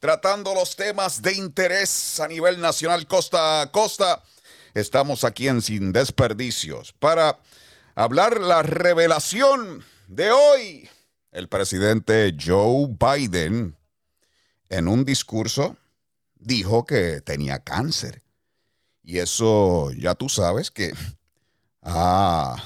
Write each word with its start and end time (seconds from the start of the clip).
tratando 0.00 0.54
los 0.54 0.74
temas 0.76 1.22
de 1.22 1.34
interés 1.34 2.18
a 2.20 2.26
nivel 2.26 2.60
nacional 2.60 3.06
costa 3.06 3.60
a 3.62 3.70
costa. 3.70 4.22
Estamos 4.74 5.24
aquí 5.24 5.46
en 5.46 5.62
Sin 5.62 5.92
Desperdicios 5.92 6.92
para 6.94 7.38
hablar 7.94 8.40
la 8.40 8.62
revelación 8.62 9.84
de 10.08 10.32
hoy. 10.32 10.88
El 11.32 11.48
presidente 11.48 12.34
Joe 12.42 12.88
Biden 12.98 13.76
en 14.70 14.88
un 14.88 15.04
discurso 15.04 15.76
dijo 16.36 16.86
que 16.86 17.20
tenía 17.20 17.58
cáncer. 17.58 18.22
Y 19.02 19.18
eso 19.18 19.90
ya 19.92 20.14
tú 20.14 20.28
sabes 20.28 20.70
que 20.70 20.92
ha 21.82 22.56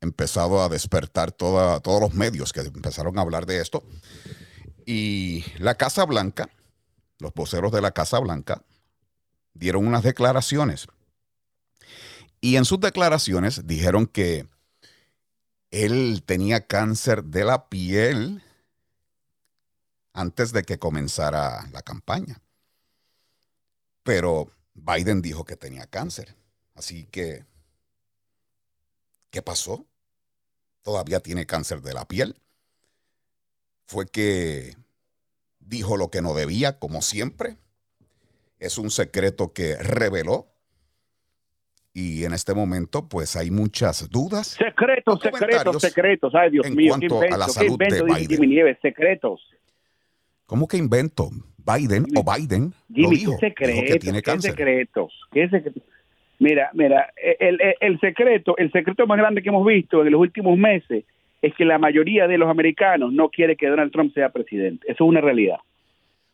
empezado 0.00 0.62
a 0.62 0.68
despertar 0.68 1.32
toda- 1.32 1.80
todos 1.80 2.00
los 2.00 2.14
medios 2.14 2.52
que 2.52 2.60
empezaron 2.60 3.18
a 3.18 3.22
hablar 3.22 3.46
de 3.46 3.60
esto. 3.60 3.82
Y 4.86 5.44
la 5.58 5.74
Casa 5.76 6.04
Blanca, 6.04 6.50
los 7.24 7.32
voceros 7.32 7.72
de 7.72 7.80
la 7.80 7.90
Casa 7.90 8.18
Blanca, 8.20 8.62
dieron 9.54 9.86
unas 9.86 10.02
declaraciones. 10.02 10.86
Y 12.40 12.56
en 12.56 12.66
sus 12.66 12.78
declaraciones 12.78 13.66
dijeron 13.66 14.06
que 14.06 14.46
él 15.70 16.22
tenía 16.26 16.66
cáncer 16.66 17.24
de 17.24 17.44
la 17.44 17.70
piel 17.70 18.42
antes 20.12 20.52
de 20.52 20.64
que 20.64 20.78
comenzara 20.78 21.66
la 21.72 21.80
campaña. 21.80 22.42
Pero 24.02 24.50
Biden 24.74 25.22
dijo 25.22 25.46
que 25.46 25.56
tenía 25.56 25.86
cáncer. 25.86 26.36
Así 26.74 27.06
que, 27.06 27.46
¿qué 29.30 29.40
pasó? 29.40 29.86
Todavía 30.82 31.20
tiene 31.20 31.46
cáncer 31.46 31.80
de 31.80 31.94
la 31.94 32.06
piel. 32.06 32.38
Fue 33.86 34.06
que 34.06 34.76
dijo 35.66 35.96
lo 35.96 36.10
que 36.10 36.22
no 36.22 36.34
debía, 36.34 36.78
como 36.78 37.02
siempre. 37.02 37.56
Es 38.58 38.78
un 38.78 38.90
secreto 38.90 39.52
que 39.52 39.76
reveló. 39.76 40.46
Y 41.92 42.24
en 42.24 42.32
este 42.32 42.54
momento, 42.54 43.08
pues 43.08 43.36
hay 43.36 43.50
muchas 43.52 44.08
dudas. 44.10 44.48
Secretos, 44.58 45.20
secretos, 45.22 45.80
secretos. 45.80 46.34
Ay, 46.34 46.50
Dios 46.50 46.66
en 46.66 46.74
mío, 46.74 46.94
qué 46.98 47.06
cuanto 47.08 47.14
a 47.14 47.16
invento, 47.18 47.36
la 47.38 47.46
qué 47.46 47.52
salud 47.52 47.70
invento, 47.72 47.94
de 47.94 48.02
Biden. 48.02 48.28
Jimmy 48.28 48.46
Nieves, 48.48 48.78
secretos. 48.82 49.40
¿Cómo 50.46 50.66
que 50.66 50.76
invento? 50.76 51.30
Biden 51.58 52.04
o 52.16 52.24
Biden 52.34 52.74
lo 52.88 52.94
Jimmy, 52.96 53.16
dijo. 53.16 53.38
qué 53.38 53.54
Dijo 53.66 53.82
que 53.86 53.98
tiene 53.98 54.18
qué 54.18 54.22
cáncer. 54.22 54.50
secretos, 54.50 55.12
qué 55.32 55.48
secretos. 55.48 55.82
Mira, 56.40 56.70
mira, 56.74 57.12
el, 57.38 57.60
el- 57.60 57.74
el 57.80 58.00
secreto, 58.00 58.56
el 58.58 58.70
secreto 58.72 59.06
más 59.06 59.16
grande 59.16 59.40
que 59.42 59.48
hemos 59.48 59.64
visto 59.64 60.04
en 60.04 60.10
los 60.10 60.20
últimos 60.20 60.58
meses 60.58 61.04
es 61.46 61.54
que 61.54 61.64
la 61.64 61.78
mayoría 61.78 62.26
de 62.26 62.38
los 62.38 62.48
americanos 62.48 63.12
no 63.12 63.28
quiere 63.28 63.56
que 63.56 63.68
Donald 63.68 63.92
Trump 63.92 64.12
sea 64.14 64.30
presidente. 64.30 64.84
Eso 64.90 65.04
es 65.04 65.08
una 65.08 65.20
realidad. 65.20 65.58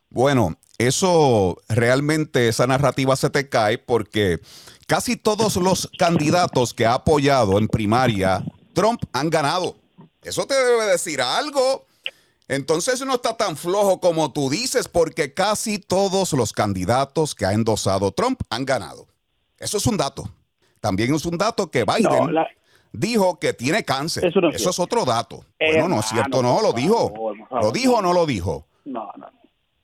Bueno, 0.09 0.55
eso 0.77 1.57
realmente, 1.69 2.47
esa 2.47 2.67
narrativa 2.67 3.15
se 3.15 3.29
te 3.29 3.47
cae 3.47 3.77
porque 3.77 4.39
casi 4.87 5.15
todos 5.15 5.55
los 5.57 5.89
candidatos 5.97 6.73
que 6.73 6.85
ha 6.85 6.95
apoyado 6.95 7.57
en 7.57 7.67
primaria, 7.67 8.43
Trump 8.73 9.01
han 9.13 9.29
ganado. 9.29 9.75
Eso 10.23 10.45
te 10.45 10.53
debe 10.53 10.85
decir 10.85 11.21
algo. 11.21 11.85
Entonces 12.47 13.03
no 13.05 13.13
está 13.15 13.37
tan 13.37 13.55
flojo 13.55 14.01
como 14.01 14.33
tú 14.33 14.49
dices 14.49 14.87
porque 14.89 15.33
casi 15.33 15.79
todos 15.79 16.33
los 16.33 16.51
candidatos 16.51 17.33
que 17.33 17.45
ha 17.45 17.53
endosado 17.53 18.11
Trump 18.11 18.41
han 18.49 18.65
ganado. 18.65 19.07
Eso 19.57 19.77
es 19.77 19.85
un 19.87 19.95
dato. 19.95 20.29
También 20.81 21.13
es 21.13 21.25
un 21.25 21.37
dato 21.37 21.69
que 21.71 21.85
Biden 21.85 22.25
No, 22.25 22.31
la- 22.31 22.47
dijo 22.91 23.39
que 23.39 23.53
tiene 23.53 23.83
cáncer. 23.83 24.25
Eso 24.25 24.41
no 24.41 24.49
es 24.49 24.55
es 24.55 24.61
cierto. 24.63 24.83
otro 24.83 25.05
dato. 25.05 25.45
bueno, 25.59 25.87
no 25.87 25.99
es 25.99 26.05
cierto, 26.07 26.41
no, 26.41 26.61
lo 26.61 26.73
dijo. 26.73 27.09
favor, 27.09 27.35
¿Lo 27.63 27.71
dijo 27.71 27.95
o 27.95 28.01
no. 28.01 28.13
lo 28.13 28.25
dijo? 28.25 28.65
No, 28.85 29.11
no. 29.17 29.27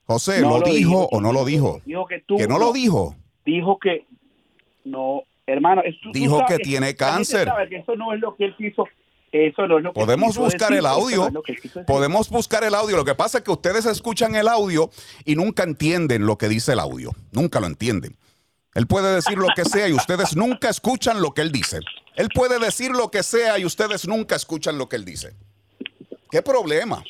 José, 0.06 0.40
No 0.40 0.50
¿lo, 0.50 0.58
lo 0.60 0.64
dijo 0.66 0.76
dijo, 0.76 1.08
o 1.12 1.20
no 1.20 1.32
lo 1.32 1.44
dijo? 1.44 1.80
Dijo 1.84 2.06
que 2.06 2.20
tú. 2.26 2.36
Que 2.36 2.46
no 2.48 2.58
lo 2.58 2.72
dijo. 2.72 3.14
Dijo 3.44 3.78
que. 3.78 4.06
No, 4.84 5.22
hermano. 5.46 5.82
eso- 5.84 5.98
Dijo 6.12 6.38
sabes- 6.38 6.56
que 6.58 6.64
tiene 6.64 6.94
cáncer. 6.96 7.50
que 7.68 7.76
eso 7.76 7.94
no 7.96 8.12
es 8.14 8.20
lo 8.20 8.34
que 8.36 8.46
él 8.46 8.54
quiso. 8.56 8.84
Eso 9.30 9.66
no 9.66 9.76
es 9.76 9.84
lo 9.84 9.92
que 9.92 10.00
Podemos 10.00 10.38
buscar 10.38 10.70
decir, 10.70 10.78
el 10.78 10.86
eso 10.86 10.88
no 10.98 11.02
audio. 11.02 11.42
es. 11.46 11.84
Podemos 11.86 12.30
buscar 12.30 12.64
el 12.64 12.74
audio. 12.74 12.96
Lo 12.96 13.04
que 13.04 13.14
pasa 13.14 13.38
es 13.38 13.44
que 13.44 13.50
ustedes 13.50 13.84
escuchan 13.84 14.34
el 14.34 14.48
audio 14.48 14.88
y 15.26 15.36
nunca 15.36 15.64
entienden 15.64 16.24
lo 16.24 16.38
que 16.38 16.48
dice 16.48 16.72
el 16.72 16.80
audio. 16.80 17.10
Nunca 17.32 17.60
lo 17.60 17.66
entienden. 17.66 18.16
Él 18.74 18.86
puede 18.86 19.14
decir 19.14 19.36
lo 19.36 19.48
que 19.54 19.66
sea 19.66 19.86
y 19.88 19.92
ustedes 19.92 20.34
nunca 20.34 20.70
escuchan 20.70 21.20
lo 21.20 21.32
que 21.34 21.42
él 21.42 21.52
dice. 21.52 21.80
Él 22.18 22.28
puede 22.34 22.58
decir 22.58 22.90
lo 22.90 23.10
que 23.10 23.22
sea 23.22 23.58
y 23.58 23.64
ustedes 23.64 24.06
nunca 24.06 24.36
escuchan 24.36 24.76
lo 24.76 24.88
que 24.88 24.96
él 24.96 25.04
dice. 25.04 25.34
¿Qué 26.30 26.42
problema? 26.42 27.02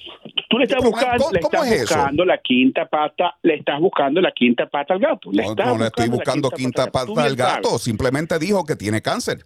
Tú 0.48 0.58
le 0.58 0.64
estás 0.64 0.78
¿Cómo- 0.78 0.90
buscando, 0.92 1.24
cómo- 1.24 1.32
le 1.34 1.40
cómo 1.40 1.54
estás 1.64 1.72
es 1.72 1.82
eso? 1.82 1.94
buscando 1.96 2.24
la 2.24 2.38
quinta 2.38 2.86
pata, 2.86 3.36
le 3.42 3.54
estás 3.56 3.80
buscando 3.80 4.20
la 4.20 4.32
quinta 4.32 4.66
pata 4.68 4.94
al 4.94 5.00
gato. 5.00 5.30
Le 5.32 5.42
No, 5.42 5.50
estás 5.50 5.66
no 5.66 5.78
le 5.78 5.86
estoy 5.86 6.06
la 6.08 6.14
buscando 6.14 6.50
quinta 6.50 6.86
Tú 6.86 6.92
pata 6.92 7.06
bien 7.12 7.18
al 7.20 7.36
gato. 7.36 7.68
sabes, 7.70 7.82
Simplemente 7.82 8.38
dijo 8.38 8.64
que 8.64 8.76
tiene 8.76 9.02
cáncer. 9.02 9.38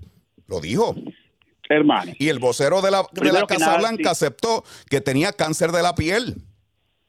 Lo 0.47 0.61
dijo. 0.61 0.95
hermano. 1.69 2.13
Y 2.19 2.29
el 2.29 2.39
vocero 2.39 2.83
de 2.83 2.91
la, 2.91 3.03
de 3.13 3.33
la 3.33 3.47
Casa 3.47 3.67
nada, 3.67 3.79
Blanca 3.79 4.15
sí. 4.15 4.25
aceptó 4.27 4.63
que 4.91 5.01
tenía 5.01 5.33
cáncer 5.33 5.71
de 5.73 5.83
la 5.83 5.95
piel. 5.95 6.35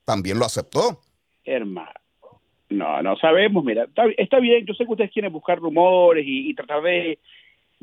También 0.06 0.40
lo 0.40 0.46
aceptó. 0.46 1.02
Hermano. 1.44 1.92
No, 2.70 3.02
no 3.02 3.18
sabemos, 3.18 3.64
mira, 3.64 3.84
está, 3.84 4.04
está 4.18 4.40
bien, 4.40 4.66
yo 4.66 4.74
sé 4.74 4.86
que 4.86 4.92
ustedes 4.92 5.12
quieren 5.12 5.32
buscar 5.34 5.60
rumores 5.60 6.26
y, 6.26 6.50
y 6.50 6.56
tratar 6.56 6.82
de, 6.82 7.20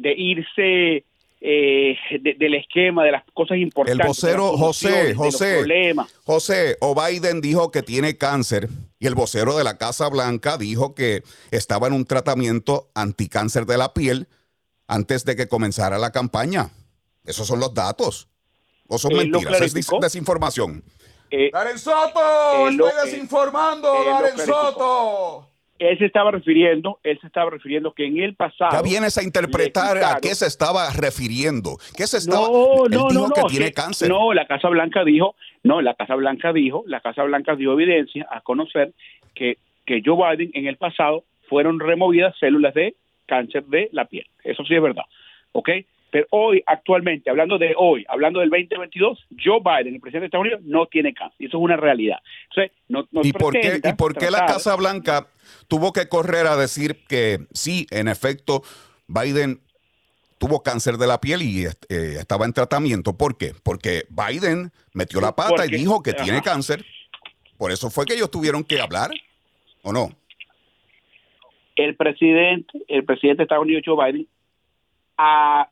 de 0.00 0.14
irse 0.16 1.04
eh, 1.42 1.96
de- 2.20 2.34
del 2.34 2.54
esquema, 2.54 3.02
de 3.02 3.12
las 3.12 3.24
cosas 3.32 3.52
El 3.56 3.62
importantes. 3.62 4.06
vocero 4.06 4.44
de 4.46 4.50
las 4.52 4.60
José, 4.60 5.14
José, 5.14 5.56
problemas. 5.60 6.14
José, 6.24 6.76
o 6.80 6.94
Biden 6.94 7.40
dijo 7.40 7.70
que 7.70 7.82
tiene 7.82 8.18
cáncer 8.18 8.68
y 8.98 9.06
el 9.06 9.14
vocero 9.14 9.56
de 9.56 9.64
la 9.64 9.78
Casa 9.78 10.06
Blanca 10.10 10.58
dijo 10.58 10.94
que 10.94 11.22
estaba 11.50 11.86
en 11.86 11.94
un 11.94 12.04
tratamiento 12.04 12.90
anticáncer 12.94 13.64
de 13.64 13.78
la 13.78 13.94
piel 13.94 14.28
antes 14.86 15.24
de 15.24 15.34
que 15.34 15.48
comenzara 15.48 15.96
la 15.96 16.12
campaña. 16.12 16.68
Esos 17.24 17.46
son 17.46 17.58
los 17.60 17.72
datos. 17.72 18.28
O 18.86 18.98
son 18.98 19.12
Él 19.12 19.30
mentiras, 19.30 19.62
es 19.62 19.72
desinformación. 19.72 20.84
Eh, 21.30 21.48
Darren 21.52 21.78
Soto, 21.78 22.68
estoy 22.68 22.90
desinformando, 23.04 23.88
Darren 24.04 24.34
clarificó. 24.34 24.60
Soto. 24.72 25.49
Él 25.80 25.98
se 25.98 26.04
estaba 26.04 26.30
refiriendo, 26.30 26.98
él 27.02 27.18
se 27.20 27.26
estaba 27.26 27.50
refiriendo 27.50 27.92
que 27.92 28.04
en 28.04 28.18
el 28.18 28.34
pasado. 28.34 28.70
Ya 28.72 28.82
vienes 28.82 29.16
a 29.16 29.22
interpretar 29.22 29.96
a 29.98 30.18
qué 30.20 30.34
se 30.34 30.46
estaba 30.46 30.90
refiriendo. 30.90 31.78
¿Qué 31.96 32.06
se 32.06 32.18
estaba? 32.18 32.46
No, 32.48 32.84
Él 32.84 32.90
no, 32.90 33.08
dijo 33.08 33.28
no, 33.28 33.34
que 33.34 33.40
no. 33.40 33.46
tiene 33.46 33.66
que- 33.66 33.72
cáncer. 33.72 34.08
No, 34.10 34.34
la 34.34 34.46
Casa 34.46 34.68
Blanca 34.68 35.04
dijo, 35.04 35.34
no, 35.62 35.80
la 35.80 35.94
Casa 35.94 36.14
Blanca 36.16 36.52
dijo, 36.52 36.84
la 36.86 37.00
Casa 37.00 37.22
Blanca 37.22 37.56
dio 37.56 37.72
evidencia 37.72 38.26
a 38.30 38.42
conocer 38.42 38.92
que, 39.34 39.56
que 39.86 40.02
Joe 40.04 40.36
Biden 40.36 40.50
en 40.52 40.66
el 40.66 40.76
pasado 40.76 41.24
fueron 41.48 41.80
removidas 41.80 42.36
células 42.38 42.74
de 42.74 42.94
cáncer 43.26 43.64
de 43.64 43.88
la 43.92 44.04
piel. 44.04 44.26
Eso 44.44 44.62
sí 44.64 44.74
es 44.74 44.82
verdad. 44.82 45.04
¿Ok? 45.52 45.70
Pero 46.10 46.26
hoy, 46.30 46.62
actualmente, 46.66 47.30
hablando 47.30 47.56
de 47.56 47.72
hoy, 47.76 48.04
hablando 48.08 48.40
del 48.40 48.50
2022, 48.50 49.26
Joe 49.42 49.60
Biden, 49.60 49.94
el 49.94 50.00
presidente 50.00 50.20
de 50.20 50.26
Estados 50.26 50.44
Unidos, 50.44 50.60
no 50.64 50.86
tiene 50.86 51.14
cáncer. 51.14 51.36
Y 51.38 51.46
eso 51.46 51.56
es 51.56 51.62
una 51.62 51.76
realidad. 51.76 52.18
Entonces, 52.50 52.76
no, 52.88 53.06
no 53.12 53.20
¿Y 53.22 53.32
por, 53.32 53.52
qué, 53.52 53.60
pretenda 53.60 53.88
¿Y 53.90 53.92
por 53.94 54.16
qué 54.16 54.30
la 54.30 54.44
Casa 54.44 54.74
Blanca 54.74 55.28
tuvo 55.68 55.92
que 55.92 56.08
correr 56.08 56.46
a 56.46 56.56
decir 56.56 57.04
que 57.06 57.46
sí, 57.52 57.86
en 57.90 58.08
efecto, 58.08 58.62
Biden 59.06 59.60
tuvo 60.38 60.62
cáncer 60.62 60.96
de 60.96 61.06
la 61.06 61.20
piel 61.20 61.42
y 61.42 61.66
eh, 61.66 61.72
estaba 61.88 62.46
en 62.46 62.52
tratamiento? 62.52 63.16
¿Por 63.16 63.36
qué? 63.36 63.52
Porque 63.62 64.04
Biden 64.08 64.72
metió 64.94 65.20
la 65.20 65.36
pata 65.36 65.66
y 65.66 65.70
dijo 65.70 66.02
que 66.02 66.10
ajá. 66.10 66.24
tiene 66.24 66.42
cáncer. 66.42 66.84
Por 67.58 67.72
eso 67.72 67.90
fue 67.90 68.06
que 68.06 68.14
ellos 68.14 68.30
tuvieron 68.30 68.64
que 68.64 68.80
hablar, 68.80 69.10
¿o 69.82 69.92
no? 69.92 70.10
el 71.84 71.96
presidente, 71.96 72.78
el 72.88 73.04
presidente 73.04 73.38
de 73.38 73.42
Estados 73.44 73.64
Unidos, 73.64 73.82
Joe 73.84 74.12
Biden, 74.12 74.26
a 75.16 75.68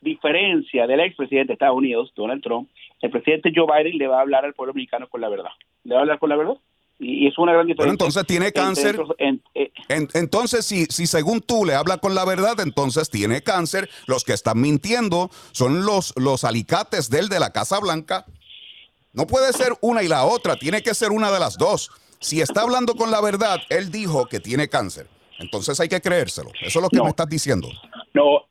diferencia 0.00 0.86
del 0.86 1.00
expresidente 1.00 1.48
de 1.48 1.52
Estados 1.54 1.76
Unidos, 1.76 2.12
Donald 2.16 2.42
Trump, 2.42 2.68
el 3.00 3.10
presidente 3.10 3.52
Joe 3.54 3.66
Biden 3.66 3.98
le 3.98 4.06
va 4.06 4.18
a 4.18 4.22
hablar 4.22 4.44
al 4.44 4.54
pueblo 4.54 4.74
mexicano 4.74 5.08
con 5.08 5.20
la 5.20 5.28
verdad. 5.28 5.50
Le 5.84 5.94
va 5.94 6.00
a 6.00 6.02
hablar 6.02 6.18
con 6.18 6.30
la 6.30 6.36
verdad. 6.36 6.56
Y, 7.02 7.24
y 7.24 7.26
es 7.26 7.36
una 7.36 7.52
gran 7.52 7.66
diferencia. 7.66 7.82
Bueno, 7.84 7.92
entonces 7.92 8.26
tiene 8.26 8.52
cáncer. 8.52 8.98
en- 9.18 9.42
eh, 9.54 9.70
En- 9.88 10.08
entonces, 10.14 10.64
si, 10.64 10.86
si 10.86 11.06
según 11.06 11.40
tú 11.40 11.64
le 11.64 11.74
habla 11.74 11.98
con 11.98 12.14
la 12.14 12.24
verdad, 12.24 12.60
entonces 12.60 13.10
tiene 13.10 13.42
cáncer. 13.42 13.90
Los 14.06 14.24
que 14.24 14.32
están 14.32 14.60
mintiendo 14.60 15.28
son 15.52 15.84
los, 15.84 16.14
los 16.16 16.44
alicates 16.44 17.10
del 17.10 17.28
de 17.28 17.40
la 17.40 17.50
Casa 17.50 17.80
Blanca. 17.80 18.24
No 19.12 19.26
puede 19.26 19.52
ser 19.52 19.72
una 19.82 20.02
y 20.02 20.08
la 20.08 20.24
otra, 20.24 20.56
tiene 20.56 20.82
que 20.82 20.94
ser 20.94 21.10
una 21.10 21.30
de 21.30 21.40
las 21.40 21.58
dos. 21.58 21.90
si 22.20 22.40
está 22.40 22.60
hablando 22.62 22.94
con 22.94 23.10
la 23.10 23.20
verdad, 23.20 23.58
él 23.68 23.90
dijo 23.90 24.26
que 24.26 24.38
tiene 24.38 24.68
cáncer. 24.68 25.08
Entonces 25.40 25.80
hay 25.80 25.88
que 25.88 26.00
creérselo. 26.00 26.50
Eso 26.60 26.78
es 26.78 26.82
lo 26.82 26.88
que 26.88 26.98
No. 26.98 27.02
me 27.04 27.10
estás 27.10 27.28
diciendo. 27.28 27.68
No, 28.14 28.46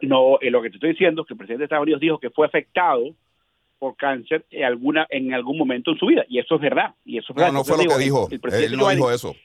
no, 0.00 0.38
eh, 0.40 0.48
lo 0.52 0.62
que 0.62 0.70
te 0.70 0.76
estoy 0.76 0.90
diciendo 0.90 1.22
es 1.22 1.26
que 1.28 1.34
el 1.34 1.38
presidente 1.38 1.62
de 1.62 1.64
Estados 1.64 1.82
Unidos 1.82 2.00
dijo 2.00 2.20
que 2.20 2.30
fue 2.30 2.46
afectado 2.46 3.02
por 3.78 3.96
cáncer 3.96 4.46
en 4.50 4.64
alguna 4.64 5.06
en 5.10 5.32
algún 5.34 5.58
momento 5.58 5.90
en 5.92 5.98
su 5.98 6.06
vida 6.06 6.24
y 6.28 6.38
eso 6.38 6.54
es 6.56 6.60
verdad 6.60 6.94
y 7.04 7.18
eso 7.18 7.26
es 7.32 7.36
No, 7.36 7.40
verdad. 7.42 7.52
no 7.52 7.64
fue 7.64 7.84
lo 7.84 7.90
que 7.90 7.98
dijo. 8.02 8.26
el- 8.28 8.34
el 8.34 8.40
presidente 8.40 8.72
Él 8.74 8.78
no 8.78 8.88
dijo 8.88 9.10
eso. 9.10 9.36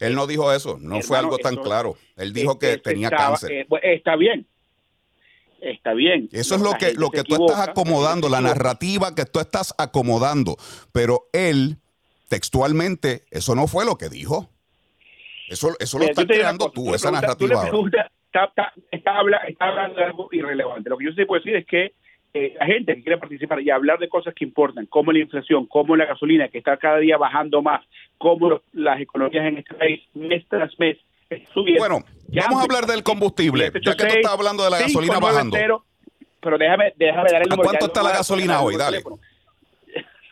Él 0.00 0.14
no 0.14 0.26
dijo 0.26 0.52
eso. 0.52 0.78
No 0.80 1.00
fue 1.02 1.18
algo 1.18 1.38
tan 1.38 1.54
eso- 1.54 1.62
claro. 1.62 1.96
Él 2.16 2.32
dijo 2.32 2.52
eh, 2.52 2.58
que 2.60 2.72
eh, 2.72 2.78
tenía 2.78 3.08
estaba- 3.08 3.30
cáncer. 3.30 3.52
eh, 3.52 3.66
está 3.82 4.16
bien. 4.16 4.46
Está 5.60 5.92
bien. 5.92 6.28
Eso 6.32 6.54
es 6.54 6.60
lo 6.60 6.72
que, 6.74 6.92
lo 6.94 7.10
que 7.10 7.24
tú 7.24 7.34
equivoca, 7.34 7.52
estás 7.54 7.68
acomodando, 7.70 8.28
la 8.28 8.40
narrativa 8.40 9.14
que 9.16 9.24
tú 9.24 9.40
estás 9.40 9.74
acomodando. 9.76 10.56
Pero 10.92 11.24
él, 11.32 11.78
textualmente, 12.28 13.24
eso 13.30 13.54
no 13.56 13.66
fue 13.66 13.84
lo 13.84 13.96
que 13.96 14.08
dijo. 14.08 14.48
Eso, 15.48 15.74
eso 15.80 15.98
lo 15.98 16.04
estás 16.04 16.26
creando 16.26 16.66
cosa, 16.66 16.74
tú, 16.74 16.94
esa 16.94 17.08
tú 17.08 17.14
le 17.14 17.20
narrativa. 17.20 17.54
ahora. 17.56 17.70
preguntas, 17.70 18.06
está, 18.26 18.44
está- 18.44 18.72
está 18.92 19.18
habla- 19.18 19.40
está 19.48 19.68
hablando 19.68 19.96
de 19.98 20.04
algo 20.04 20.28
irrelevante. 20.30 20.90
Lo 20.90 20.98
que 20.98 21.06
yo 21.06 21.10
sí 21.12 21.24
puedo 21.24 21.40
decir 21.42 21.56
es 21.56 21.66
que 21.66 21.92
eh, 22.34 22.54
la 22.58 22.66
gente 22.66 22.94
que 22.94 23.02
quiere 23.02 23.18
participar 23.18 23.60
y 23.60 23.70
hablar 23.70 23.98
de 23.98 24.08
cosas 24.08 24.34
que 24.34 24.44
importan, 24.44 24.86
como 24.86 25.12
la 25.12 25.18
inflación, 25.20 25.66
como 25.66 25.96
la 25.96 26.04
gasolina, 26.06 26.48
que 26.48 26.58
está 26.58 26.76
cada 26.76 26.98
día 26.98 27.16
bajando 27.16 27.62
más, 27.62 27.84
como 28.18 28.50
los- 28.50 28.62
las 28.72 29.00
economías 29.00 29.46
en 29.46 29.58
este 29.58 29.74
país 29.74 30.02
mes 30.14 30.44
tras 30.48 30.78
mes 30.78 30.98
subiendo. 31.52 31.80
Bueno, 31.82 32.04
vamos 32.28 32.60
a 32.60 32.64
hablar 32.64 32.86
del 32.86 33.02
combustible. 33.02 33.70
Ya 33.82 33.94
que 33.96 34.04
tú 34.06 34.14
estás 34.14 34.32
hablando 34.32 34.62
de 34.64 34.70
la 34.70 34.78
gasolina 34.80 35.18
bajando. 35.18 35.56
590, 35.56 35.84
Pero 36.40 36.56
déjame, 36.58 36.92
déjame 36.96 37.30
dar 37.32 37.42
el 37.42 37.48
¿A 37.48 37.50
número. 37.56 37.62
cuánto 37.62 37.80
ya 37.80 37.86
está 37.88 38.02
la 38.02 38.10
a 38.10 38.12
gasolina 38.18 38.60
hoy? 38.62 38.76
Dale. 38.76 39.02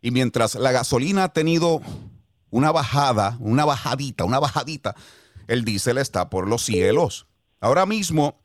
Y 0.00 0.12
mientras 0.12 0.54
la 0.54 0.72
gasolina 0.72 1.24
ha 1.24 1.34
tenido 1.34 1.82
una 2.48 2.72
bajada, 2.72 3.36
una 3.40 3.66
bajadita, 3.66 4.24
una 4.24 4.38
bajadita, 4.38 4.96
el 5.48 5.66
diésel 5.66 5.98
está 5.98 6.30
por 6.30 6.48
los 6.48 6.64
cielos. 6.64 7.26
Ahora 7.60 7.84
mismo, 7.84 8.40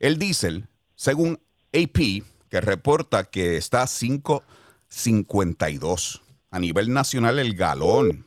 el 0.00 0.18
diésel, 0.18 0.68
según 0.96 1.40
AP, 1.72 2.24
que 2.50 2.60
reporta 2.60 3.24
que 3.24 3.56
está 3.56 3.80
a 3.82 3.86
5.52 3.86 6.20
a 6.50 6.58
nivel 6.58 6.92
nacional 6.92 7.38
el 7.38 7.54
galón. 7.54 8.26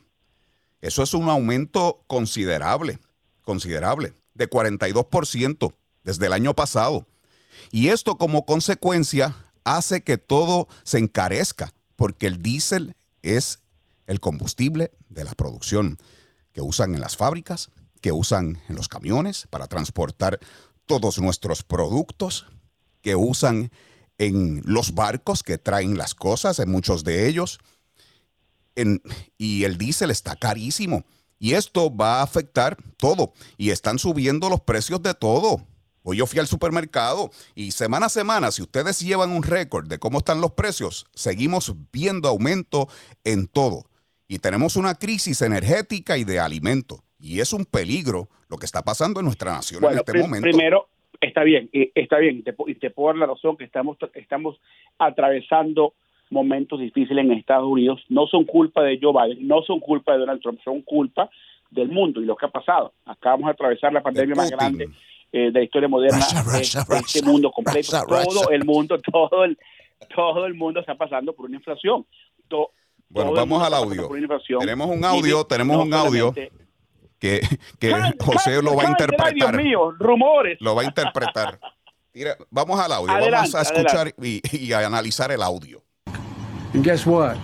Eso 0.80 1.02
es 1.02 1.12
un 1.12 1.28
aumento 1.28 2.02
considerable, 2.06 2.98
considerable, 3.42 4.14
de 4.34 4.48
42% 4.48 5.74
desde 6.02 6.26
el 6.26 6.32
año 6.32 6.54
pasado. 6.54 7.06
Y 7.70 7.88
esto 7.88 8.16
como 8.16 8.46
consecuencia 8.46 9.36
hace 9.66 10.02
que 10.02 10.16
todo 10.16 10.68
se 10.84 10.98
encarezca, 10.98 11.74
porque 11.96 12.26
el 12.26 12.42
diésel 12.42 12.94
es 13.22 13.58
el 14.06 14.20
combustible 14.20 14.92
de 15.08 15.24
la 15.24 15.34
producción 15.34 15.98
que 16.52 16.62
usan 16.62 16.94
en 16.94 17.00
las 17.00 17.16
fábricas, 17.16 17.70
que 18.00 18.12
usan 18.12 18.62
en 18.68 18.76
los 18.76 18.88
camiones 18.88 19.46
para 19.50 19.66
transportar 19.66 20.38
todos 20.86 21.18
nuestros 21.18 21.64
productos, 21.64 22.46
que 23.02 23.16
usan 23.16 23.72
en 24.18 24.62
los 24.64 24.94
barcos 24.94 25.42
que 25.42 25.58
traen 25.58 25.98
las 25.98 26.14
cosas, 26.14 26.60
en 26.60 26.70
muchos 26.70 27.02
de 27.02 27.28
ellos. 27.28 27.58
Y 29.36 29.64
el 29.64 29.78
diésel 29.78 30.10
está 30.10 30.36
carísimo. 30.36 31.04
Y 31.38 31.54
esto 31.54 31.94
va 31.94 32.20
a 32.20 32.22
afectar 32.22 32.76
todo. 32.96 33.32
Y 33.58 33.70
están 33.70 33.98
subiendo 33.98 34.48
los 34.48 34.60
precios 34.60 35.02
de 35.02 35.14
todo. 35.14 35.66
Hoy 36.08 36.18
yo 36.18 36.26
fui 36.26 36.38
al 36.38 36.46
supermercado 36.46 37.30
y 37.56 37.72
semana 37.72 38.06
a 38.06 38.08
semana, 38.08 38.52
si 38.52 38.62
ustedes 38.62 39.00
llevan 39.00 39.30
un 39.30 39.42
récord 39.42 39.88
de 39.88 39.98
cómo 39.98 40.18
están 40.18 40.40
los 40.40 40.52
precios, 40.52 41.04
seguimos 41.12 41.74
viendo 41.92 42.28
aumento 42.28 42.86
en 43.24 43.48
todo. 43.48 43.86
Y 44.28 44.38
tenemos 44.38 44.76
una 44.76 44.94
crisis 44.94 45.42
energética 45.42 46.16
y 46.16 46.22
de 46.22 46.38
alimento. 46.38 46.98
Y 47.18 47.40
es 47.40 47.52
un 47.52 47.64
peligro 47.64 48.28
lo 48.48 48.56
que 48.56 48.66
está 48.66 48.82
pasando 48.82 49.18
en 49.18 49.26
nuestra 49.26 49.50
nación 49.50 49.82
en 49.82 49.98
este 49.98 50.16
momento. 50.16 50.44
primero, 50.48 50.86
está 51.20 51.42
bien, 51.42 51.68
está 51.72 52.18
bien, 52.18 52.38
y 52.38 52.42
te, 52.42 52.52
te 52.52 52.90
puedo 52.90 53.08
dar 53.08 53.16
la 53.16 53.26
razón 53.26 53.56
que 53.56 53.64
estamos, 53.64 53.98
estamos 54.14 54.60
atravesando 54.98 55.94
momentos 56.30 56.78
difíciles 56.78 57.24
en 57.24 57.32
Estados 57.32 57.66
Unidos. 57.66 58.00
No 58.10 58.28
son 58.28 58.44
culpa 58.44 58.84
de 58.84 59.00
Joe 59.02 59.12
Biden, 59.12 59.48
no 59.48 59.62
son 59.62 59.80
culpa 59.80 60.12
de 60.12 60.20
Donald 60.20 60.40
Trump, 60.40 60.60
son 60.62 60.82
culpa 60.82 61.28
del 61.72 61.88
mundo 61.88 62.22
y 62.22 62.26
lo 62.26 62.36
que 62.36 62.46
ha 62.46 62.50
pasado. 62.50 62.92
Acabamos 63.04 63.46
de 63.46 63.52
atravesar 63.54 63.92
la 63.92 64.04
pandemia 64.04 64.36
más 64.36 64.52
grande 64.52 64.88
eh, 65.32 65.50
de 65.50 65.52
la 65.52 65.62
historia 65.62 65.88
moderna 65.88 66.18
Russia, 66.18 66.42
de- 66.42 66.58
Russia, 66.58 66.80
de, 66.80 66.96
este 66.96 67.18
Russia, 67.18 67.22
mundo 67.24 67.50
completo. 67.50 67.78
Russia, 67.78 68.04
todo 68.06 68.18
Russia. 68.42 68.46
el 68.56 68.64
mundo, 68.64 68.98
todo 69.12 69.44
el, 69.44 69.58
todo 70.14 70.46
el 70.46 70.54
mundo 70.54 70.80
está 70.80 70.94
pasando 70.96 71.32
por 71.34 71.46
una 71.46 71.56
inflación. 71.56 72.06
To- 72.48 72.70
Bueno, 73.08 73.32
vamos 73.32 73.62
al 73.62 73.74
audio. 73.74 74.08
Tenemos 74.60 74.88
un 74.88 75.00
Y 75.00 75.04
audio, 75.04 75.36
no 75.38 75.44
tenemos 75.46 75.84
un 75.84 75.94
audio. 75.94 76.32
que, 77.18 77.40
que 77.78 77.92
José 78.20 78.62
lo 78.62 78.76
va 78.76 78.84
a 78.84 78.90
interpretar. 78.90 79.34
Dios 79.34 79.52
mío, 79.52 79.90
rumores. 79.98 80.58
Lo 80.60 80.74
va 80.74 80.82
a 80.82 80.84
interpretar. 80.84 81.58
Mira, 82.14 82.36
vamos 82.50 82.80
al 82.80 82.92
audio, 82.92 83.12
Adelante, 83.12 83.50
vamos 83.52 83.54
a 83.54 83.62
escuchar 83.62 84.14
y, 84.22 84.40
y 84.56 84.72
a 84.72 84.86
analizar 84.86 85.30
el 85.32 85.42
audio. 85.42 85.82
And 86.74 86.82
guess 86.84 87.06
what? 87.06 87.36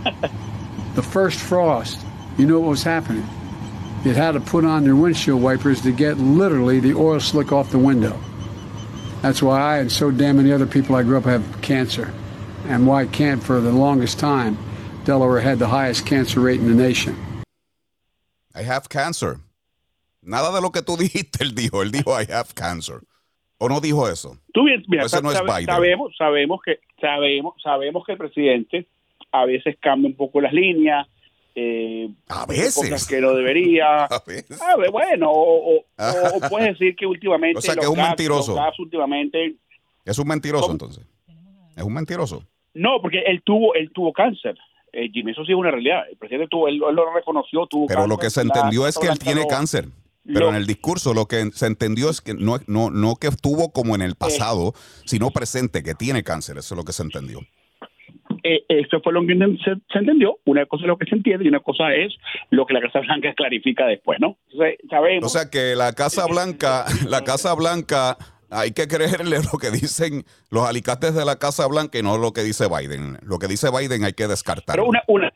the 0.95 1.03
first 1.03 1.39
frost, 1.41 2.01
you 2.39 2.47
know 2.47 2.59
what 2.61 2.71
was 2.71 2.85
happening? 2.87 3.25
It 4.05 4.17
had 4.17 4.33
to 4.33 4.41
put 4.41 4.65
on 4.65 4.85
their 4.85 4.97
windshield 4.97 5.41
wipers 5.43 5.81
to 5.83 5.93
get 5.93 6.19
literally 6.19 6.81
the 6.81 6.95
oil 6.95 7.21
slick 7.21 7.53
off 7.53 7.71
the 7.71 7.79
window. 7.79 8.19
That's 9.23 9.43
why 9.43 9.61
I 9.61 9.79
and 9.79 9.93
so 9.93 10.11
damn 10.11 10.39
many 10.39 10.53
other 10.53 10.67
people 10.67 10.97
I 10.97 11.05
grew 11.05 11.17
up 11.19 11.25
have 11.25 11.63
cancer. 11.63 12.13
And 12.67 12.87
why 12.87 13.07
can't 13.07 13.43
for 13.43 13.61
the 13.61 13.73
longest 13.73 14.19
time 14.19 14.57
Delaware 15.05 15.41
had 15.41 15.59
the 15.59 15.69
highest 15.69 16.07
cancer 16.07 16.41
rate 16.41 16.61
in 16.61 16.69
the 16.69 16.75
nation. 16.75 17.17
I 18.55 18.63
have 18.63 18.89
cancer. 18.89 19.41
Nada 20.23 20.53
de 20.53 20.61
lo 20.61 20.71
que 20.71 20.83
tú 20.83 20.97
dijiste, 20.97 21.43
él 21.43 21.55
dijo. 21.55 21.83
Él 21.83 21.91
dijo, 21.91 22.13
I 22.13 22.25
have 22.31 22.55
cancer. 22.55 23.01
¿O 23.59 23.69
no 23.69 23.81
dijo 23.81 24.09
eso? 24.09 24.37
Tú 24.53 24.65
bien, 24.65 24.85
mira, 24.89 25.05
Ese 25.05 25.23
no 25.23 25.31
es 25.31 25.41
Biden. 25.41 25.67
sabemos, 25.67 26.13
sabemos 26.17 26.61
que 26.65 26.79
sabemos, 27.01 27.55
sabemos 27.63 28.05
que 28.05 28.13
el 28.13 28.19
presidente 28.19 28.87
a 29.33 29.45
veces 29.47 29.77
cambia 29.81 30.09
un 30.09 30.17
poco 30.17 30.41
las 30.41 30.53
líneas, 30.53 31.07
eh, 31.55 32.09
A 32.29 32.47
dice 32.47 32.63
veces. 32.63 32.75
cosas 32.75 33.07
que 33.07 33.21
no 33.21 33.35
debería. 33.35 34.05
A 34.11 34.23
veces. 34.27 34.61
A 34.61 34.77
ver, 34.77 34.91
bueno, 34.91 35.31
o, 35.31 35.77
o- 35.77 35.85
o- 35.99 36.37
o 36.37 36.41
puedes 36.51 36.79
decir 36.79 36.95
que 36.97 37.07
últimamente. 37.07 37.59
O 37.59 37.63
sea, 37.63 37.75
que 37.75 37.81
los 37.83 37.85
es 37.87 37.91
un 37.91 38.03
mentiroso. 38.03 38.57
últimamente. 38.79 39.57
Es 40.05 40.19
un 40.19 40.29
mentiroso, 40.29 40.71
entonces. 40.71 41.05
Es 41.77 41.83
un 41.83 41.93
mentiroso. 41.95 42.45
No, 42.75 43.01
porque 43.01 43.21
él 43.27 43.43
tuvo, 43.45 43.75
él 43.75 43.91
tuvo 43.93 44.13
cáncer. 44.13 44.57
Eh, 44.93 45.09
Jimmy, 45.13 45.33
eso 45.33 45.45
sí 45.45 45.53
es 45.53 45.59
una 45.59 45.71
realidad. 45.71 46.03
El 46.11 46.17
presidente 46.17 46.49
tuvo, 46.51 46.69
él, 46.69 46.75
él 46.87 46.95
lo 46.95 47.13
reconoció, 47.15 47.67
tuvo 47.67 47.87
Pero 47.87 48.07
lo 48.07 48.19
que 48.19 48.29
se 48.31 48.45
La 48.45 48.53
entendió 48.55 48.87
es 48.87 48.99
que 48.99 49.07
él 49.09 49.19
tiene 49.19 49.47
cáncer. 49.47 49.89
Pero 50.25 50.41
lo- 50.41 50.49
en 50.51 50.55
el 50.57 50.67
discurso 50.67 51.15
lo 51.15 51.27
que 51.27 51.51
se 51.53 51.67
entendió 51.67 52.09
es 52.11 52.21
que 52.21 52.35
no, 52.35 52.59
no, 52.67 52.91
no 52.91 53.17
que 53.17 53.27
estuvo 53.29 53.73
como 53.73 53.95
en 53.95 54.03
el 54.03 54.15
pasado, 54.17 54.73
sino 55.07 55.31
presente, 55.31 55.83
que 55.83 55.95
tiene 55.95 56.23
cáncer. 56.23 56.59
Eso 56.59 56.75
es 56.75 56.77
lo 56.79 56.85
que 56.85 56.93
se 56.93 57.03
entendió. 57.03 57.41
Eh, 58.43 58.65
eso 58.69 59.01
fue 59.03 59.13
lo 59.13 59.27
que 59.27 59.35
se, 59.65 59.75
se 59.93 59.99
entendió. 59.99 60.39
Una 60.45 60.67
cosa 60.67 60.85
es 60.85 60.89
lo 60.89 60.97
que 60.99 61.07
se 61.07 61.15
entiende 61.15 61.45
y 61.45 61.49
una 61.49 61.61
cosa 61.61 61.95
es 61.95 62.13
lo 62.51 62.67
que 62.67 62.75
la 62.75 62.81
Casa 62.81 63.01
Blanca 63.01 63.33
clarifica 63.35 63.87
después, 63.87 64.21
¿no? 64.21 64.37
Entonces, 64.51 64.79
sabemos. 64.91 65.25
O 65.25 65.29
sea 65.39 65.51
que 65.51 65.75
la 65.77 65.93
Casa 65.93 66.27
Blanca, 66.27 66.85
la 67.09 67.23
Casa 67.23 67.55
Blanca, 67.55 68.17
hay 68.51 68.73
que 68.73 68.87
creerle 68.87 69.39
lo 69.53 69.59
que 69.59 69.71
dicen 69.71 70.25
los 70.51 70.69
alicates 70.69 71.15
de 71.15 71.25
la 71.25 71.37
Casa 71.37 71.67
Blanca 71.67 71.99
y 71.99 72.03
no 72.03 72.19
lo 72.19 72.33
que 72.33 72.43
dice 72.43 72.67
Biden. 72.69 73.19
Lo 73.23 73.39
que 73.39 73.47
dice 73.49 73.69
Biden 73.71 74.05
hay 74.05 74.13
que 74.13 74.27
descartar. 74.29 74.75
pero 74.77 74.87
una, 74.87 75.03
una, 75.07 75.33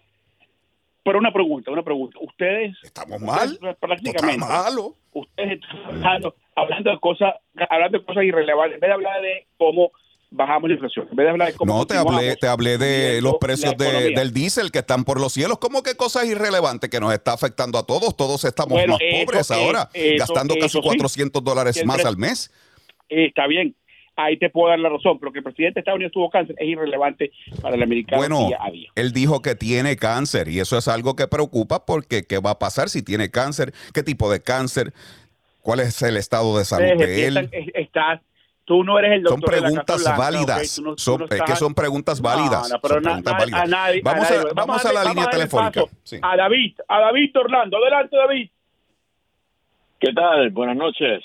pero 1.04 1.18
una 1.18 1.32
pregunta, 1.32 1.70
una 1.70 1.82
pregunta. 1.82 2.18
Ustedes 2.20 2.76
Estamos 2.82 3.20
mal. 3.20 3.52
ustedes 3.52 3.74
Está 3.74 3.86
prácticamente, 3.86 4.38
malo. 4.44 4.94
ustedes 5.12 5.60
están 5.62 5.86
hablando, 5.94 6.34
hablando 6.56 6.90
de 6.90 6.98
cosas, 7.00 7.34
hablando 7.70 7.98
de 8.00 8.04
cosas 8.04 8.24
irrelevantes, 8.24 8.74
en 8.74 8.80
vez 8.80 8.88
de 8.88 8.94
hablar 8.94 9.22
de 9.22 9.46
cómo 9.56 9.92
bajamos 10.30 10.68
la 10.68 10.74
inflación, 10.74 11.06
en 11.10 11.16
vez 11.16 11.24
de 11.26 11.30
hablar 11.30 11.48
de 11.52 11.54
cómo 11.54 11.76
No, 11.78 11.86
te 11.86 11.96
hablé, 11.96 12.36
te 12.36 12.46
hablé 12.48 12.78
de 12.78 13.20
los 13.22 13.36
precios 13.40 13.76
de- 13.76 14.10
del 14.10 14.32
diésel 14.32 14.70
que 14.70 14.80
están 14.80 15.04
por 15.04 15.20
los 15.20 15.32
cielos. 15.32 15.58
¿Cómo 15.58 15.82
que 15.82 15.94
cosas 15.96 16.26
irrelevantes 16.26 16.90
que 16.90 17.00
nos 17.00 17.12
está 17.12 17.32
afectando 17.32 17.78
a 17.78 17.86
todos? 17.86 18.16
Todos 18.16 18.44
estamos 18.44 18.72
Bueno, 18.72 18.94
más 18.94 19.00
eso 19.02 19.24
pobres 19.26 19.40
es- 19.42 19.50
ahora, 19.52 19.88
eso- 19.94 20.18
gastando 20.18 20.54
casi 20.54 20.66
eso 20.66 20.82
sí. 20.82 20.88
400 20.88 21.42
dólares 21.44 21.84
más 21.86 22.04
al 22.04 22.16
mes. 22.16 22.50
Eh, 23.08 23.26
está 23.26 23.46
bien, 23.46 23.76
ahí 24.16 24.36
te 24.36 24.50
puedo 24.50 24.68
dar 24.70 24.80
la 24.80 24.88
razón, 24.88 25.18
pero 25.20 25.30
que 25.32 25.38
el 25.38 25.44
presidente 25.44 25.74
de 25.74 25.80
Estados 25.82 25.96
Unidos 25.98 26.12
tuvo 26.12 26.28
cáncer 26.28 26.56
es 26.58 26.68
irrelevante 26.68 27.30
para 27.62 27.76
el 27.76 27.82
americano 27.82 28.18
Bueno, 28.18 28.48
día 28.48 28.58
a 28.60 28.70
día. 28.70 28.90
él 28.96 29.12
dijo 29.12 29.40
que 29.42 29.54
tiene 29.54 29.96
cáncer 29.96 30.48
y 30.48 30.58
eso 30.58 30.76
es 30.76 30.88
algo 30.88 31.14
que 31.14 31.28
preocupa 31.28 31.86
porque 31.86 32.24
¿qué 32.24 32.38
va 32.38 32.50
a 32.50 32.58
pasar 32.58 32.88
si 32.90 33.02
tiene 33.02 33.30
cáncer? 33.30 33.72
¿Qué 33.94 34.02
tipo 34.02 34.30
de 34.30 34.40
cáncer? 34.42 34.92
¿Cuál 35.62 35.80
es 35.80 36.02
el 36.02 36.16
estado 36.16 36.58
de 36.58 36.64
salud 36.64 36.98
de 36.98 37.26
él? 37.26 37.36
empiezan- 37.36 37.48
es- 37.52 37.74
estás- 37.74 38.20
tú 38.66 38.84
no 38.84 38.98
eres 38.98 39.12
el 39.12 39.22
Son 39.26 39.40
doctor 39.40 39.54
de 39.54 39.60
la 39.62 39.62
Casa 39.62 39.72
preguntas 39.86 40.02
Blanca, 40.02 40.18
válidas. 40.18 40.70
Son- 40.96 41.20
no 41.20 41.26
es 41.30 41.42
que 41.42 41.56
son 41.56 41.74
preguntas 41.74 42.20
válidas. 42.20 42.70
no, 42.70 42.78
pero 42.80 42.94
Son 42.96 43.02
na- 43.02 43.08
preguntas 43.22 43.32
na- 43.32 43.38
válidas. 43.38 43.60
a 43.62 43.66
nadie- 43.66 44.00
vamos 44.04 44.30
a, 44.30 44.34
nadie- 44.34 44.50
vamos 44.54 44.84
a 44.84 44.92
la 44.92 45.04
línea 45.04 45.26
telefónica. 45.30 45.82
Sí. 46.02 46.18
A 46.20 46.36
David, 46.36 46.78
a 46.88 47.00
David 47.00 47.36
Orlando. 47.38 47.76
Adelante, 47.78 48.16
David. 48.16 48.50
¿Qué 49.98 50.12
tal? 50.12 50.50
Buenas 50.50 50.76
noches. 50.76 51.24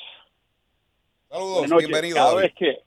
Saludos, 1.29 1.51
Buenas 1.53 1.71
noches. 1.71 1.88
bienvenido. 1.89 2.15
Cada 2.15 2.29
David. 2.36 2.41
vez 2.41 2.53
que 2.55 2.77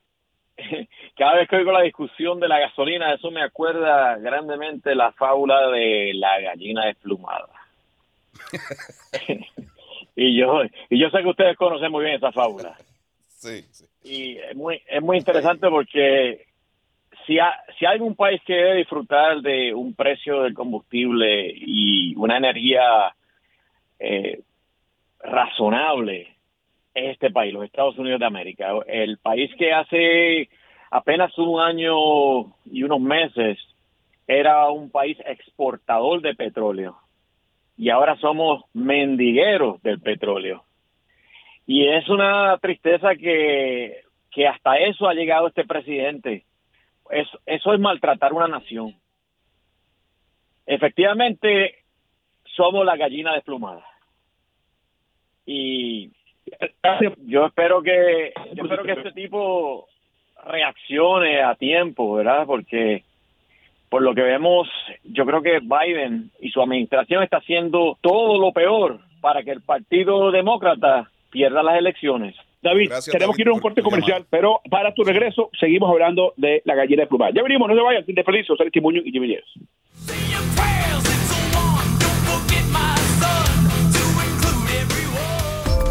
cada 1.18 1.34
vez 1.34 1.49
que 1.49 1.56
oigo 1.56 1.73
la 1.73 1.82
discusión 1.82 2.38
de 2.40 2.46
la 2.49 2.61
gasolina, 2.61 3.12
eso 3.12 3.30
me 3.32 3.42
acuerda 3.42 4.16
grandemente 4.18 4.94
la 4.94 5.11
fábula 5.12 5.68
de 5.68 6.12
la 6.14 6.40
gallina 6.40 6.87
desplumada. 6.87 7.49
y 10.16 10.38
yo 10.38 10.62
y 10.90 11.00
yo 11.00 11.11
sé 11.11 11.23
que 11.23 11.28
ustedes 11.28 11.56
conocen 11.56 11.90
muy 11.90 12.04
bien 12.04 12.16
esa 12.16 12.32
fábula. 12.32 12.76
Y 14.02 14.36
es 14.38 14.54
muy 14.56 14.80
es 14.88 15.02
muy 15.02 15.18
interesante 15.18 15.68
porque 15.68 16.46
si, 17.26 17.38
ha- 17.38 17.60
si 17.78 17.86
hay 17.86 18.00
un 18.00 18.14
país 18.14 18.40
que 18.46 18.54
debe 18.54 18.76
disfrutar 18.76 19.40
de 19.40 19.72
un 19.74 19.94
precio 19.94 20.42
del 20.42 20.54
combustible 20.54 21.52
y 21.54 22.14
una 22.16 22.36
energía 22.36 23.14
eh, 23.98 24.40
razonable 25.20 26.28
es 26.94 27.12
este 27.12 27.30
país, 27.30 27.52
los 27.52 27.64
Estados 27.64 27.98
Unidos 27.98 28.20
de 28.20 28.26
América. 28.26 28.70
El 28.86 29.18
país 29.18 29.50
que 29.58 29.72
hace 29.72 30.48
apenas 30.90 31.36
un 31.38 31.60
año 31.60 32.54
y 32.70 32.82
unos 32.84 33.00
meses 33.00 33.58
era 34.26 34.68
un 34.70 34.90
país 34.90 35.18
exportador 35.26 36.20
de 36.22 36.34
petróleo 36.34 36.96
y 37.76 37.90
ahora 37.90 38.16
somos 38.18 38.64
mendigueros 38.72 39.82
del 39.82 40.00
petróleo. 40.00 40.64
Y 41.66 41.88
es 41.88 42.09
una 42.09 42.59
tristeza 42.59 43.14
que, 43.14 44.02
que 44.30 44.47
hasta 44.49 44.76
eso 44.76 45.09
ha 45.09 45.14
llegado 45.14 45.49
este 45.49 45.64
presidente. 45.64 46.44
Eso, 47.11 47.38
es 47.47 47.80
maltratar 47.80 48.33
una 48.33 48.49
nación. 48.49 48.94
Efectivamente, 50.66 51.85
somos 52.56 52.85
la 52.85 52.97
gallina 52.97 53.35
desplumada. 53.35 53.85
Y 55.47 56.11
yo 57.26 57.47
espero 57.47 57.83
que 57.83 58.33
yo 58.54 58.64
espero 58.64 58.83
que 58.83 58.92
este 58.92 59.12
tipo 59.12 59.87
reaccione 60.44 61.42
a 61.42 61.54
tiempo, 61.54 62.14
¿verdad? 62.14 62.47
Porque 62.47 63.04
por 63.90 64.02
lo 64.02 64.14
que 64.14 64.23
vemos, 64.23 64.68
yo 65.04 65.25
creo 65.26 65.42
que 65.42 65.61
Biden 65.61 66.30
y 66.40 66.50
su 66.50 66.61
administración 66.61 67.23
está 67.23 67.38
haciendo 67.38 67.97
todo 68.00 68.38
lo 68.38 68.52
peor 68.52 69.00
para 69.21 69.42
que 69.42 69.52
el 69.52 69.61
Partido 69.61 70.30
Demócrata 70.30 71.11
pierda 71.34 71.64
las 71.64 71.76
elecciones. 71.76 72.36
David, 72.62 72.88
Gracias, 72.88 73.12
tenemos 73.12 73.34
David, 73.34 73.36
que 73.36 73.42
ir 73.42 73.48
a 73.48 73.52
un 73.52 73.60
corte 73.60 73.82
comercial, 73.82 74.24
pero 74.30 74.60
para 74.70 74.94
tu 74.94 75.02
regreso 75.02 75.50
seguimos 75.58 75.90
hablando 75.90 76.32
de 76.36 76.62
la 76.64 76.76
gallina 76.76 77.02
de 77.02 77.08
plumada. 77.08 77.32
Ya 77.34 77.42
venimos, 77.42 77.68
no 77.68 77.74
se 77.74 77.82
vayan, 77.82 78.06
sin 78.06 78.14
desperdicio, 78.14 78.56
Sergio 78.56 78.80
Muñoz 78.80 79.04
y 79.04 79.10
Jimmy 79.10 79.26
Nieves. 79.26 79.44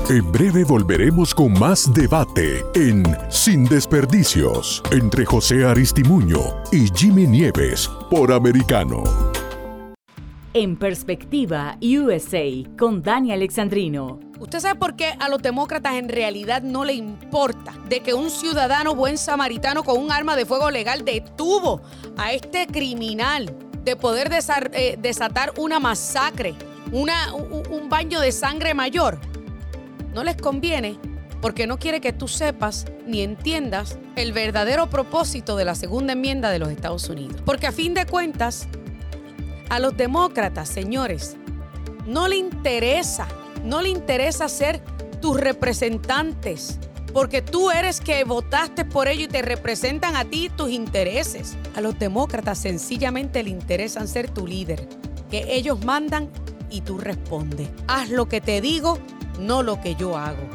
En 0.09 0.31
breve 0.31 0.63
volveremos 0.63 1.33
con 1.33 1.53
más 1.53 1.93
debate 1.93 2.63
en 2.75 3.03
Sin 3.29 3.65
Desperdicios 3.65 4.83
entre 4.91 5.25
José 5.25 5.65
Aristimuño 5.65 6.39
y 6.71 6.87
Jimmy 6.93 7.25
Nieves 7.25 7.89
por 8.09 8.31
Americano. 8.31 9.03
En 10.55 10.77
Perspectiva 10.77 11.79
USA 11.81 12.45
con 12.77 13.01
Dani 13.01 13.31
Alexandrino. 13.31 14.19
¿Usted 14.39 14.59
sabe 14.59 14.77
por 14.77 14.95
qué 14.95 15.15
a 15.19 15.27
los 15.27 15.41
demócratas 15.41 15.95
en 15.95 16.09
realidad 16.09 16.61
no 16.61 16.85
le 16.85 16.93
importa 16.93 17.73
de 17.89 18.01
que 18.01 18.13
un 18.13 18.29
ciudadano 18.29 18.93
buen 18.93 19.17
samaritano 19.17 19.83
con 19.83 19.99
un 19.99 20.11
arma 20.11 20.35
de 20.35 20.45
fuego 20.45 20.69
legal 20.69 21.03
detuvo 21.03 21.81
a 22.17 22.33
este 22.33 22.67
criminal 22.67 23.51
de 23.83 23.95
poder 23.95 24.29
eh, 24.73 24.95
desatar 25.01 25.53
una 25.57 25.79
masacre, 25.79 26.53
una, 26.91 27.33
un, 27.33 27.63
un 27.71 27.89
baño 27.89 28.19
de 28.19 28.31
sangre 28.31 28.75
mayor? 28.75 29.17
No 30.13 30.23
les 30.23 30.37
conviene 30.37 30.99
porque 31.41 31.65
no 31.65 31.79
quiere 31.79 31.99
que 31.99 32.13
tú 32.13 32.27
sepas 32.27 32.85
ni 33.07 33.21
entiendas 33.21 33.97
el 34.15 34.33
verdadero 34.33 34.87
propósito 34.87 35.55
de 35.55 35.65
la 35.65 35.73
segunda 35.73 36.13
enmienda 36.13 36.51
de 36.51 36.59
los 36.59 36.69
Estados 36.69 37.09
Unidos. 37.09 37.41
Porque 37.43 37.65
a 37.65 37.71
fin 37.71 37.95
de 37.95 38.05
cuentas, 38.05 38.67
a 39.73 39.79
los 39.79 39.97
demócratas, 39.97 40.69
señores, 40.69 41.35
no 42.05 42.27
le 42.27 42.35
interesa, 42.35 43.27
no 43.65 43.81
le 43.81 43.89
interesa 43.89 44.47
ser 44.47 44.79
tus 45.19 45.39
representantes, 45.39 46.77
porque 47.11 47.41
tú 47.41 47.71
eres 47.71 47.99
que 47.99 48.23
votaste 48.23 48.85
por 48.85 49.07
ello 49.07 49.25
y 49.25 49.29
te 49.29 49.41
representan 49.41 50.15
a 50.15 50.25
ti 50.25 50.51
tus 50.55 50.69
intereses. 50.69 51.57
A 51.75 51.81
los 51.81 51.97
demócratas 51.97 52.59
sencillamente 52.59 53.41
le 53.41 53.49
interesan 53.49 54.07
ser 54.07 54.29
tu 54.29 54.45
líder, 54.45 54.87
que 55.31 55.55
ellos 55.55 55.83
mandan 55.83 56.29
y 56.69 56.81
tú 56.81 56.99
respondes. 56.99 57.67
Haz 57.87 58.11
lo 58.11 58.27
que 58.27 58.41
te 58.41 58.61
digo, 58.61 58.99
no 59.39 59.63
lo 59.63 59.81
que 59.81 59.95
yo 59.95 60.15
hago. 60.15 60.47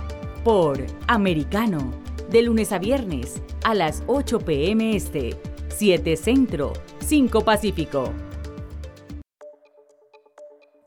Por 0.45 0.87
Americano. 1.09 1.93
De 2.31 2.43
lunes 2.43 2.71
a 2.71 2.79
viernes 2.79 3.43
a 3.65 3.75
las 3.75 4.05
8 4.07 4.39
p.m. 4.41 4.95
Este, 4.95 5.37
7 5.77 6.17
Centro, 6.17 6.73
5 7.01 7.41
Pacífico. 7.41 8.13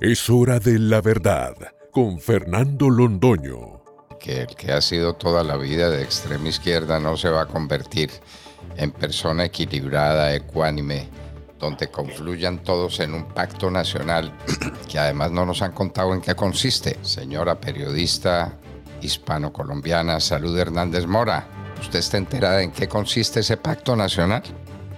Es 0.02 0.32
hora 0.32 0.58
de 0.58 0.80
la 0.80 1.00
verdad 1.00 1.54
con 1.92 2.20
Fernando 2.20 2.90
Londoño. 2.90 3.84
que 4.20 4.42
el 4.42 4.48
que 4.48 4.72
ha 4.72 4.82
sido 4.82 5.14
toda 5.14 5.44
la 5.44 5.58
vida 5.58 5.92
de 5.92 6.02
extrema 6.02 6.50
izquierda 6.50 7.00
no 7.00 7.18
se 7.18 7.30
va 7.30 7.42
a 7.42 7.46
convertir 7.46 8.10
en 8.78 8.90
persona 8.90 9.46
equilibrada, 9.46 10.34
ecuánime, 10.34 11.08
donde 11.60 11.92
confluyan 11.92 12.64
todos 12.64 13.00
en 13.00 13.14
un 13.14 13.26
pacto 13.26 13.70
nacional 13.70 14.32
que 14.92 14.98
además 14.98 15.32
no 15.32 15.46
nos 15.46 15.62
han 15.62 15.74
contado 15.74 16.16
en 16.16 16.22
qué 16.22 16.34
consiste. 16.34 16.98
Señora 17.04 17.62
periodista 17.62 18.58
hispano-colombiana 19.04 20.20
Salud 20.20 20.58
Hernández 20.58 21.06
Mora, 21.06 21.46
¿usted 21.80 22.00
está 22.00 22.18
enterada 22.18 22.64
en 22.64 22.72
qué 22.72 22.88
consiste 22.88 23.42
ese 23.42 23.56
pacto 23.58 23.96
nacional? 23.96 24.42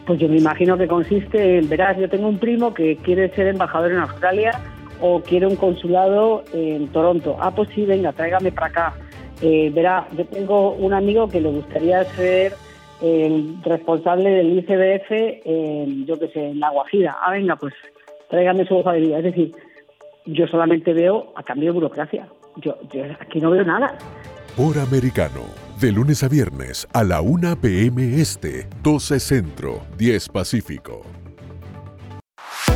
Pues 0.08 0.18
yo 0.18 0.30
me 0.30 0.38
imagino 0.38 0.78
que 0.78 0.88
consiste 0.88 1.58
en, 1.58 1.68
verás, 1.68 1.98
yo 1.98 2.10
tengo 2.10 2.30
un 2.30 2.40
primo 2.40 2.74
que 2.74 2.96
quiere 3.04 3.36
ser 3.36 3.48
embajador 3.48 3.92
en 3.92 4.00
Australia 4.00 4.62
o 5.06 5.20
quiere 5.22 5.46
un 5.46 5.58
consulado 5.58 6.46
en 6.54 6.88
Toronto. 6.88 7.36
Ah, 7.38 7.52
pues 7.54 7.68
sí, 7.76 7.86
venga, 7.86 8.14
tráigame 8.14 8.54
para 8.54 8.68
acá. 8.68 8.94
Eh, 9.42 9.70
verá, 9.74 10.08
yo 10.18 10.26
tengo 10.28 10.72
un 10.72 10.94
amigo 10.94 11.28
que 11.28 11.42
le 11.42 11.50
gustaría 11.50 12.06
ser 12.16 12.54
el 13.02 13.58
responsable 13.64 14.30
del 14.30 14.58
ICBF 14.60 15.12
en, 15.44 16.06
yo 16.06 16.18
qué 16.18 16.30
sé, 16.30 16.52
en 16.52 16.62
La 16.62 16.70
Guajira. 16.70 17.18
Ah, 17.22 17.32
venga, 17.32 17.58
pues 17.58 17.74
tráigame 18.30 18.66
su 18.66 18.78
hoja 18.78 18.94
de 18.94 19.02
vida. 19.02 19.18
Es 19.18 19.26
decir, 19.26 19.52
yo 20.26 20.48
solamente 20.48 20.94
veo 20.94 21.34
a 21.36 21.44
cambio 21.44 21.74
de 21.74 21.74
burocracia. 21.74 22.30
Yo, 22.56 22.78
yo 22.94 23.04
aquí 23.20 23.42
no 23.42 23.52
veo 23.52 23.66
nada. 23.66 23.98
Por 24.56 24.80
Americano, 24.80 25.42
de 25.82 25.92
lunes 25.92 26.24
a 26.24 26.30
viernes 26.30 26.88
a 26.94 27.04
la 27.04 27.20
1 27.20 27.60
p.m. 27.60 28.22
Este, 28.22 28.68
12 28.82 29.20
Centro, 29.20 29.82
10 29.98 30.30
Pacífico. 30.30 31.02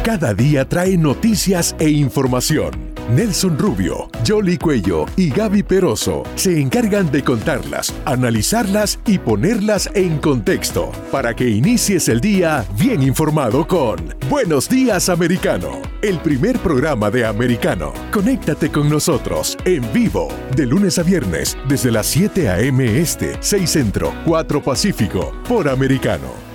Cada 0.07 0.33
día 0.33 0.63
trae 0.63 0.97
noticias 0.97 1.75
e 1.79 1.89
información. 1.89 2.71
Nelson 3.13 3.59
Rubio, 3.59 4.09
Jolly 4.25 4.57
Cuello 4.57 5.05
y 5.17 5.29
Gaby 5.29 5.63
Peroso 5.63 6.23
se 6.35 6.61
encargan 6.61 7.11
de 7.11 7.25
contarlas, 7.25 7.93
analizarlas 8.05 9.01
y 9.05 9.17
ponerlas 9.17 9.89
en 9.95 10.19
contexto 10.19 10.93
para 11.11 11.35
que 11.35 11.49
inicies 11.49 12.07
el 12.07 12.21
día 12.21 12.65
bien 12.79 13.03
informado 13.03 13.67
con 13.67 13.97
Buenos 14.29 14.69
Días 14.69 15.09
Americano, 15.09 15.81
el 16.01 16.19
primer 16.19 16.57
programa 16.59 17.11
de 17.11 17.25
Americano. 17.25 17.91
Conéctate 18.13 18.71
con 18.71 18.89
nosotros 18.89 19.57
en 19.65 19.91
vivo 19.91 20.29
de 20.55 20.67
lunes 20.67 20.97
a 20.99 21.03
viernes 21.03 21.57
desde 21.67 21.91
las 21.91 22.05
7 22.05 22.47
a.m. 22.47 22.97
Este, 22.97 23.35
6 23.41 23.69
Centro, 23.69 24.13
4 24.25 24.63
Pacífico 24.63 25.33
por 25.49 25.67
Americano. 25.67 26.46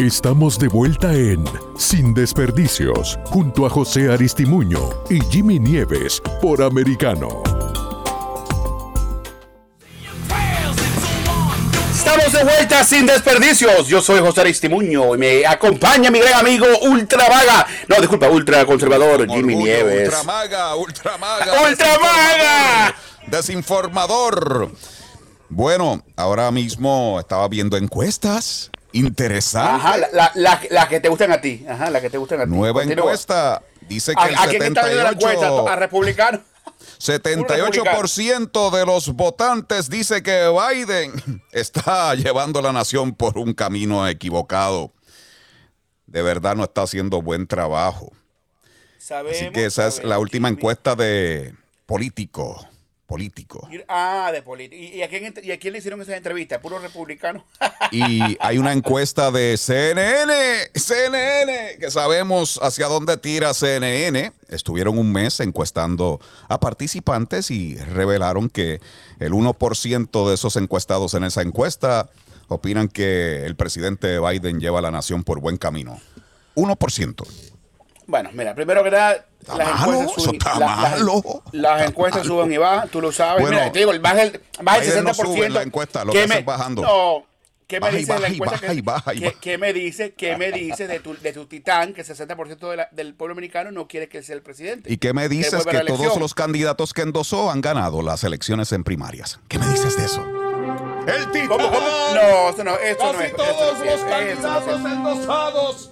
Estamos 0.00 0.58
de 0.58 0.68
vuelta 0.68 1.12
en 1.12 1.44
Sin 1.76 2.14
Desperdicios, 2.14 3.18
junto 3.26 3.66
a 3.66 3.70
José 3.70 4.10
Aristimuño 4.10 4.80
y 5.10 5.20
Jimmy 5.30 5.60
Nieves 5.60 6.20
por 6.40 6.62
Americano. 6.62 7.42
Estamos 11.94 12.32
de 12.32 12.42
vuelta 12.42 12.82
sin 12.82 13.06
desperdicios. 13.06 13.86
Yo 13.86 14.00
soy 14.00 14.20
José 14.20 14.40
Aristimuño 14.40 15.14
y 15.14 15.18
me 15.18 15.46
acompaña 15.46 16.10
mi 16.10 16.20
gran 16.20 16.40
amigo 16.40 16.66
Ultra 16.82 17.28
Vaga. 17.28 17.66
No, 17.86 17.96
disculpa, 17.96 18.28
Ultra 18.28 18.64
Conservador 18.64 19.28
Jimmy 19.28 19.54
Nieves. 19.54 20.08
Ultramaga, 20.08 20.74
ultramaga. 20.74 21.62
¡Ultramaga! 21.68 22.94
Desinformador. 23.26 24.72
Bueno, 25.48 26.02
ahora 26.16 26.50
mismo 26.50 27.20
estaba 27.20 27.46
viendo 27.46 27.76
encuestas. 27.76 28.71
Interesante. 28.92 29.70
Ajá, 29.86 29.96
la, 29.98 30.08
la, 30.12 30.32
la- 30.34 30.60
la 30.70 30.88
que 30.88 31.00
te 31.00 31.08
gustan 31.08 31.32
a 31.32 31.40
ti. 31.40 31.64
Ajá, 31.68 31.90
la 31.90 32.00
que 32.00 32.10
te 32.10 32.18
gustan 32.18 32.40
a 32.40 32.44
ti. 32.44 32.50
Nueva 32.50 32.80
Continúa. 32.80 33.04
encuesta. 33.04 33.62
Dice 33.88 34.14
que 34.14 34.20
¿A, 34.22 34.26
el 34.28 34.34
a 34.36 34.46
quién 34.48 34.62
está 34.62 34.84
viendo 34.86 35.02
la 35.02 35.10
encuesta? 35.10 35.40
78, 35.40 35.68
¿A 35.68 35.76
republicano? 35.76 36.40
78% 36.98 38.70
de 38.70 38.86
los 38.86 39.08
votantes 39.14 39.88
dice 39.90 40.22
que 40.22 40.48
Biden 40.48 41.12
está 41.52 42.14
llevando 42.14 42.58
a 42.58 42.62
la 42.62 42.72
nación 42.72 43.14
por 43.14 43.38
un 43.38 43.52
camino 43.54 44.06
equivocado. 44.08 44.92
De 46.06 46.22
verdad 46.22 46.54
no 46.56 46.64
está 46.64 46.82
haciendo 46.82 47.22
buen 47.22 47.46
trabajo. 47.46 48.12
Sabemos, 48.98 49.36
Así 49.40 49.50
que 49.50 49.64
esa 49.66 49.86
es 49.88 50.04
la 50.04 50.18
última 50.18 50.48
encuesta 50.48 50.94
de 50.94 51.54
político. 51.86 52.66
Político. 53.12 53.68
Ah, 53.88 54.30
de 54.32 54.40
política. 54.40 54.82
¿Y, 54.82 54.96
y 54.96 55.02
a 55.02 55.08
quién, 55.10 55.34
¿Y 55.42 55.50
a 55.50 55.58
quién 55.58 55.74
le 55.74 55.80
hicieron 55.80 56.00
esa 56.00 56.16
entrevista? 56.16 56.62
¿Puro 56.62 56.78
republicano? 56.78 57.44
Y 57.90 58.38
hay 58.40 58.56
una 58.56 58.72
encuesta 58.72 59.30
de 59.30 59.58
CNN, 59.58 60.32
CNN, 60.74 61.76
que 61.78 61.90
sabemos 61.90 62.58
hacia 62.62 62.86
dónde 62.86 63.18
tira 63.18 63.52
CNN. 63.52 64.32
Estuvieron 64.48 64.96
un 64.96 65.12
mes 65.12 65.40
encuestando 65.40 66.20
a 66.48 66.58
participantes 66.58 67.50
y 67.50 67.76
revelaron 67.76 68.48
que 68.48 68.80
el 69.18 69.32
1% 69.32 70.28
de 70.28 70.34
esos 70.34 70.56
encuestados 70.56 71.12
en 71.12 71.24
esa 71.24 71.42
encuesta 71.42 72.08
opinan 72.48 72.88
que 72.88 73.44
el 73.44 73.56
presidente 73.56 74.20
Biden 74.20 74.58
lleva 74.58 74.78
a 74.78 74.82
la 74.82 74.90
nación 74.90 75.22
por 75.22 75.38
buen 75.38 75.58
camino. 75.58 76.00
1%. 76.54 77.26
Bueno, 78.06 78.30
mira, 78.32 78.54
primero 78.54 78.82
que 78.82 78.90
nada, 78.90 79.26
Está 79.42 79.56
las 79.56 79.80
malo, 79.80 79.92
encuestas 79.92 80.12
eso 80.16 80.20
suben. 80.24 80.34
está 80.36 80.58
la- 80.58 80.66
las- 80.66 80.90
malo. 81.00 81.22
Las, 81.52 81.72
Está 81.80 81.84
encuestas 81.90 82.22
malo. 82.24 82.34
suben 82.34 82.52
y 82.52 82.56
bajan, 82.56 82.88
tú 82.88 83.00
lo 83.00 83.12
sabes. 83.12 83.42
Bueno, 83.42 83.56
mira, 83.58 83.72
te 83.72 83.78
digo, 83.80 83.92
más 84.00 84.16
del, 84.16 84.40
más 84.62 84.80
del 84.80 84.88
Biden 84.90 85.04
no 85.04 85.10
60%. 85.10 85.14
sube 85.34 85.50
la 85.50 85.62
encuesta, 85.62 86.04
lo 86.04 86.12
¿qué 86.12 86.20
que 86.22 86.26
me- 86.28 86.38
es 86.38 86.44
bajando. 86.44 86.82
No, 86.82 87.26
¿qué 87.66 87.76
me 87.80 87.86
Baja 87.86 87.96
dice 87.96 88.12
de 88.12 88.18
baja 88.20 88.34
baja 88.38 88.60
que- 88.60 88.82
baja 88.82 89.12
¿qué, 89.40 89.50
baja. 89.56 89.58
me 89.58 89.72
dice, 89.72 90.12
qué 90.14 90.36
me 90.36 90.52
dice 90.52 90.86
de 90.86 91.00
tu, 91.00 91.16
de 91.16 91.32
tu 91.32 91.46
titán 91.46 91.92
que 91.92 92.02
el 92.02 92.06
60% 92.06 92.70
de 92.70 92.76
la- 92.76 92.88
del 92.92 93.14
pueblo 93.14 93.32
americano 93.32 93.72
no 93.72 93.88
quiere 93.88 94.08
que 94.08 94.22
sea 94.22 94.36
el 94.36 94.42
presidente? 94.42 94.92
¿Y 94.92 94.98
qué 94.98 95.12
me 95.12 95.28
dices 95.28 95.64
que 95.66 95.72
la 95.72 95.84
todos 95.86 96.18
los 96.18 96.34
candidatos 96.34 96.92
que 96.94 97.02
endosó 97.02 97.50
han 97.50 97.60
ganado 97.60 98.00
las 98.02 98.22
elecciones 98.24 98.70
en 98.72 98.84
primarias? 98.84 99.40
¿Qué 99.48 99.58
me 99.58 99.66
dices 99.68 99.96
de 99.96 100.04
eso? 100.04 100.24
El 101.06 101.30
titán. 101.32 101.48
¿Cómo, 101.48 101.64
cómo? 101.68 101.80
No, 102.14 102.48
esto 102.50 102.62
no, 102.62 102.76
esto 102.78 103.12
no 103.12 103.12
Casi 103.18 103.24
es. 103.24 103.30
esto 103.30 103.42
todos 103.42 103.78
no 103.78 103.84
es, 103.84 103.90
los 103.90 104.00
esto 104.00 104.06
no 104.06 104.16
es. 104.16 104.34
candidatos 104.34 104.92
endosados 104.92 105.90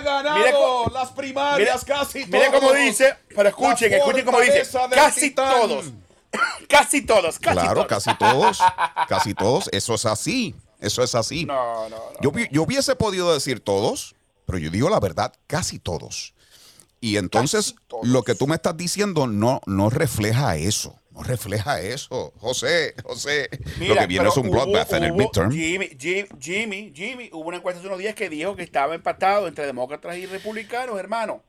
ganado 0.00 0.38
Mire 0.38 0.52
co- 0.52 0.90
las 0.92 1.10
primarias 1.12 1.84
casi 1.84 2.24
Mire 2.26 2.48
todos. 2.48 2.60
cómo 2.60 2.72
dice, 2.72 3.16
pero 3.34 3.48
escuchen, 3.48 3.92
escuchen 3.92 4.24
cómo 4.24 4.40
dice. 4.40 4.62
Casi 4.94 5.20
titán. 5.30 5.60
todos. 5.60 5.86
Casi 6.68 7.02
todos, 7.02 7.38
casi 7.38 7.58
Claro, 7.58 7.74
todos. 7.74 7.86
casi 7.88 8.16
todos. 8.18 8.58
Casi 9.08 9.34
todos. 9.34 9.68
Eso 9.70 9.94
es 9.94 10.06
así. 10.06 10.54
Eso 10.80 11.02
es 11.02 11.14
así. 11.14 11.44
No, 11.44 11.88
no, 11.90 11.96
no. 11.96 11.96
Yo, 12.22 12.32
yo 12.50 12.62
hubiese 12.62 12.96
podido 12.96 13.34
decir 13.34 13.60
todos, 13.60 14.14
pero 14.46 14.56
yo 14.58 14.70
digo 14.70 14.88
la 14.88 14.98
verdad, 14.98 15.32
casi 15.46 15.78
todos. 15.78 16.32
Y 17.00 17.18
entonces 17.18 17.72
Casi 17.72 17.86
todos. 17.86 18.06
lo 18.08 18.22
que 18.22 18.34
tú 18.34 18.46
me 18.46 18.54
estás 18.54 18.76
diciendo 18.76 19.26
no, 19.26 19.60
no 19.66 19.90
refleja 19.90 20.56
eso. 20.56 20.96
No 21.14 21.22
refleja 21.22 21.80
eso. 21.80 22.32
José, 22.38 22.94
José. 23.04 23.48
lo 23.80 23.94
que 23.96 24.06
viene 24.06 24.28
es 24.28 24.36
un 24.36 24.50
bloodbath 24.50 24.92
en 24.94 25.04
el 25.04 25.12
midterm. 25.12 25.50
Jimmy, 25.52 25.90
Jimmy, 25.98 26.28
Jimmy, 26.40 26.92
Jimmy, 26.94 27.28
hubo 27.32 27.48
una 27.48 27.58
encuesta 27.58 27.78
hace 27.80 27.86
unos 27.86 27.98
días 27.98 28.14
que 28.14 28.28
dijo 28.30 28.56
que 28.56 28.62
estaba 28.62 28.94
empatado 28.94 29.46
entre 29.46 29.66
demócratas 29.66 30.16
y 30.16 30.26
republicanos, 30.26 30.98
hermano. 30.98 31.42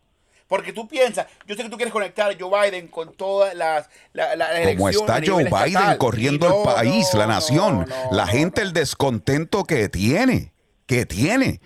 Porque 0.47 0.73
tú 0.73 0.87
piensas, 0.87 1.25
yo 1.47 1.55
sé 1.55 1.63
que 1.63 1.69
tú 1.69 1.77
quieres 1.77 1.93
conectar 1.93 2.29
a 2.29 2.35
Joe 2.37 2.69
Biden 2.69 2.87
con 2.89 3.13
todas 3.13 3.55
las, 3.55 3.89
la- 4.11 4.35
la- 4.35 4.49
Como 4.75 4.89
está 4.89 5.13
Joe 5.25 5.45
Biden 5.45 5.47
estatal. 5.47 5.97
corriendo 5.97 6.49
no, 6.49 6.57
el 6.57 6.63
país, 6.75 7.07
no, 7.13 7.19
la 7.19 7.27
nación, 7.27 7.85
no, 7.89 8.11
la 8.11 8.27
gente, 8.27 8.61
el 8.61 8.73
descontento 8.73 9.63
que 9.63 9.87
tiene, 9.89 10.51
que 10.85 11.05
tiene. 11.05 11.61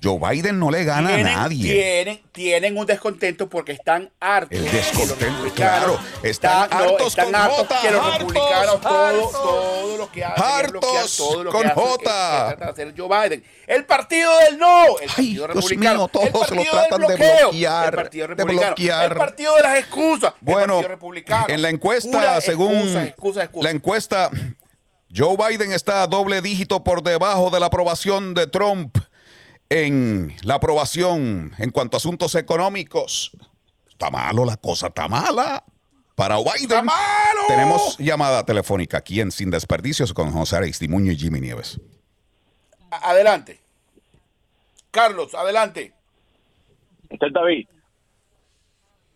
Joe 0.00 0.18
Biden 0.20 0.60
no 0.60 0.70
le 0.70 0.84
gana 0.84 1.08
tienen, 1.08 1.26
a 1.26 1.36
nadie. 1.42 1.72
Tienen, 1.72 2.22
tienen 2.30 2.78
un 2.78 2.86
descontento 2.86 3.48
porque 3.48 3.72
están 3.72 4.10
hartos. 4.20 4.56
El 4.56 4.70
descontento, 4.70 5.52
claro. 5.54 5.98
Están 6.22 6.70
no, 6.70 6.76
hartos 6.76 7.06
están 7.08 7.24
con 7.26 7.34
hartos 7.34 7.66
J, 7.66 7.80
que 7.80 7.90
los 7.90 8.00
hartos, 8.06 8.18
republicanos 8.18 8.74
hartos. 8.84 9.32
todo 9.32 9.96
lo 9.98 10.12
que 10.12 10.24
hacen 10.24 10.44
es 10.66 10.70
bloquear 10.70 10.96
Hartos 11.04 11.16
todo 11.16 11.44
lo 11.44 11.50
con 11.50 11.62
que 11.62 11.66
hacen 11.68 11.78
es- 11.82 11.88
J. 11.88 11.98
es 11.98 12.46
tratar 12.56 12.58
de 12.58 12.70
hacer 12.82 12.94
Joe 12.96 13.08
Biden. 13.28 13.44
El 13.66 13.84
partido 13.86 14.38
del 14.38 14.58
no, 14.58 14.84
el 14.86 14.92
Ay, 15.00 15.06
partido 15.08 15.32
Dios 15.32 15.46
republicano, 15.48 15.98
mío, 15.98 16.08
todos 16.08 16.50
el 16.50 16.56
lo 16.58 16.62
tratan 16.70 17.00
de 17.00 17.06
bloquear, 17.16 17.88
el 17.88 17.94
partido 17.96 18.22
de 18.28 18.34
republicano, 18.34 18.66
bloquear. 18.76 19.10
el 19.12 19.18
partido 19.18 19.56
de 19.56 19.62
las 19.62 19.78
excusas, 19.78 20.32
Bueno, 20.40 20.82
republicano. 20.82 21.46
en 21.48 21.60
la 21.62 21.70
encuesta, 21.70 22.40
según 22.40 23.12
la 23.60 23.70
encuesta, 23.70 24.30
Joe 25.14 25.36
Biden 25.36 25.72
está 25.72 26.02
a 26.02 26.06
doble 26.06 26.40
dígito 26.40 26.84
por 26.84 27.02
debajo 27.02 27.50
de 27.50 27.58
la 27.58 27.66
aprobación 27.66 28.34
de 28.34 28.46
Trump 28.46 28.96
en 29.70 30.34
la 30.42 30.54
aprobación 30.54 31.52
en 31.58 31.70
cuanto 31.70 31.96
a 31.96 31.98
asuntos 31.98 32.34
económicos. 32.34 33.32
Está 33.88 34.10
malo 34.10 34.44
la 34.44 34.56
cosa, 34.56 34.88
está 34.88 35.08
mala. 35.08 35.64
Para 36.14 36.36
Biden. 36.38 36.54
¡Está 36.62 36.82
malo! 36.82 37.40
Tenemos 37.46 37.96
llamada 37.98 38.44
telefónica 38.44 38.98
aquí 38.98 39.20
en 39.20 39.30
Sin 39.30 39.50
Desperdicios 39.50 40.12
con 40.12 40.32
José 40.32 40.56
Aristimuño 40.56 41.12
y 41.12 41.16
Jimmy 41.16 41.40
Nieves. 41.40 41.80
Adelante. 42.90 43.60
Carlos, 44.90 45.34
adelante. 45.34 45.92
Este 47.08 47.26
es 47.26 47.32
David. 47.32 47.68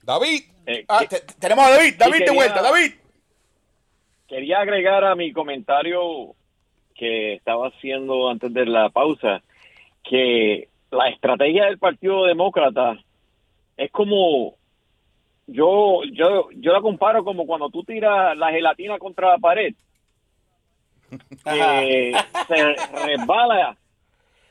David. 0.02 0.42
Eh, 0.66 0.84
Ah, 0.88 1.04
que- 1.08 1.20
tenemos 1.40 1.66
a 1.66 1.70
David, 1.70 1.94
David 1.98 2.12
de 2.12 2.18
quería- 2.18 2.32
vuelta, 2.34 2.62
David. 2.62 2.92
quería 4.28 4.60
agregar 4.60 5.04
a 5.04 5.16
mi 5.16 5.32
comentario 5.32 6.36
que 6.94 7.34
estaba 7.34 7.68
haciendo 7.68 8.28
antes 8.30 8.52
de 8.54 8.64
la 8.66 8.90
pausa 8.90 9.42
que 10.02 10.68
la 10.90 11.08
estrategia 11.08 11.66
del 11.66 11.78
Partido 11.78 12.24
Demócrata 12.26 12.96
es 13.76 13.90
como 13.90 14.54
yo 15.46 16.02
yo 16.12 16.48
yo 16.54 16.72
la 16.72 16.80
comparo 16.80 17.24
como 17.24 17.46
cuando 17.46 17.68
tú 17.70 17.82
tiras 17.84 18.36
la 18.36 18.50
gelatina 18.50 18.98
contra 18.98 19.30
la 19.30 19.38
pared 19.38 19.74
que 21.44 22.12
se 22.48 22.74
resbala 23.06 23.76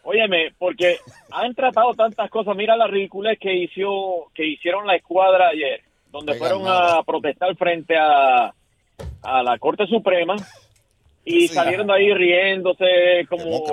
Óyeme, 0.03 0.51
porque 0.57 0.97
han 1.29 1.53
tratado 1.53 1.93
tantas 1.93 2.27
cosas. 2.31 2.55
Mira 2.55 2.75
la 2.75 2.87
ridiculez 2.87 3.37
que 3.37 3.53
hizo, 3.53 4.31
que 4.33 4.43
hicieron 4.47 4.87
la 4.87 4.95
escuadra 4.95 5.49
ayer, 5.49 5.81
donde 6.11 6.31
Oigan, 6.31 6.39
fueron 6.49 6.63
a 6.67 7.03
protestar 7.03 7.55
frente 7.55 7.95
a, 7.95 8.51
a 9.21 9.43
la 9.43 9.59
Corte 9.59 9.85
Suprema 9.85 10.35
y 11.23 11.41
Sí. 11.41 11.47
salieron 11.49 11.85
de 11.85 11.93
ahí 11.93 12.11
riéndose, 12.15 13.27
como, 13.29 13.63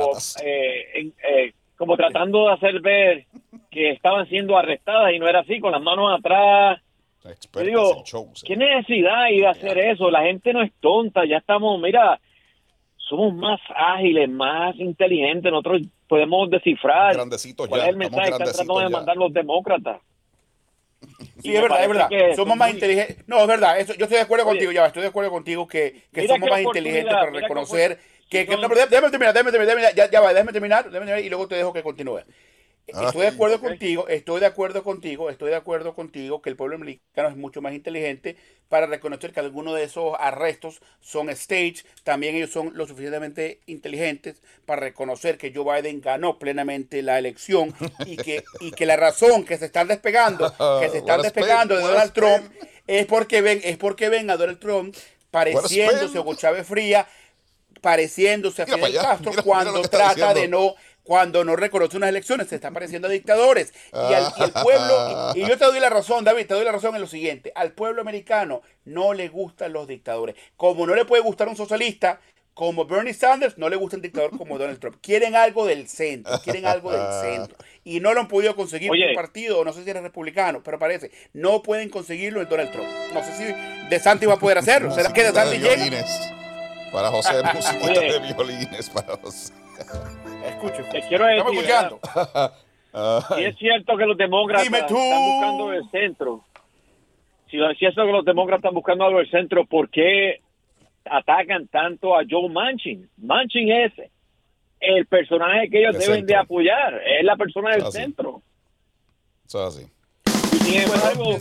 eh, 0.44 0.86
en- 0.96 1.14
eh, 1.26 1.52
como 1.78 1.96
tratando 1.96 2.46
de 2.46 2.52
hacer 2.54 2.80
ver 2.80 3.26
que 3.70 3.92
estaban 3.92 4.28
siendo 4.28 4.58
arrestadas 4.58 5.12
y 5.14 5.18
no 5.18 5.28
era 5.28 5.40
así, 5.40 5.60
con 5.60 5.72
las 5.72 5.80
manos 5.80 6.18
atrás. 6.18 6.80
Yo 7.54 7.60
digo, 7.62 8.04
¿qué 8.44 8.56
necesidad 8.56 9.22
hay 9.22 9.40
de 9.40 9.46
hacer 9.46 9.78
eso? 9.78 10.10
La 10.10 10.22
gente 10.22 10.52
no 10.52 10.62
es 10.62 10.72
tonta, 10.80 11.24
ya 11.24 11.36
estamos, 11.36 11.80
mira, 11.80 12.20
somos 12.96 13.34
más 13.34 13.60
ágiles, 13.74 14.28
más 14.28 14.74
inteligentes. 14.76 15.50
Nosotros 15.50 15.82
podemos 16.08 16.50
descifrar 16.50 17.14
Grandecitos 17.14 17.68
cuál 17.68 17.80
ya, 17.80 17.86
es 17.86 17.90
el 17.92 17.96
mensaje 17.96 18.24
que 18.24 18.30
están 18.32 18.48
tratando 18.48 18.78
de 18.80 18.88
mandar 18.88 19.16
los 19.16 19.32
demócratas. 19.32 20.00
Sí, 21.42 21.54
es 21.54 21.62
verdad, 21.62 21.82
es 21.82 21.88
verdad. 21.88 22.08
Somos 22.34 22.56
más 22.56 22.70
inteligentes. 22.70 23.28
No, 23.28 23.40
es 23.40 23.46
verdad. 23.46 23.78
Eso, 23.78 23.94
yo 23.94 24.04
estoy 24.04 24.16
de 24.16 24.24
acuerdo 24.24 24.46
Oye. 24.46 24.52
contigo, 24.52 24.72
ya, 24.72 24.86
estoy 24.86 25.02
de 25.02 25.08
acuerdo 25.08 25.30
contigo 25.30 25.68
que, 25.68 26.02
que 26.12 26.26
somos 26.26 26.48
más 26.48 26.60
inteligentes 26.60 27.14
para 27.14 27.30
reconocer 27.30 27.98
que, 28.28 28.46
que- 28.46 28.56
no, 28.56 28.68
pero 28.68 28.86
déjame 28.86 29.10
terminar, 29.10 29.34
déjame 29.34 29.50
terminar, 29.52 29.76
déjame 29.76 29.96
ya, 29.96 30.10
ya 30.10 30.20
va, 30.20 30.32
déjame 30.34 30.52
terminar, 30.52 30.84
déjame 30.84 31.06
terminar 31.06 31.20
y 31.24 31.28
luego 31.28 31.48
te 31.48 31.56
dejo 31.56 31.72
que 31.72 31.82
continúe. 31.82 32.22
Estoy 32.86 33.22
de 33.22 33.28
acuerdo 33.28 33.60
contigo, 33.60 34.08
estoy 34.08 34.40
de 34.40 34.46
acuerdo 34.46 34.82
contigo, 34.82 35.28
estoy 35.30 35.50
de 35.50 35.56
acuerdo 35.56 35.94
contigo 35.94 36.40
que 36.42 36.50
el 36.50 36.56
pueblo 36.56 36.76
americano 36.76 37.28
es 37.28 37.36
mucho 37.36 37.60
más 37.60 37.74
inteligente 37.74 38.36
para 38.68 38.86
reconocer 38.86 39.32
que 39.32 39.40
algunos 39.40 39.74
de 39.76 39.84
esos 39.84 40.14
arrestos 40.18 40.80
son 41.00 41.28
stage. 41.30 41.84
También 42.02 42.34
ellos 42.34 42.50
son 42.50 42.72
lo 42.74 42.86
suficientemente 42.86 43.60
inteligentes 43.66 44.42
para 44.64 44.80
reconocer 44.80 45.38
que 45.38 45.52
Joe 45.54 45.82
Biden 45.82 46.00
ganó 46.00 46.38
plenamente 46.38 47.02
la 47.02 47.18
elección 47.18 47.76
y 48.04 48.18
que, 48.18 48.48
y 48.58 48.72
que 48.72 48.86
la 48.86 48.96
razón 48.96 49.44
que 49.44 49.58
se 49.58 49.66
están 49.66 49.88
despegando, 49.88 50.50
que 50.78 50.88
se 50.88 50.98
están 50.98 51.20
despegando 51.22 51.76
de 51.76 51.84
Donald 51.84 52.12
Trump 52.14 52.50
es 52.86 53.06
porque 53.06 53.42
ven, 53.42 53.60
es 53.64 53.76
porque 53.76 54.08
ven 54.08 54.30
a 54.30 54.36
Donald 54.36 54.58
Trump 54.60 54.96
pareciéndose. 55.30 56.18
Hugo 56.18 56.34
Chávez 56.34 56.66
Fría, 56.66 57.06
pareciéndose 57.78 58.62
a 58.62 58.66
Mira 58.66 58.76
Fidel 58.78 58.90
allá, 58.98 59.02
Castro 59.08 59.30
mira- 59.30 59.42
cuando 59.42 59.82
trata 59.82 60.34
de 60.34 60.48
no 60.48 60.74
cuando 61.02 61.42
no 61.42 61.56
reconoce 61.56 61.96
unas 61.96 62.10
elecciones, 62.10 62.48
se 62.48 62.56
está 62.56 62.70
pareciendo 62.70 63.08
a 63.08 63.10
dictadores. 63.10 63.72
Y, 63.94 64.12
al, 64.12 64.30
y 64.36 64.42
el 64.42 64.52
pueblo, 64.52 65.32
y, 65.34 65.40
y 65.40 65.48
yo 65.48 65.56
te 65.56 65.64
doy 65.64 65.80
la 65.80 65.88
razón, 65.88 66.22
David, 66.22 66.46
te 66.46 66.52
doy 66.52 66.66
la 66.66 66.72
razón 66.72 66.94
en 66.96 67.00
lo 67.00 67.06
siguiente, 67.06 67.50
al 67.54 67.72
pueblo 67.72 68.02
americano 68.02 68.60
no 68.84 69.14
le 69.14 69.28
gustan 69.28 69.72
los 69.72 69.88
dictadores. 69.88 70.36
Como 70.58 70.86
no 70.86 70.94
le 70.94 71.06
puede 71.06 71.22
gustar 71.22 71.48
un 71.48 71.56
socialista, 71.56 72.20
como 72.52 72.84
Bernie 72.84 73.14
Sanders, 73.14 73.56
no 73.56 73.70
le 73.70 73.76
gusta 73.76 73.96
un 73.96 74.02
dictador 74.02 74.36
como 74.36 74.58
Donald 74.58 74.80
Trump. 74.80 74.98
Quieren 75.00 75.34
algo 75.34 75.64
del 75.64 75.88
centro, 75.88 76.40
quieren 76.42 76.66
algo 76.66 76.90
del 76.92 77.22
centro. 77.22 77.56
Y 77.84 78.00
no 78.00 78.12
lo 78.12 78.20
han 78.20 78.28
podido 78.28 78.54
conseguir 78.54 78.90
Oye. 78.90 79.14
por 79.14 79.22
partido, 79.22 79.64
no 79.64 79.72
sé 79.72 79.84
si 79.84 79.88
eres 79.90 80.02
republicano, 80.02 80.62
pero 80.62 80.78
parece, 80.78 81.10
no 81.32 81.62
pueden 81.62 81.88
conseguirlo 81.88 82.42
en 82.42 82.48
Donald 82.50 82.70
Trump. 82.70 82.88
No 83.14 83.24
sé 83.24 83.32
si 83.34 83.88
De 83.88 83.98
Santi 83.98 84.26
va 84.26 84.34
a 84.34 84.38
poder 84.38 84.58
hacerlo. 84.58 84.90
¿Será 84.94 85.10
que 85.10 85.22
De 85.22 85.32
Santi 85.32 85.56
llega? 85.56 86.04
Para 86.92 87.08
José, 87.08 87.42
musiquita 87.54 88.00
de 88.00 88.18
violines 88.20 88.90
para 88.90 89.16
José. 89.16 89.52
Escucho. 90.44 90.82
Te 90.90 91.02
quiero 91.02 91.26
decir, 91.26 91.38
Estamos 91.38 91.54
escuchando. 91.54 92.00
Si 93.36 93.44
es 93.44 93.56
cierto 93.58 93.96
que 93.96 94.06
los 94.06 94.16
demócratas 94.16 94.66
están 94.66 94.88
buscando 94.88 95.72
el 95.72 95.90
centro, 95.90 96.44
si 97.50 97.58
es 97.58 97.78
cierto 97.78 98.04
que 98.04 98.12
los 98.12 98.24
demócratas 98.24 98.60
están 98.60 98.74
buscando 98.74 99.04
algo 99.04 99.18
del 99.18 99.30
centro, 99.30 99.66
¿por 99.66 99.88
qué 99.90 100.40
atacan 101.04 101.68
tanto 101.68 102.16
a 102.16 102.22
Joe 102.28 102.48
Manchin? 102.48 103.08
Manchin 103.18 103.70
es 103.70 103.92
el 104.80 105.06
personaje 105.06 105.68
que 105.70 105.80
ellos 105.80 105.98
De 105.98 106.06
deben 106.06 106.26
de 106.26 106.36
apoyar, 106.36 107.00
es 107.04 107.24
la 107.24 107.36
persona 107.36 107.72
del 107.72 107.82
sí. 107.86 107.92
centro. 107.92 108.42
Eso 109.46 109.66
es 109.66 109.76
así. 109.76 109.86
Y 110.56 110.58
sin 110.58 110.82
embargo, 110.82 111.38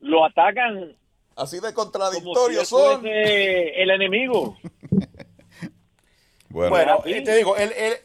lo 0.00 0.24
atacan 0.24 0.94
Así 1.36 1.60
de 1.60 1.72
si 1.72 1.74
contradictorios 1.74 2.68
él 2.72 3.00
son. 3.00 3.04
el 3.04 3.90
enemigo. 3.90 4.56
Bueno, 6.48 6.70
Bueno, 6.70 7.02
eh, 7.06 7.22
te 7.22 7.36
digo, 7.36 7.56
él, 7.56 7.72
él- 7.76 7.98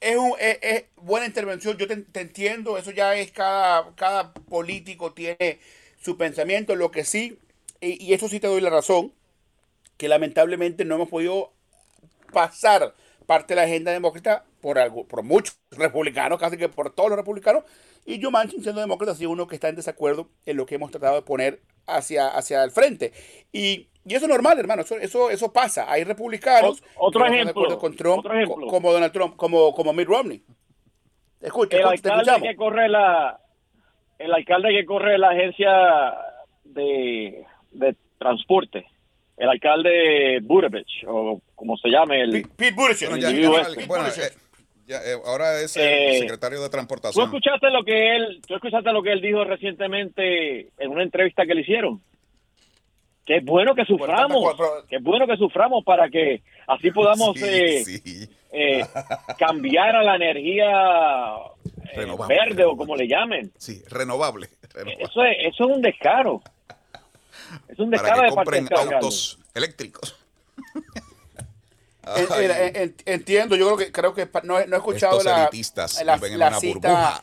es, 0.00 0.16
un, 0.16 0.32
es, 0.40 0.58
es 0.62 0.84
buena 0.96 1.26
intervención, 1.26 1.76
yo 1.78 1.88
te, 1.88 1.96
te 1.98 2.20
entiendo, 2.22 2.78
eso 2.78 2.90
ya 2.92 3.14
es 3.16 3.32
cada, 3.32 3.94
cada 3.96 4.32
político 4.34 5.12
tiene 5.14 5.60
su 6.00 6.16
pensamiento, 6.18 6.76
lo 6.76 6.90
que 6.90 7.04
sí, 7.04 7.38
y, 7.80 8.04
y 8.04 8.14
eso 8.14 8.28
sí 8.28 8.40
te 8.40 8.48
doy 8.48 8.60
la 8.60 8.70
razón, 8.70 9.12
que 9.98 10.08
lamentablemente 10.08 10.84
no 10.84 10.96
hemos 10.96 11.08
podido 11.10 11.52
pasar 12.32 12.94
parte 13.26 13.54
de 13.54 13.60
la 13.60 13.66
agenda 13.66 13.92
demócrata 13.92 14.44
por 14.60 14.78
algo, 14.78 15.06
por 15.06 15.22
muchos 15.22 15.58
republicanos, 15.72 16.38
casi 16.38 16.56
que 16.56 16.68
por 16.68 16.94
todos 16.94 17.10
los 17.10 17.18
republicanos, 17.18 17.64
y 18.04 18.22
Joe 18.22 18.30
Manchin 18.30 18.62
siendo 18.62 18.80
demócrata 18.80 19.12
ha 19.12 19.16
sido 19.16 19.30
uno 19.30 19.46
que 19.46 19.56
está 19.56 19.68
en 19.68 19.76
desacuerdo 19.76 20.28
en 20.46 20.56
lo 20.56 20.64
que 20.66 20.76
hemos 20.76 20.90
tratado 20.90 21.16
de 21.16 21.22
poner 21.22 21.60
hacia, 21.86 22.28
hacia 22.28 22.62
el 22.62 22.70
frente. 22.70 23.12
Y, 23.52 23.88
y 24.04 24.14
eso 24.14 24.26
es 24.26 24.30
normal, 24.30 24.58
hermano, 24.58 24.82
eso, 24.82 24.96
eso, 24.96 25.30
eso 25.30 25.52
pasa. 25.52 25.90
Hay 25.90 26.04
republicanos 26.04 26.82
Ot- 26.82 26.86
otro 26.96 27.10
que 27.10 27.18
no 27.18 27.24
están 27.24 27.32
de 27.32 27.42
ejemplo, 27.42 27.62
acuerdo 27.62 27.78
con 27.80 27.96
Trump, 27.96 28.18
otro 28.20 28.34
ejemplo. 28.34 28.66
como 28.68 28.92
Donald 28.92 29.12
Trump, 29.12 29.36
como, 29.36 29.74
como 29.74 29.92
Mitt 29.92 30.06
Romney. 30.08 30.42
Escucha, 31.40 31.76
el 31.76 31.82
escucha, 31.82 32.02
te 32.02 32.08
alcalde 32.08 32.22
escuchamos. 32.30 32.48
que 32.48 32.56
corre 32.56 32.88
la 32.88 33.40
el 34.18 34.32
alcalde 34.32 34.70
que 34.70 34.86
corre 34.86 35.18
la 35.18 35.30
agencia 35.30 36.16
de, 36.64 37.44
de 37.72 37.96
transporte 38.18 38.86
el 39.36 39.48
alcalde 39.48 40.38
Buttigieg 40.42 41.08
o 41.08 41.40
como 41.54 41.76
se 41.76 41.88
llame 41.88 42.22
el 42.22 42.30
Pete 42.32 42.48
Pete 42.56 42.72
Buttigieg. 42.74 43.08
bueno, 43.10 43.22
ya- 43.22 43.30
individuo 43.30 43.56
ya- 43.56 43.68
este. 43.68 43.86
bueno, 43.86 44.04
Buttigieg. 44.04 44.32
eh, 44.32 44.36
ya, 44.86 44.96
eh, 44.98 45.16
ahora 45.26 45.60
es 45.60 45.76
el 45.76 45.82
Eh, 45.84 46.18
secretario 46.20 46.60
de 46.60 46.66
tú 46.66 46.70
Transportación. 46.72 47.24
escuchaste 47.24 47.70
lo 47.70 47.84
que 47.84 48.16
él 48.16 48.40
tú 48.46 48.54
escuchaste 48.54 48.92
lo 48.92 49.02
que 49.02 49.12
él 49.12 49.20
dijo 49.20 49.44
recientemente 49.44 50.68
en 50.78 50.90
una 50.90 51.02
entrevista 51.02 51.44
que 51.44 51.54
le 51.54 51.62
hicieron 51.62 52.00
que 53.26 53.38
es 53.38 53.44
bueno 53.44 53.74
que 53.74 53.84
suframos 53.84 54.40
Bueno, 54.40 54.56
pero- 54.56 54.86
que 54.88 54.96
es 54.96 55.02
bueno 55.02 55.26
que 55.26 55.36
suframos 55.36 55.84
para 55.84 56.08
que 56.08 56.42
así 56.68 56.90
podamos 56.92 57.36
Sí, 57.36 57.44
eh, 57.44 57.84
sí. 57.84 58.28
eh, 58.52 58.82
cambiar 59.36 59.96
a 59.96 60.02
la 60.04 60.14
energía 60.14 60.70
eh, 61.92 61.96
Renovable, 61.96 62.34
verde 62.36 62.64
o 62.64 62.76
como 62.76 62.94
le 62.96 63.08
llamen 63.08 63.50
Sí, 63.58 63.82
renovable. 63.90 64.46
renovable. 64.72 65.04
Eso 65.04 65.24
es, 65.24 65.36
eso 65.54 65.68
es 65.68 65.76
un 65.76 65.82
descaro. 65.82 66.40
Es 67.68 67.78
un 67.78 67.90
descaro 67.90 68.16
Para 68.16 68.28
que 68.28 68.30
de 68.30 68.36
parte 68.36 68.50
de 68.50 68.60
compren 68.60 68.78
alcalde. 68.78 68.94
autos 68.96 69.38
eléctricos. 69.54 70.16
En- 72.16 72.50
en- 72.50 72.76
en- 72.76 72.96
entiendo, 73.04 73.56
yo 73.56 73.66
creo 73.66 73.76
que 73.76 73.92
creo 73.92 74.14
que 74.14 74.28
no, 74.44 74.60
he- 74.60 74.66
no 74.68 74.76
he 74.76 74.78
escuchado 74.78 75.18
Estos 75.18 75.24
la, 75.32 75.42
elitistas 75.42 76.04
la, 76.04 76.14
viven 76.16 76.34
en 76.34 76.38
la 76.38 76.48
una 76.48 76.60
cita 76.60 76.74
burbuja. 76.88 77.22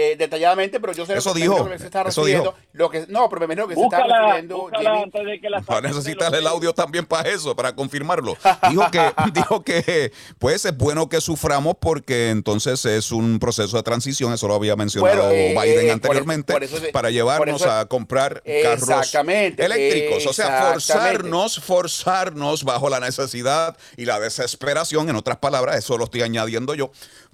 Eh, 0.00 0.16
detalladamente, 0.16 0.80
pero 0.80 0.92
yo 0.92 1.04
sé 1.06 1.14
Eso 1.16 1.30
lo 1.30 1.34
que, 1.34 1.40
dijo, 1.42 1.68
que 1.68 1.78
se 1.78 1.84
está 1.86 2.02
eso 2.02 2.20
refiriendo. 2.22 2.50
dijo. 2.52 2.66
Lo 2.72 2.90
que, 2.90 3.04
no, 3.08 3.28
pero 3.28 3.40
me 3.40 3.44
imagino 3.54 3.68
que 3.68 3.74
se 3.74 3.82
está 3.82 4.02
refiriendo 4.04 4.70
antes 4.74 5.24
de 5.26 5.40
que 5.40 5.50
la 5.50 5.60
Va 5.60 5.78
a 5.78 5.80
necesitar 5.80 6.34
el 6.34 6.46
audio 6.46 6.72
también 6.72 7.04
para 7.06 7.28
eso, 7.28 7.54
para 7.54 7.74
confirmarlo. 7.74 8.36
Dijo 8.70 8.90
que, 8.90 9.00
dijo 9.34 9.62
que, 9.62 10.12
pues 10.38 10.64
es 10.64 10.76
bueno 10.76 11.08
que 11.08 11.20
suframos 11.20 11.74
porque 11.80 12.30
entonces 12.30 12.84
es 12.84 13.12
un 13.12 13.38
proceso 13.38 13.76
de 13.76 13.82
transición, 13.82 14.32
eso 14.32 14.48
lo 14.48 14.54
había 14.54 14.76
mencionado 14.76 15.16
Bueno, 15.28 15.30
eh, 15.32 15.54
Biden 15.60 15.86
eh, 15.86 15.90
anteriormente, 15.92 16.52
por 16.52 16.62
eso- 16.62 16.72
por 16.74 16.78
eso 16.78 16.86
se- 16.86 16.92
para 16.92 17.10
llevarnos 17.10 17.60
eso- 17.60 17.70
a 17.70 17.86
comprar 17.86 18.42
carros 18.62 18.82
Exactamente, 18.88 19.64
eléctricos. 19.64 20.26
O 20.26 20.32
sea, 20.32 20.70
forzarnos, 20.72 21.60
forzarnos 21.60 22.64
bajo 22.64 22.88
la 22.88 23.00
necesidad 23.00 23.76
y 23.96 24.04
la 24.04 24.20
desesperación, 24.20 25.08
en 25.08 25.16
otras 25.16 25.38
palabras, 25.38 25.76
eso 25.76 25.98
lo 25.98 26.04
estoy 26.04 26.22
añadiendo 26.22 26.74
yo, 26.74 26.90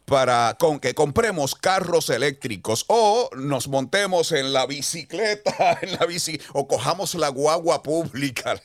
para 0.06 0.56
con 0.58 0.78
que 0.80 0.94
compremos 0.94 1.54
carros 1.54 2.08
eléctricos 2.10 2.84
o 2.88 3.28
nos 3.36 3.68
montemos 3.68 4.32
en 4.32 4.52
la 4.52 4.64
bicicleta, 4.66 5.78
en 5.82 5.92
la 5.98 6.06
bici, 6.06 6.40
o 6.52 6.66
cojamos 6.66 7.14
la 7.16 7.28
guagua 7.28 7.82
pública. 7.82 8.54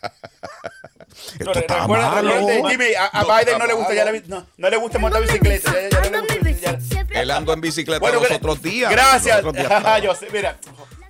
Esto 1.34 1.46
No, 1.46 1.52
está 1.54 1.80
recuerda- 1.82 2.10
malo. 2.10 2.36
recuerda, 2.36 2.70
Jimmy, 2.70 2.94
a, 2.94 3.08
a 3.08 3.24
No 3.24 3.36
Biden 3.38 3.58
no 3.60 3.68
le 3.68 3.74
gusta 3.74 3.94
ya 3.94 4.06
la, 4.06 4.12
no, 4.28 4.48
no 4.58 4.70
le 4.70 4.78
gusta 4.78 4.98
montar 5.00 5.22
bicicleta. 5.22 5.74
ya- 5.90 6.00
gusta- 6.78 7.20
Él 7.20 7.32
ando 7.32 7.54
en 7.54 7.62
bicicleta 7.62 8.00
Bueno, 8.00 8.22
los 8.22 8.32
otros 8.32 8.62
días. 8.62 8.90
Gracias. 8.92 9.40
Otros 9.40 9.54
días. 9.54 10.02
Yo 10.04 10.16
sé, 10.16 10.28
mira, 10.32 10.58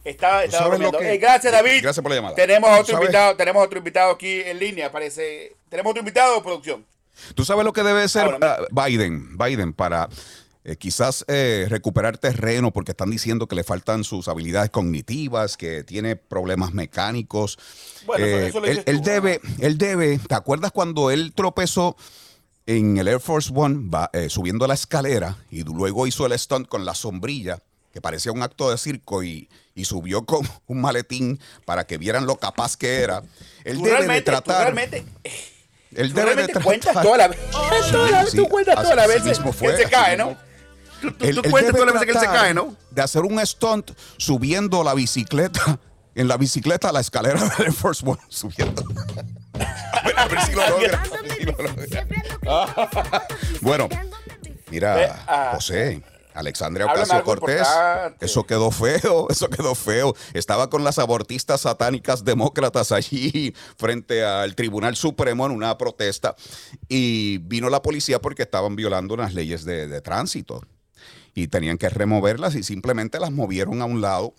estaba, 0.03 0.43
estaba 0.43 0.63
sabes 0.63 0.79
lo 0.79 0.89
bromeando. 0.89 0.97
que- 0.97 1.13
Eh, 1.13 1.17
gracias, 1.17 1.53
David. 1.53 1.81
Gracias 1.83 2.01
por 2.01 2.09
la 2.09 2.15
llamada. 2.15 2.35
Tenemos 2.35 2.69
a 2.69 2.75
¿Tú 2.77 2.81
otro 2.81 2.93
sabes? 2.93 3.05
invitado, 3.09 3.35
tenemos 3.35 3.63
otro 3.65 3.77
invitado 3.77 4.11
aquí 4.11 4.41
en 4.41 4.57
línea, 4.59 4.91
parece. 4.91 5.55
Tenemos 5.69 5.91
otro 5.91 5.99
invitado, 5.99 6.41
producción. 6.41 6.85
¿Tú 7.35 7.45
sabes 7.45 7.65
lo 7.65 7.73
que 7.73 7.83
debe 7.83 8.07
ser 8.07 8.23
Ahora, 8.23 8.59
ah, 8.59 8.85
Biden? 8.87 9.37
Biden 9.37 9.73
para 9.73 10.09
eh, 10.63 10.75
quizás 10.75 11.25
eh, 11.27 11.65
recuperar 11.69 12.17
terreno 12.17 12.71
porque 12.71 12.91
están 12.91 13.09
diciendo 13.09 13.47
que 13.47 13.55
le 13.55 13.63
faltan 13.63 14.03
sus 14.03 14.27
habilidades 14.27 14.69
cognitivas, 14.69 15.57
que 15.57 15.83
tiene 15.83 16.15
problemas 16.15 16.73
mecánicos. 16.73 17.57
Bueno, 18.05 18.25
Eh, 18.25 18.47
eso 18.47 18.59
lo 18.59 18.67
él, 18.67 18.83
él 18.85 19.01
debe, 19.01 19.41
él 19.59 19.77
debe, 19.77 20.19
¿te 20.19 20.35
acuerdas 20.35 20.71
cuando 20.71 21.09
él 21.09 21.33
tropezó 21.33 21.95
en 22.67 22.97
el 22.97 23.07
Air 23.07 23.19
Force 23.19 23.51
One 23.53 23.89
va, 23.89 24.09
eh, 24.13 24.29
subiendo 24.29 24.67
la 24.67 24.75
escalera 24.75 25.37
y 25.49 25.63
luego 25.63 26.05
hizo 26.05 26.25
el 26.25 26.37
stunt 26.37 26.67
con 26.67 26.85
la 26.85 26.93
sombrilla? 26.95 27.59
que 27.93 27.99
parecía 27.99 28.31
un 28.31 28.41
acto 28.41 28.71
de 28.71 28.77
circo 28.77 29.21
y, 29.21 29.49
y 29.75 29.85
subió 29.85 30.25
con 30.25 30.47
un 30.67 30.79
maletín 30.81 31.39
para 31.65 31.85
que 31.85 31.97
vieran 31.97 32.25
lo 32.25 32.37
capaz 32.37 32.77
que 32.77 33.01
era. 33.01 33.21
Él 33.65 33.77
debe 33.79 33.89
de 33.89 33.97
realmente, 33.97 34.21
tú 34.21 34.31
tratar. 34.31 34.73
realmente, 34.73 35.05
él 35.95 36.13
debe 36.13 36.35
de 36.47 36.53
cuentas 36.53 36.95
veces. 36.95 37.01
todas 37.03 37.17
las- 37.17 38.29
Sí, 38.29 38.37
tú 38.37 38.47
cuentas 38.47 38.75
así- 38.77 38.83
todas 38.83 38.95
las 38.95 39.05
así 39.05 39.13
veces 39.15 39.37
mismo 39.39 39.51
que 39.51 39.57
fue, 39.57 39.71
él 39.73 39.77
se 39.77 39.89
cae. 39.89 40.17
¿no? 40.17 40.37
Tú, 41.01 41.11
tú- 41.13 41.25
Él- 41.25 41.35
tú 41.41 41.49
cuentas 41.49 41.71
todas 41.73 41.85
las 41.87 41.93
veces 41.95 42.05
que 42.07 42.13
él 42.13 42.19
se 42.19 42.25
cae, 42.31 42.53
¿no? 42.53 42.75
De 42.91 43.01
hacer 43.01 43.21
un 43.23 43.45
stunt 43.45 43.91
subiendo 44.17 44.83
la 44.83 44.93
bicicleta, 44.93 45.79
en 46.15 46.27
la 46.27 46.37
bicicleta 46.37 46.89
a 46.89 46.91
la 46.91 46.99
escalera 46.99 47.39
del 47.39 47.67
Air 47.67 47.73
Force 47.73 48.03
One, 48.05 48.19
subiendo. 48.29 48.83
A 49.93 50.01
ver, 50.03 50.19
a 50.19 50.27
ver 50.27 50.41
si 50.41 50.51
lo 50.53 50.69
logra. 50.69 51.01
a 51.03 51.21
ver 51.21 51.31
si 51.37 51.43
lo 51.43 51.51
logra. 51.57 52.07
Bueno, 53.61 53.87
mira, 54.69 55.23
ah, 55.27 55.51
José, 55.55 56.01
Alexandria 56.33 56.85
Ocasio 56.85 57.23
Cortés. 57.23 57.67
Eso 58.19 58.45
quedó 58.45 58.71
feo, 58.71 59.27
eso 59.29 59.49
quedó 59.49 59.75
feo. 59.75 60.15
Estaba 60.33 60.69
con 60.69 60.83
las 60.83 60.99
abortistas 60.99 61.61
satánicas 61.61 62.23
demócratas 62.23 62.91
allí 62.91 63.53
frente 63.77 64.23
al 64.23 64.55
Tribunal 64.55 64.95
Supremo 64.95 65.45
en 65.45 65.51
una 65.51 65.77
protesta 65.77 66.35
y 66.87 67.39
vino 67.39 67.69
la 67.69 67.81
policía 67.81 68.19
porque 68.19 68.43
estaban 68.43 68.75
violando 68.75 69.13
unas 69.13 69.33
leyes 69.33 69.65
de, 69.65 69.87
de 69.87 70.01
tránsito 70.01 70.61
y 71.33 71.47
tenían 71.47 71.77
que 71.77 71.89
removerlas 71.89 72.55
y 72.55 72.63
simplemente 72.63 73.19
las 73.19 73.31
movieron 73.31 73.81
a 73.81 73.85
un 73.85 74.01
lado. 74.01 74.33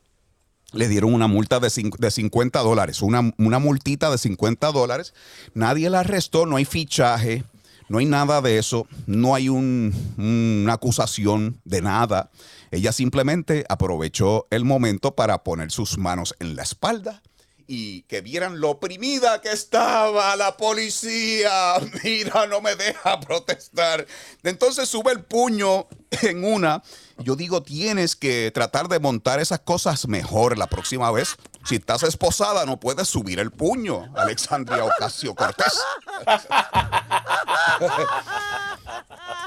Le 0.73 0.89
dieron 0.89 1.13
una 1.13 1.27
multa 1.27 1.61
de, 1.61 1.69
de 1.99 2.11
50 2.11 2.61
dólares, 2.61 3.03
una, 3.03 3.31
una 3.37 3.59
multita 3.59 4.11
de 4.11 4.17
50 4.17 4.73
dólares. 4.73 5.13
Nadie 5.53 5.91
la 5.91 6.01
arrestó, 6.01 6.47
no 6.47 6.57
hay 6.57 6.65
fichaje, 6.65 7.45
no 7.93 7.99
hay 7.99 8.07
nada 8.07 8.41
de 8.41 8.57
eso, 8.57 8.87
no 9.07 9.35
hay 9.35 9.51
un- 9.51 9.93
una 10.17 10.73
acusación 10.73 11.61
de 11.67 11.83
nada. 11.83 12.31
Ella 12.71 12.91
simplemente 12.91 13.67
aprovechó 13.69 14.47
el 14.51 14.65
momento 14.65 15.15
para 15.15 15.45
poner 15.45 15.71
sus 15.71 15.99
manos 15.99 16.35
en 16.39 16.57
la 16.57 16.63
espalda 16.63 17.21
y 17.67 18.03
que 18.03 18.23
vieran 18.23 18.61
lo 18.61 18.71
oprimida 18.71 19.41
que 19.43 19.53
estaba 19.53 20.35
la 20.37 20.57
policía. 20.57 21.75
Mira, 22.03 22.47
no 22.47 22.63
me 22.63 22.75
deja 22.77 23.21
protestar. 23.21 24.07
Entonces 24.43 24.89
sube 24.89 25.13
el 25.13 25.23
puño 25.25 25.87
en 26.23 26.45
una. 26.45 26.83
Yo 27.19 27.37
digo, 27.37 27.63
tienes 27.63 28.17
que 28.17 28.51
tratar 28.53 28.89
de 28.89 29.01
montar 29.01 29.39
esas 29.39 29.61
cosas 29.61 30.09
mejor 30.09 30.57
la 30.59 30.67
próxima 30.67 31.11
vez. 31.13 31.37
Si 31.65 31.77
estás 31.77 32.03
esposada, 32.03 32.67
no 32.67 32.81
puedes 32.81 33.07
subir 33.07 33.39
el 33.39 33.53
puño, 33.53 34.13
Alexandria 34.17 34.85
Ocasio 34.85 35.35
Cortés. 35.35 35.79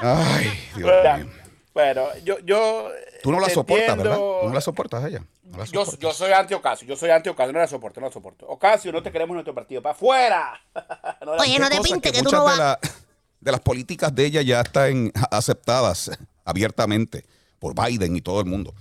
Ay, 0.00 0.44
Dios 0.76 0.90
Bueno, 0.90 1.16
mío. 1.24 1.32
bueno, 1.74 2.06
yo, 2.24 2.38
yo. 2.40 2.88
Tú 3.22 3.32
no 3.32 3.40
la 3.40 3.48
soportas, 3.48 3.96
¿verdad? 3.96 4.16
Tú 4.16 4.48
no 4.48 4.54
la 4.54 4.60
soportas 4.60 5.04
a 5.04 5.08
ella. 5.08 5.22
No 5.44 5.58
la 5.58 5.64
Yo, 5.64 5.84
soportas. 5.84 5.98
yo 6.00 6.12
soy 6.12 6.32
anti-Ocasio, 6.32 6.86
yo 6.88 6.96
soy 6.96 7.10
anti-Ocasio, 7.10 7.52
no 7.52 7.58
la 7.58 7.66
soporto, 7.68 8.00
no 8.00 8.06
la 8.08 8.12
soporto. 8.12 8.46
Ocasio, 8.46 8.92
no 8.92 9.02
te 9.02 9.10
queremos 9.10 9.30
en 9.30 9.36
nuestro 9.36 9.54
partido, 9.54 9.82
para 9.82 9.94
afuera. 9.94 10.60
No 11.24 11.34
la- 11.34 11.42
Oye, 11.42 11.58
no 11.58 11.68
te 11.68 11.80
pinte 11.80 12.12
que 12.12 12.18
tú 12.18 12.24
muchas 12.24 12.40
no 12.40 12.44
de, 12.44 12.50
vas. 12.50 12.58
la- 12.58 12.78
de 13.40 13.50
las 13.52 13.60
políticas 13.60 14.14
de 14.14 14.26
ella 14.26 14.42
ya 14.42 14.60
están 14.60 15.12
aceptadas 15.30 16.10
abiertamente 16.44 17.24
por 17.58 17.74
Biden 17.74 18.16
y 18.16 18.20
todo 18.20 18.40
el 18.40 18.46
mundo. 18.46 18.74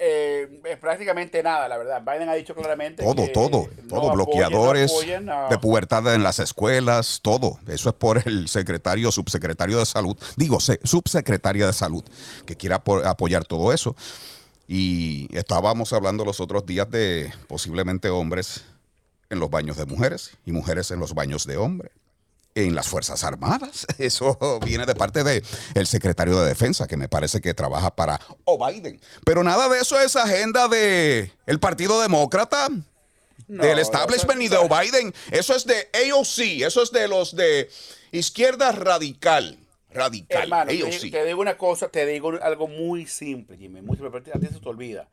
Eh, 0.00 0.60
es 0.64 0.78
prácticamente 0.78 1.42
nada, 1.42 1.68
la 1.68 1.76
verdad. 1.78 2.02
Biden 2.04 2.28
ha 2.28 2.34
dicho 2.34 2.54
claramente 2.56 3.04
Todo, 3.04 3.14
que 3.26 3.28
todo, 3.28 3.68
no 3.82 3.88
todo, 3.88 4.00
apoyen- 4.10 4.14
bloqueadores 4.14 4.90
no 4.90 4.96
apoyen 4.98 5.30
a- 5.30 5.48
de 5.48 5.58
pubertad 5.58 6.12
en 6.14 6.22
las 6.24 6.40
escuelas, 6.40 7.20
todo. 7.22 7.60
Eso 7.68 7.90
es 7.90 7.94
por 7.94 8.20
el 8.26 8.48
secretario, 8.48 9.12
subsecretario 9.12 9.78
de 9.78 9.86
salud, 9.86 10.16
digo, 10.36 10.58
se- 10.58 10.80
subsecretaria 10.82 11.66
de 11.68 11.72
salud, 11.72 12.02
que 12.46 12.56
quiere 12.56 12.74
apo- 12.74 13.04
apoyar 13.04 13.44
todo 13.44 13.72
eso. 13.72 13.94
Y 14.68 15.28
estábamos 15.36 15.92
hablando 15.92 16.24
los 16.24 16.40
otros 16.40 16.66
días 16.66 16.90
de 16.90 17.32
posiblemente 17.46 18.08
hombres 18.10 18.64
en 19.30 19.38
los 19.38 19.50
baños 19.50 19.76
de 19.76 19.86
mujeres 19.86 20.32
y 20.44 20.50
mujeres 20.52 20.90
en 20.90 20.98
los 20.98 21.14
baños 21.14 21.46
de 21.46 21.56
hombres. 21.56 21.92
En 22.56 22.74
las 22.74 22.88
Fuerzas 22.88 23.22
Armadas. 23.22 23.86
Eso 23.98 24.38
viene 24.64 24.86
de 24.86 24.94
parte 24.94 25.22
del 25.22 25.44
el 25.74 25.86
secretario 25.86 26.40
de 26.40 26.48
Defensa, 26.48 26.86
que 26.86 26.96
me 26.96 27.06
parece 27.08 27.40
que 27.42 27.52
trabaja 27.54 27.94
para 27.94 28.18
O 28.44 28.58
Biden. 28.66 28.98
Pero 29.24 29.44
nada 29.44 29.68
de 29.68 29.78
eso 29.78 30.00
es 30.00 30.16
agenda 30.16 30.66
del 30.66 31.30
el 31.46 31.60
Partido 31.60 32.00
Demócrata, 32.00 32.68
del 33.46 33.78
establishment 33.78 34.40
y 34.40 34.48
de 34.48 34.56
O 34.56 34.68
Biden. 34.68 35.12
Eso 35.30 35.54
es 35.54 35.66
de 35.66 35.88
AOC, 35.92 36.62
eso 36.66 36.82
es 36.82 36.90
de 36.92 37.06
los 37.08 37.36
de 37.36 37.68
izquierda 38.10 38.72
radical. 38.72 39.58
Radical. 39.90 40.42
Hermano, 40.44 40.70
te, 40.70 40.80
AOC. 40.82 40.90
digo- 40.90 41.10
te 41.18 41.24
digo 41.26 41.40
una 41.42 41.56
cosa, 41.58 41.88
te 41.88 42.06
digo 42.06 42.32
algo 42.42 42.68
muy 42.68 43.06
simple, 43.06 43.56
Jimmy, 43.58 43.82
muy 43.82 43.96
simple, 43.96 44.10
pero 44.10 44.34
a 44.34 44.40
ti 44.40 44.46
se 44.46 44.60
te 44.60 44.68
olvida. 44.68 45.08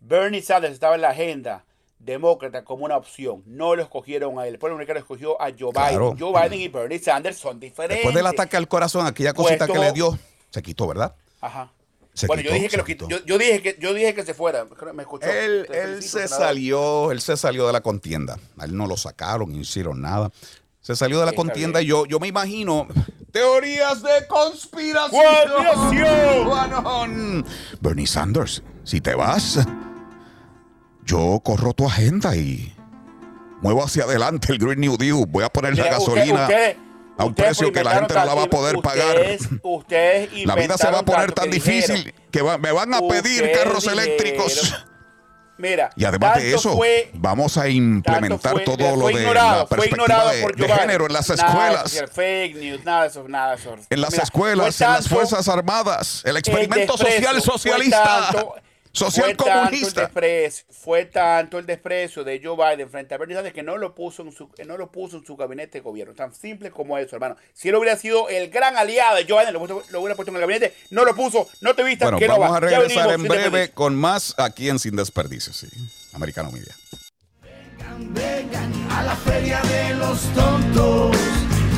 Bernie 0.00 0.42
Sanders 0.42 0.74
estaba 0.74 0.94
en 0.94 1.00
la 1.00 1.10
agenda 1.10 1.64
demócrata 1.98 2.62
como 2.64 2.84
una 2.84 2.96
opción. 2.96 3.42
No 3.46 3.74
lo 3.74 3.82
escogieron 3.82 4.38
a 4.38 4.46
él. 4.46 4.54
El 4.54 4.58
pueblo 4.58 4.76
americano 4.76 4.98
escogió 5.00 5.40
a 5.40 5.46
Joe 5.58 5.72
Claro. 5.72 6.12
Biden. 6.12 6.18
Joe 6.32 6.42
Biden 6.42 6.60
y 6.60 6.68
Bernie 6.68 6.98
Sanders 6.98 7.38
son 7.38 7.58
diferentes. 7.58 7.98
Después 7.98 8.14
del 8.14 8.26
ataque 8.26 8.56
al 8.56 8.68
corazón, 8.68 9.06
aquella 9.06 9.32
cosita 9.32 9.66
Puesto- 9.66 9.72
que 9.72 9.86
le 9.86 9.92
dio, 9.92 10.18
se 10.50 10.62
quitó, 10.62 10.86
¿verdad? 10.86 11.14
Ajá. 11.40 11.72
Se 12.14 12.26
bueno, 12.26 12.42
quitó, 12.42 12.54
yo 12.54 12.56
dije 12.56 12.68
que 12.70 12.76
lo 12.78 12.84
quitó. 12.84 13.08
Yo, 13.08 13.22
yo 13.26 13.36
dije 13.36 13.60
que 13.60 13.76
yo 13.78 13.92
dije 13.92 14.14
que 14.14 14.24
se 14.24 14.32
fuera. 14.32 14.66
Me 14.94 15.02
escuchó. 15.02 15.26
Él, 15.26 15.66
se 16.02 16.26
salió, 16.28 17.12
él 17.12 17.20
se 17.20 17.36
salió 17.36 17.66
de 17.66 17.74
la 17.74 17.82
contienda. 17.82 18.38
A 18.58 18.64
él 18.64 18.74
no 18.76 18.86
lo 18.86 18.96
sacaron, 18.96 19.52
no 19.52 19.58
hicieron 19.60 20.00
nada. 20.00 20.30
Se 20.80 20.96
salió 20.96 21.18
de 21.20 21.26
la 21.26 21.32
contienda 21.32 21.82
y 21.82 21.86
yo, 21.86 22.06
yo 22.06 22.18
me 22.20 22.28
imagino 22.28 22.86
teorías 23.32 24.02
de 24.02 24.26
conspiración. 24.28 25.20
Bernie 27.80 28.06
Sanders, 28.06 28.62
si 28.84 29.00
te 29.00 29.14
vas, 29.14 29.58
yo 31.06 31.40
corro 31.44 31.72
tu 31.72 31.86
agenda 31.86 32.34
y 32.36 32.74
muevo 33.62 33.84
hacia 33.84 34.04
adelante 34.04 34.52
el 34.52 34.58
Green 34.58 34.80
New 34.80 34.96
Deal. 34.96 35.24
Voy 35.28 35.44
a 35.44 35.48
poner 35.48 35.76
la 35.76 35.84
usted- 35.84 35.92
gasolina 35.98 36.48
a 37.18 37.24
un 37.24 37.34
precio 37.34 37.72
que 37.72 37.82
la 37.82 37.92
gente 37.94 38.14
no 38.14 38.24
la 38.24 38.34
va 38.34 38.42
a 38.42 38.46
poder 38.50 38.76
pagar. 38.80 39.16
Ustedes, 39.62 40.30
La 40.46 40.54
vida 40.54 40.76
se 40.76 40.90
va 40.90 40.98
a 40.98 41.04
poner 41.04 41.32
tan 41.32 41.46
que 41.46 41.52
difícil 41.52 41.96
dijeron, 41.96 42.20
que 42.30 42.42
va- 42.42 42.58
me 42.58 42.72
van 42.72 42.92
a 42.92 43.00
pedir 43.00 43.50
carros 43.52 43.86
eléctricos. 43.86 44.74
Mira, 45.58 45.88
Y 45.96 46.04
además 46.04 46.36
de 46.36 46.52
eso, 46.52 46.76
fue- 46.76 47.10
vamos 47.14 47.56
a 47.56 47.66
implementar 47.70 48.52
fue- 48.52 48.64
todo 48.64 48.94
lo 48.94 49.06
de 49.06 49.22
la 49.32 49.64
fue 49.66 49.76
perspectiva 49.78 50.04
ignorado 50.04 50.30
de, 50.30 50.42
por 50.42 50.56
de 50.56 50.68
género 50.68 51.06
en 51.06 51.12
las 51.14 51.30
Nada 51.30 51.46
escuelas. 51.48 51.94
eso, 51.94 52.06
fake 52.08 52.56
news, 52.56 52.84
nada 52.84 53.02
de 53.04 53.08
eso, 53.08 53.24
nada 53.26 53.50
de 53.52 53.56
eso. 53.56 53.74
En 53.88 54.00
las 54.02 54.10
Mira, 54.10 54.24
escuelas, 54.24 54.80
en 54.82 54.90
las 54.90 55.08
Fuerzas 55.08 55.48
Armadas, 55.48 56.20
el 56.26 56.36
experimento 56.36 56.92
el 56.92 56.98
social 56.98 57.40
socialista, 57.40 58.28
tanto- 58.32 58.54
social 58.96 59.24
fue 59.26 59.34
tanto 59.34 59.46
el 59.52 59.58
comunista. 59.64 60.00
desprecio- 60.08 60.64
fue 60.70 61.04
tanto 61.04 61.58
el 61.58 61.66
desprecio 61.66 62.24
de 62.24 62.40
Joe 62.42 62.56
Biden 62.56 62.90
frente 62.90 63.14
a 63.14 63.18
Bernie 63.18 63.34
Sanders 63.36 63.54
que 63.54 63.62
no 63.62 63.76
lo 63.76 63.94
puso 63.94 64.22
en 64.22 64.32
su, 64.32 64.50
que 64.50 64.64
no 64.64 64.76
lo 64.76 64.90
puso 64.90 65.18
en 65.18 65.24
su 65.26 65.36
gabinete 65.36 65.78
de 65.78 65.82
gobierno. 65.82 66.14
Tan 66.14 66.34
simple 66.34 66.70
como 66.70 66.96
eso, 66.98 67.14
hermano. 67.16 67.36
Si 67.54 67.68
él 67.68 67.74
hubiera 67.76 67.96
sido 67.96 68.28
el 68.28 68.50
gran 68.50 68.76
aliado 68.76 69.16
de 69.16 69.24
Joe 69.28 69.40
Biden, 69.40 69.54
lo, 69.54 69.60
puso- 69.60 69.82
lo 69.90 70.00
hubiera 70.00 70.14
puesto 70.16 70.30
en 70.30 70.36
el 70.36 70.40
gabinete, 70.40 70.74
no 70.90 71.04
lo 71.04 71.14
puso, 71.14 71.48
no 71.60 71.74
te 71.74 71.82
vistas, 71.84 72.06
Bueno, 72.06 72.18
que 72.18 72.26
no 72.28 72.38
vamos 72.38 72.52
va. 72.52 72.56
a 72.56 72.60
regresar 72.60 73.08
venimos, 73.08 73.12
en 73.14 73.22
breve 73.50 73.70
con 73.72 73.94
más 73.94 74.34
aquí 74.38 74.68
en 74.68 74.78
Sin 74.78 74.96
Desperdicio, 74.96 75.52
sí. 75.52 75.68
Americano 76.14 76.50
Media. 76.50 76.74
a 78.90 79.02
la 79.02 79.16
feria 79.16 79.60
de 79.62 79.94
los 79.94 80.20
tontos. 80.34 81.16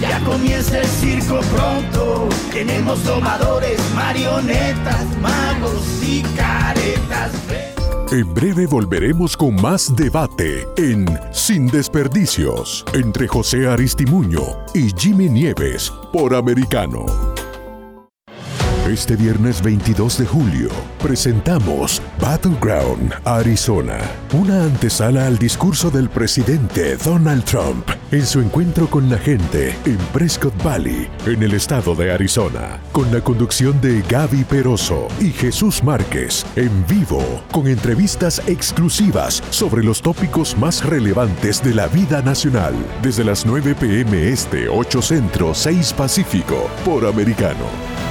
Ya 0.01 0.21
comienza 0.25 0.79
el 0.79 0.87
circo 0.87 1.41
pronto. 1.55 2.29
Tenemos 2.53 3.03
domadores, 3.05 3.81
marionetas, 3.95 5.05
magos 5.19 5.83
y. 6.03 6.23
En 8.19 8.35
breve 8.35 8.67
volveremos 8.67 9.37
con 9.37 9.55
más 9.63 9.95
debate 9.95 10.67
en 10.77 11.07
Sin 11.31 11.69
Desperdicios 11.69 12.85
entre 12.93 13.29
José 13.29 13.69
Aristimuño 13.69 14.41
y 14.75 14.91
Jimmy 14.99 15.29
Nieves 15.29 15.93
por 16.13 16.35
Americano. 16.35 17.38
Este 18.89 19.17
viernes 19.17 19.63
22 19.63 20.17
de 20.17 20.25
julio 20.25 20.71
presentamos 21.03 22.01
Battleground, 22.19 23.13
Arizona, 23.23 23.99
una 24.33 24.63
antesala 24.65 25.27
al 25.27 25.37
discurso 25.37 25.91
del 25.91 26.09
presidente 26.09 26.97
Donald 26.97 27.45
Trump 27.45 27.87
en 28.11 28.25
su 28.25 28.41
encuentro 28.41 28.89
con 28.89 29.11
la 29.11 29.19
gente 29.19 29.77
en 29.85 29.99
Prescott 30.15 30.55
Valley, 30.65 31.07
en 31.27 31.43
el 31.43 31.53
estado 31.53 31.95
de 31.95 32.13
Arizona, 32.13 32.81
con 32.91 33.13
la 33.13 33.21
conducción 33.21 33.79
de 33.83 34.03
Gaby 34.09 34.45
Peroso 34.45 35.09
y 35.21 35.33
Jesús 35.33 35.85
Márquez 35.85 36.47
en 36.57 36.87
vivo, 36.87 37.43
con 37.53 37.69
entrevistas 37.69 38.41
exclusivas 38.47 39.43
sobre 39.51 39.85
los 39.85 40.01
tópicos 40.01 40.57
más 40.57 40.83
relevantes 40.83 41.63
de 41.63 41.75
la 41.75 41.89
vida 41.89 42.23
nacional, 42.23 42.75
desde 43.03 43.23
las 43.23 43.45
9 43.45 43.75
pm 43.75 44.31
este, 44.31 44.67
8 44.71 45.03
centro, 45.03 45.53
6 45.53 45.93
pacífico, 45.93 46.71
por 46.87 47.05
Americano. 47.05 48.08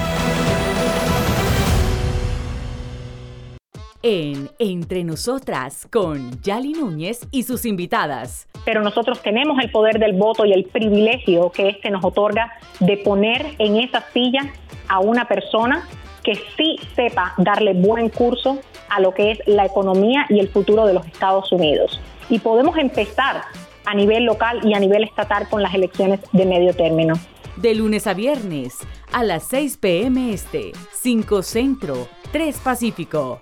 En 4.09 4.49
Entre 4.57 5.03
Nosotras 5.03 5.85
con 5.91 6.41
Yali 6.41 6.71
Núñez 6.71 7.27
y 7.29 7.43
sus 7.43 7.65
invitadas. 7.65 8.47
pero 8.63 8.81
nosotros 8.81 9.21
tenemos 9.21 9.59
el 9.61 9.69
poder 9.69 9.99
del 9.99 10.13
voto 10.13 10.45
y 10.45 10.53
el 10.53 10.63
privilegio 10.63 11.51
que 11.51 11.67
este 11.67 11.89
nos 11.89 12.05
otorga 12.05 12.53
de 12.79 12.95
poner 12.95 13.55
en 13.59 13.75
esa 13.75 14.05
silla 14.13 14.53
a 14.87 15.01
una 15.01 15.27
persona 15.27 15.85
que 16.23 16.35
sí 16.55 16.77
sepa 16.95 17.33
darle 17.37 17.73
buen 17.73 18.07
curso 18.07 18.59
a 18.87 19.01
lo 19.01 19.13
que 19.13 19.31
es 19.31 19.39
la 19.45 19.65
economía 19.65 20.25
y 20.29 20.39
el 20.39 20.47
futuro 20.47 20.85
de 20.85 20.93
los 20.93 21.05
Estados 21.05 21.51
Unidos. 21.51 21.99
Y 22.29 22.39
podemos 22.39 22.77
empezar 22.77 23.41
a 23.85 23.93
nivel 23.93 24.23
local 24.23 24.61
y 24.63 24.73
a 24.73 24.79
nivel 24.79 25.03
estatal 25.03 25.49
con 25.49 25.61
las 25.61 25.73
elecciones 25.73 26.21
de 26.31 26.45
medio 26.45 26.73
término. 26.73 27.15
De 27.57 27.75
lunes 27.75 28.07
a 28.07 28.13
viernes 28.13 28.77
a 29.11 29.25
las 29.25 29.43
6 29.49 29.75
p.m. 29.77 30.31
este, 30.33 30.71
5 30.93 31.43
centro, 31.43 32.07
3 32.31 32.57
pacífico. 32.59 33.41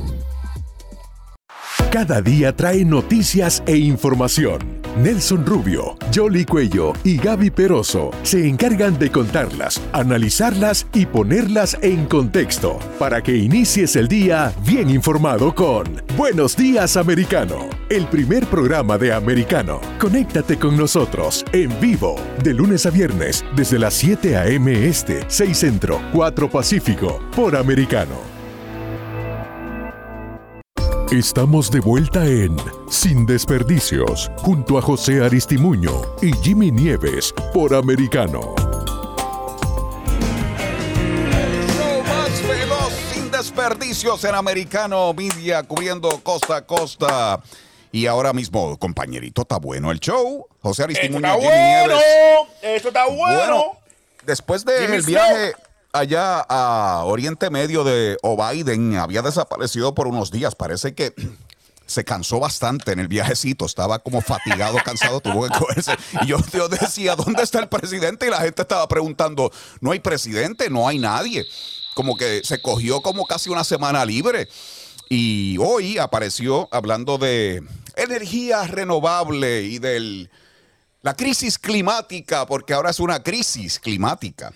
Cada 1.89 2.21
día 2.21 2.55
trae 2.55 2.85
noticias 2.85 3.63
e 3.65 3.75
información. 3.75 4.81
Nelson 4.97 5.45
Rubio, 5.45 5.97
Jolly 6.13 6.45
Cuello 6.45 6.93
y 7.03 7.17
Gaby 7.17 7.49
Peroso 7.49 8.11
se 8.23 8.47
encargan 8.47 8.99
de 8.99 9.09
contarlas, 9.09 9.81
analizarlas 9.93 10.85
y 10.93 11.05
ponerlas 11.05 11.77
en 11.81 12.05
contexto 12.05 12.77
para 12.99 13.21
que 13.21 13.35
inicies 13.35 13.95
el 13.95 14.07
día 14.07 14.53
bien 14.65 14.89
informado 14.89 15.55
con 15.55 16.01
Buenos 16.17 16.57
Días 16.57 16.97
Americano, 16.97 17.69
el 17.89 18.05
primer 18.07 18.45
programa 18.47 18.97
de 18.97 19.13
Americano. 19.13 19.79
Conéctate 19.99 20.57
con 20.57 20.77
nosotros 20.77 21.45
en 21.53 21.77
vivo 21.79 22.15
de 22.43 22.53
lunes 22.53 22.85
a 22.85 22.89
viernes 22.89 23.45
desde 23.55 23.79
las 23.79 23.93
7 23.93 24.37
a.m. 24.37 24.87
Este, 24.87 25.23
6 25.27 25.57
Centro, 25.57 26.01
4 26.13 26.49
Pacífico 26.49 27.21
por 27.35 27.55
Americano. 27.55 28.30
Estamos 31.11 31.69
de 31.69 31.81
vuelta 31.81 32.25
en 32.25 32.55
Sin 32.89 33.25
Desperdicios, 33.25 34.31
junto 34.37 34.77
a 34.77 34.81
José 34.81 35.21
Aristimuño 35.21 36.15
y 36.21 36.31
Jimmy 36.37 36.71
Nieves 36.71 37.33
por 37.53 37.75
Americano. 37.75 38.55
show 41.77 42.01
más 42.03 42.47
veloz 42.47 42.93
sin 43.13 43.29
desperdicios 43.29 44.23
en 44.23 44.35
Americano 44.35 45.13
Media, 45.13 45.63
cubriendo 45.63 46.07
costa 46.23 46.55
a 46.55 46.65
costa. 46.65 47.43
Y 47.91 48.05
ahora 48.05 48.31
mismo, 48.31 48.79
compañerito, 48.79 49.41
está 49.41 49.57
bueno 49.57 49.91
el 49.91 49.99
show. 49.99 50.47
José 50.61 50.83
Esto 50.83 50.83
Aristimuño, 50.83 51.27
está 51.27 51.33
Jimmy 51.33 51.49
bueno. 51.49 51.87
Nieves. 51.87 52.47
Esto 52.61 52.87
está 52.87 53.07
bueno. 53.07 53.35
Bueno, 53.35 53.63
después 54.25 54.63
del 54.63 54.87
Jimmy 54.87 55.01
viaje 55.01 55.55
allá 55.93 56.39
a 56.47 57.03
Oriente 57.05 57.49
Medio 57.49 57.83
de 57.83 58.17
O'Biden, 58.21 58.97
había 58.97 59.21
desaparecido 59.21 59.93
por 59.93 60.07
unos 60.07 60.31
días. 60.31 60.55
Parece 60.55 60.93
que 60.93 61.13
se 61.85 62.03
cansó 62.03 62.39
bastante 62.39 62.91
en 62.91 62.99
el 62.99 63.07
viajecito, 63.07 63.65
estaba 63.65 63.99
como 63.99 64.21
fatigado, 64.21 64.77
cansado, 64.83 65.19
tuvo 65.19 65.47
que 65.47 65.49
cogerse. 65.59 65.93
Y 66.21 66.27
yo, 66.27 66.37
yo 66.53 66.69
decía, 66.69 67.15
¿dónde 67.15 67.43
está 67.43 67.59
el 67.59 67.69
presidente? 67.69 68.27
Y 68.27 68.29
la 68.29 68.41
gente 68.41 68.61
estaba 68.61 68.87
preguntando, 68.87 69.51
no 69.79 69.91
hay 69.91 69.99
presidente, 69.99 70.69
no 70.69 70.87
hay 70.87 70.99
nadie. 70.99 71.45
Como 71.93 72.15
que 72.15 72.41
se 72.43 72.61
cogió 72.61 73.01
como 73.01 73.25
casi 73.25 73.49
una 73.49 73.63
semana 73.63 74.05
libre. 74.05 74.47
Y 75.09 75.57
hoy 75.57 75.97
apareció 75.97 76.69
hablando 76.71 77.17
de 77.17 77.61
energía 77.97 78.63
renovable 78.63 79.63
y 79.63 79.77
de 79.77 80.29
la 81.01 81.15
crisis 81.15 81.59
climática, 81.59 82.45
porque 82.45 82.73
ahora 82.73 82.91
es 82.91 82.99
una 83.01 83.21
crisis 83.21 83.77
climática. 83.77 84.53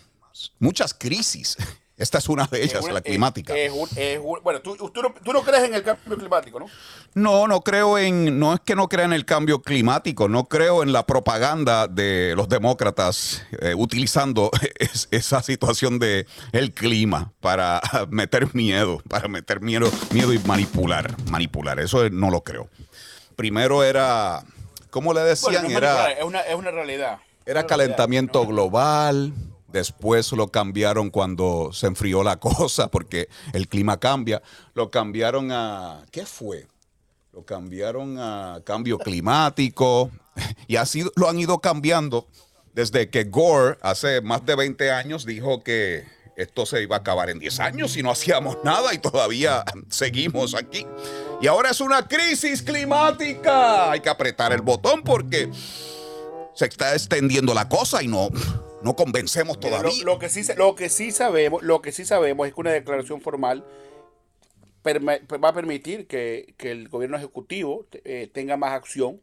Muchas 0.60 0.94
crisis. 0.94 1.58
Esta 1.98 2.18
es 2.18 2.28
una 2.28 2.46
de 2.48 2.62
ellas, 2.62 2.80
Es 2.80 2.84
una- 2.84 2.96
la 2.96 3.02
climática. 3.02 3.56
es- 3.56 3.72
es 3.96 4.20
bueno, 4.20 4.60
tú, 4.62 4.76
tú 4.76 5.02
no, 5.02 5.14
tú 5.24 5.32
no 5.32 5.42
crees 5.44 5.64
en 5.64 5.76
el 5.76 5.82
cambio 5.82 6.18
climático, 6.18 6.60
¿no? 6.60 6.66
No, 7.14 7.48
no 7.48 7.62
creo 7.62 7.98
en, 7.98 8.38
no 8.38 8.54
es 8.54 8.60
que 8.60 8.76
no 8.76 8.90
crea 8.90 9.06
en 9.06 9.14
el 9.14 9.24
cambio 9.24 9.62
climático, 9.62 10.28
no 10.28 10.44
creo 10.44 10.84
en 10.84 10.92
la 10.92 11.06
propaganda 11.06 11.88
de 11.88 12.34
los 12.36 12.50
demócratas 12.50 13.44
eh, 13.62 13.74
utilizando 13.78 14.52
es- 14.78 15.08
esa 15.12 15.42
situación 15.42 15.98
de 15.98 16.28
el 16.52 16.74
clima 16.74 17.32
para 17.40 17.80
meter 18.10 18.54
miedo, 18.54 19.02
para 19.08 19.30
meter 19.30 19.62
miedo, 19.62 19.90
miedo 20.12 20.34
y 20.34 20.40
manipular, 20.40 21.16
manipular. 21.30 21.80
Eso 21.80 22.10
no 22.10 22.30
lo 22.30 22.42
creo. 22.44 22.68
Primero 23.38 23.86
era, 23.86 24.44
¿cómo 24.90 25.14
le 25.14 25.22
decían? 25.22 25.64
Bueno, 25.64 25.70
no 25.70 25.70
es 25.70 25.78
era 25.78 26.12
es, 26.12 26.24
una, 26.26 26.42
es 26.42 26.56
una 26.56 26.72
realidad. 26.72 27.20
era 27.46 27.66
calentamiento 27.66 28.46
global. 28.46 29.32
Después 29.76 30.32
lo 30.32 30.48
cambiaron 30.48 31.10
cuando 31.10 31.72
se 31.74 31.88
enfrió 31.88 32.24
la 32.24 32.38
cosa, 32.40 32.88
porque 32.88 33.28
el 33.52 33.68
clima 33.68 34.00
cambia. 34.00 34.42
Lo 34.74 34.90
cambiaron 34.90 35.52
a. 35.52 36.06
¿Qué 36.12 36.26
fue? 36.26 36.66
Lo 37.34 37.44
cambiaron 37.44 38.18
a 38.18 38.62
cambio 38.64 38.98
climático. 38.98 40.10
Y 40.68 40.76
así 40.76 41.06
lo 41.16 41.30
han 41.30 41.40
ido 41.40 41.60
cambiando 41.60 42.28
desde 42.74 43.10
que 43.10 43.24
Gore, 43.24 43.78
hace 43.82 44.20
más 44.20 44.46
de 44.46 44.54
20 44.54 44.92
años, 44.92 45.26
dijo 45.26 45.64
que 45.64 46.04
esto 46.36 46.66
se 46.66 46.82
iba 46.82 46.98
a 46.98 47.00
acabar 47.00 47.30
en 47.30 47.40
10 47.40 47.62
años 47.62 47.96
y 47.96 48.04
no 48.04 48.12
hacíamos 48.12 48.58
nada 48.66 48.94
y 48.94 48.98
todavía 48.98 49.64
seguimos 49.90 50.56
aquí. 50.56 50.86
Y 51.42 51.48
ahora 51.48 51.70
es 51.70 51.80
una 51.80 52.06
crisis 52.06 52.62
climática. 52.62 53.92
Hay 53.92 54.02
que 54.02 54.10
apretar 54.10 54.52
el 54.52 54.62
botón 54.62 55.04
porque 55.04 55.50
se 56.54 56.66
está 56.66 56.94
extendiendo 56.94 57.54
la 57.54 57.70
cosa 57.70 58.04
y 58.04 58.10
no, 58.10 58.30
no 58.86 58.96
convencemos 58.96 59.60
todavía. 59.60 59.92
Lo, 60.04 60.14
lo 60.14 60.20
que 60.20 60.30
sí, 60.30 60.44
lo 60.56 60.76
que 60.76 60.90
sí 60.90 61.12
sabemos, 61.12 61.64
lo 61.64 61.82
que 61.82 61.92
sí 61.92 62.06
sabemos 62.06 62.48
es 62.48 62.54
que 62.54 62.62
una 62.62 62.72
declaración 62.72 63.20
formal 63.20 63.66
perme- 64.84 65.22
va 65.44 65.50
a 65.50 65.54
permitir 65.54 66.06
que, 66.06 66.54
que 66.58 66.70
el 66.70 66.88
gobierno 66.88 67.18
ejecutivo 67.18 67.88
eh, 68.04 68.30
tenga 68.32 68.58
más 68.58 68.74
acción, 68.74 69.22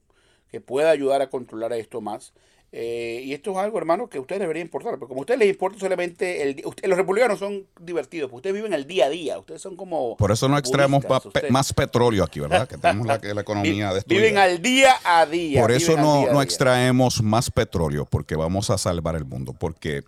que 0.51 0.61
pueda 0.61 0.91
ayudar 0.91 1.23
a 1.23 1.31
controlar 1.31 1.73
esto 1.73 2.01
más. 2.01 2.35
Eh, 2.75 3.21
y 3.27 3.35
esto 3.35 3.51
es 3.53 3.59
algo, 3.59 3.77
hermano, 3.77 4.09
que 4.09 4.17
a 4.17 4.21
ustedes 4.23 4.41
debería 4.41 4.63
importar, 4.63 4.93
porque 4.99 5.09
como 5.09 5.21
a 5.21 5.25
ustedes 5.25 5.41
les 5.41 5.51
importa 5.51 5.79
solamente 5.79 6.43
el 6.43 6.63
usted- 6.65 6.89
los 6.89 6.97
republicanos 6.97 7.39
son 7.39 7.67
divertidos, 7.79 8.31
porque 8.31 8.37
ustedes 8.49 8.55
viven 8.55 8.73
el 8.73 8.87
día 8.87 9.07
a 9.07 9.09
día, 9.11 9.39
ustedes 9.39 9.61
son 9.61 9.77
como 9.77 10.17
Por 10.17 10.33
eso 10.33 10.49
no 10.49 10.57
extraemos 10.57 11.05
más, 11.07 11.21
pe- 11.21 11.29
ustedes. 11.29 11.51
más 11.51 11.73
petróleo 11.75 12.25
aquí, 12.25 12.41
¿verdad? 12.41 12.67
Que 12.67 12.79
tenemos 12.79 13.07
la, 13.07 13.19
la 13.35 13.41
economía 13.43 13.93
destruida. 13.93 14.23
viven 14.23 14.39
al 14.39 14.63
día 14.63 14.95
a 15.05 15.27
día. 15.27 15.61
Por 15.61 15.71
eso 15.71 15.97
no, 15.99 16.21
día 16.21 16.27
no 16.29 16.33
día. 16.39 16.43
extraemos 16.45 17.23
más 17.23 17.51
petróleo, 17.51 18.07
porque 18.07 18.37
vamos 18.37 18.71
a 18.71 18.79
salvar 18.79 19.17
el 19.17 19.27
mundo. 19.27 19.53
Porque 19.53 20.03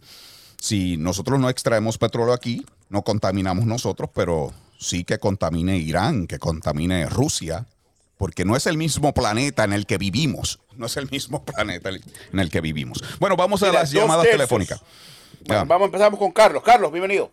si 0.59 0.97
nosotros 0.97 1.39
no 1.39 1.51
extraemos 1.51 1.99
petróleo 1.99 2.33
aquí, 2.33 2.65
no 2.89 3.03
contaminamos 3.03 3.67
nosotros, 3.67 4.09
pero 4.15 4.55
sí 4.79 5.05
que 5.05 5.19
contamine 5.19 5.77
Irán, 5.77 6.27
que 6.27 6.39
contamine 6.39 7.07
Rusia, 7.11 7.67
porque 8.17 8.45
no 8.45 8.57
es 8.57 8.67
el 8.67 8.77
mismo 8.77 9.13
planeta 9.15 9.65
en 9.65 9.73
el 9.73 9.87
que 9.87 9.99
vivimos. 9.99 10.61
No 10.77 10.87
es 10.87 10.97
el 10.97 11.11
mismo 11.11 11.45
planeta 11.47 11.91
en 11.91 12.39
el 12.39 12.51
que 12.51 12.61
vivimos. 12.61 13.03
Bueno, 13.21 13.37
vamos 13.37 13.63
a 13.63 13.67
Mira, 13.67 13.81
las 13.81 13.91
llamadas 13.93 14.23
tercios. 14.25 14.39
telefónicas. 14.39 14.83
Bueno, 15.47 15.67
vamos, 15.67 15.87
empezamos 15.87 16.19
con 16.19 16.33
Carlos. 16.33 16.63
Carlos, 16.63 16.91
bienvenido. 16.91 17.31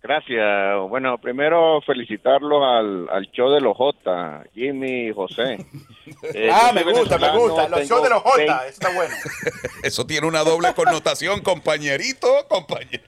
Gracias. 0.00 0.78
Bueno, 0.88 1.18
primero 1.18 1.80
felicitarlos 1.84 2.62
al, 2.62 3.08
al 3.10 3.24
show 3.32 3.50
de 3.50 3.60
los 3.60 3.76
J, 3.76 4.44
Jimmy 4.54 5.08
y 5.08 5.12
José. 5.12 5.58
Eh, 6.22 6.48
ah, 6.50 6.72
me 6.74 6.82
gusta, 6.84 7.18
me 7.18 7.30
gusta. 7.38 7.68
Los 7.68 7.86
shows 7.86 8.02
de 8.02 8.08
los 8.08 8.22
J, 8.22 8.36
20 8.38 8.52
eso 8.54 8.64
está 8.70 8.88
bueno. 8.94 9.14
Eso 9.82 10.06
tiene 10.06 10.26
una 10.26 10.42
doble 10.42 10.72
connotación, 10.74 11.42
compañerito, 11.42 12.26
compañero. 12.48 13.04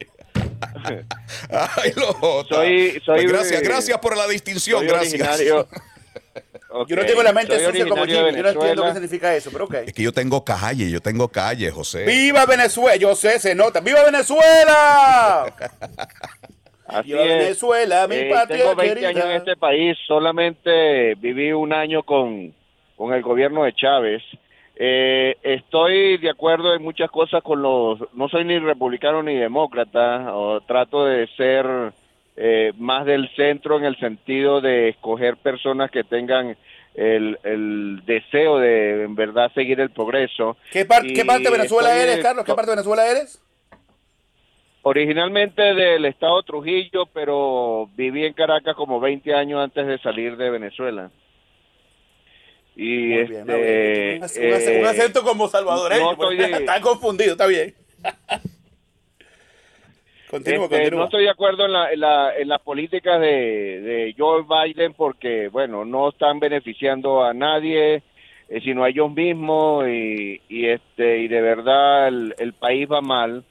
Ay, 1.51 1.93
los 1.97 2.15
Jota. 2.17 2.57
Soy- 2.57 3.01
soy- 3.05 3.23
Pues 3.23 3.33
gracias, 3.33 3.63
gracias 3.63 3.99
por 3.99 4.17
la 4.17 4.27
distinción, 4.29 4.81
soy 4.81 4.89
gracias. 4.89 5.15
originario- 5.15 5.69
Yo 6.87 6.97
no 6.97 7.05
tengo 7.05 7.23
la 7.23 7.33
mente 7.33 7.57
soy 7.59 7.67
sucia 7.67 7.87
como 7.89 8.05
Jimmy. 8.05 8.33
Yo 8.37 8.43
no 8.43 8.49
entiendo 8.51 8.85
qué 8.85 8.93
significa 8.93 9.35
eso, 9.35 9.51
pero 9.53 9.65
ok. 9.65 9.75
Es 9.87 9.93
que 9.93 10.03
yo 10.03 10.13
tengo 10.13 10.45
calle, 10.45 10.91
yo 10.91 11.01
tengo 11.01 11.29
calle, 11.29 11.71
José. 11.71 12.05
¡Viva 12.05 12.47
Venezuela! 12.47 12.97
Yo 12.97 13.15
sé, 13.17 13.39
se 13.41 13.55
nota. 13.55 13.81
¡Viva 13.81 14.05
Venezuela! 14.05 15.53
Así 16.87 17.09
¡Viva 17.13 17.23
es. 17.23 17.29
Venezuela, 17.29 18.07
mi 18.09 18.17
Eh, 18.17 18.31
patria 18.33 18.59
tengo 18.59 18.75
20 18.77 18.95
querida! 18.95 19.09
años 19.09 19.25
en 19.27 19.31
este 19.37 19.57
país, 19.57 19.97
solamente 20.07 21.15
viví 21.17 21.53
un 21.53 21.73
año 21.73 22.03
con, 22.03 22.53
con 22.97 23.13
el 23.15 23.23
gobierno 23.23 23.65
de 23.65 23.73
Chávez. 23.75 24.23
Eh, 24.77 25.37
estoy 25.43 26.19
de 26.19 26.31
acuerdo 26.31 26.75
en 26.75 26.83
muchas 26.83 27.11
cosas 27.11 27.43
con 27.43 27.61
los, 27.63 27.99
no 28.15 28.29
soy 28.29 28.45
ni 28.45 28.59
republicano 28.59 29.23
ni 29.23 29.37
demócrata, 29.37 30.35
o 30.35 30.61
trato 30.63 31.05
de 31.05 31.27
ser 31.37 31.67
eh, 32.43 32.73
más 32.79 33.05
del 33.05 33.29
centro 33.37 33.77
en 33.79 33.85
el 33.85 33.97
sentido 33.99 34.63
de 34.63 34.89
escoger 34.89 35.37
personas 35.37 35.91
que 35.91 36.05
tengan 36.05 36.57
el, 36.95 37.39
el 37.45 38.03
deseo 38.07 38.59
de 38.59 39.05
en 39.05 39.15
verdad 39.15 39.53
seguir 39.53 39.79
el 39.79 39.91
progreso. 39.91 40.57
¿Qué, 40.73 40.87
par- 40.87 41.03
qué 41.07 41.23
parte 41.25 41.45
de 41.45 41.51
Venezuela 41.51 42.03
eres, 42.03 42.19
Carlos? 42.21 42.45
¿Qué 42.47 42.55
parte 42.55 42.71
de 42.71 42.77
Venezuela 42.77 43.07
eres? 43.11 43.43
Originalmente 44.83 45.61
del 45.61 46.07
estado 46.07 46.43
Trujillo, 46.43 47.05
pero 47.13 47.91
viví 47.97 48.25
en 48.25 48.33
Caracas 48.33 48.75
como 48.75 48.99
20 48.99 49.35
años 49.35 49.61
antes 49.63 49.87
de 49.87 49.99
salir 49.99 50.39
de 50.39 50.49
Venezuela. 50.49 51.11
Y 52.75 53.09
bien, 53.09 53.23
este, 53.23 53.43
un, 53.43 54.23
ac- 54.23 54.39
un 54.39 54.53
ac- 54.53 54.79
un 54.79 54.87
eh, 54.87 54.89
acento 54.89 55.23
como 55.23 55.49
salvadoreño. 55.49 56.13
no 56.13 56.17
pues, 56.17 56.39
estoy 56.41 56.55
Está 56.61 56.81
confundido, 56.81 57.33
está 57.33 57.47
bien. 57.47 57.75
continúa, 60.31 60.65
este, 60.65 60.77
continúa. 60.77 60.99
no 61.01 61.05
estoy 61.07 61.25
de 61.25 61.31
acuerdo 61.31 61.67
en, 61.67 61.73
la, 61.73 61.93
en, 61.93 62.01
la, 62.01 62.37
en 62.37 62.49
las 62.49 62.61
políticas 62.61 63.21
de, 63.21 63.81
de 63.81 64.15
Joe 64.17 64.45
Biden 64.49 64.95
porque, 64.95 65.49
bueno, 65.49 65.85
no 65.85 66.09
están 66.11 66.39
beneficiando 66.41 67.23
a 67.25 67.35
nadie. 67.35 68.03
eh, 68.51 68.61
sino 68.63 68.83
a 68.85 68.89
ellos 68.89 69.11
mismos 69.13 69.87
y, 69.89 70.41
y, 70.49 70.67
este 70.67 71.19
y 71.21 71.29
de 71.29 71.41
verdad 71.41 72.09
el, 72.09 72.35
el 72.39 72.53
país 72.53 72.89
va 72.91 73.01
mal. 73.01 73.45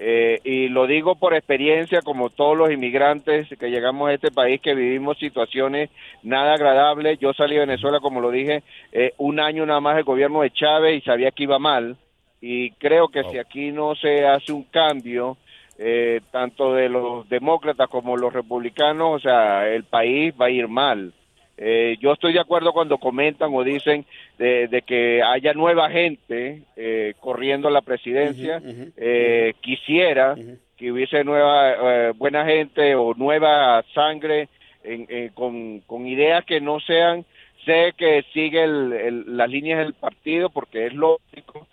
Eh, 0.00 0.38
y 0.44 0.68
lo 0.68 0.86
digo 0.86 1.16
por 1.16 1.34
experiencia, 1.34 2.00
como 2.02 2.30
todos 2.30 2.56
los 2.56 2.70
inmigrantes 2.70 3.48
que 3.58 3.68
llegamos 3.68 4.08
a 4.08 4.14
este 4.14 4.30
país, 4.30 4.60
que 4.60 4.74
vivimos 4.74 5.18
situaciones 5.18 5.90
nada 6.22 6.54
agradables. 6.54 7.18
Yo 7.18 7.32
salí 7.34 7.54
de 7.54 7.66
Venezuela, 7.66 7.98
como 8.00 8.20
lo 8.20 8.30
dije, 8.30 8.62
eh, 8.92 9.12
un 9.18 9.40
año 9.40 9.66
nada 9.66 9.80
más 9.80 9.98
el 9.98 10.04
gobierno 10.04 10.40
de 10.42 10.50
Chávez 10.50 10.96
y 10.96 11.04
sabía 11.04 11.30
que 11.32 11.42
iba 11.42 11.58
mal. 11.58 11.96
Y 12.40 12.70
creo 12.72 13.08
que 13.08 13.24
si 13.24 13.36
aquí 13.38 13.72
no 13.72 13.96
se 13.96 14.24
hace 14.24 14.52
un 14.52 14.62
cambio, 14.62 15.36
eh, 15.78 16.20
tanto 16.32 16.74
de 16.74 16.88
los 16.88 17.28
demócratas 17.28 17.88
como 17.88 18.16
los 18.16 18.32
republicanos, 18.32 19.14
o 19.16 19.18
sea, 19.20 19.68
el 19.68 19.84
país 19.84 20.34
va 20.40 20.46
a 20.46 20.50
ir 20.50 20.66
mal. 20.68 21.12
Eh, 21.56 21.96
yo 22.00 22.12
estoy 22.12 22.32
de 22.32 22.40
acuerdo 22.40 22.72
cuando 22.72 22.98
comentan 22.98 23.50
o 23.52 23.64
dicen 23.64 24.04
de, 24.38 24.68
de 24.68 24.82
que 24.82 25.22
haya 25.22 25.52
nueva 25.54 25.90
gente 25.90 26.62
eh, 26.76 27.14
corriendo 27.20 27.68
la 27.70 27.80
presidencia. 27.82 28.60
Eh, 28.96 29.54
quisiera 29.60 30.34
que 30.76 30.92
hubiese 30.92 31.24
nueva 31.24 31.72
eh, 31.72 32.12
buena 32.16 32.44
gente 32.44 32.94
o 32.94 33.12
nueva 33.14 33.82
sangre 33.94 34.48
en- 34.84 35.06
en- 35.08 35.28
con, 35.30 35.80
con 35.80 36.06
ideas 36.06 36.44
que 36.44 36.60
no 36.60 36.78
sean, 36.78 37.24
sé 37.64 37.92
que 37.96 38.24
sigue 38.32 38.62
el- 38.62 38.92
el- 38.92 39.36
las 39.36 39.50
líneas 39.50 39.80
del 39.80 39.94
partido 39.94 40.50
porque 40.50 40.86
es 40.86 40.94
lógico, 40.94 41.66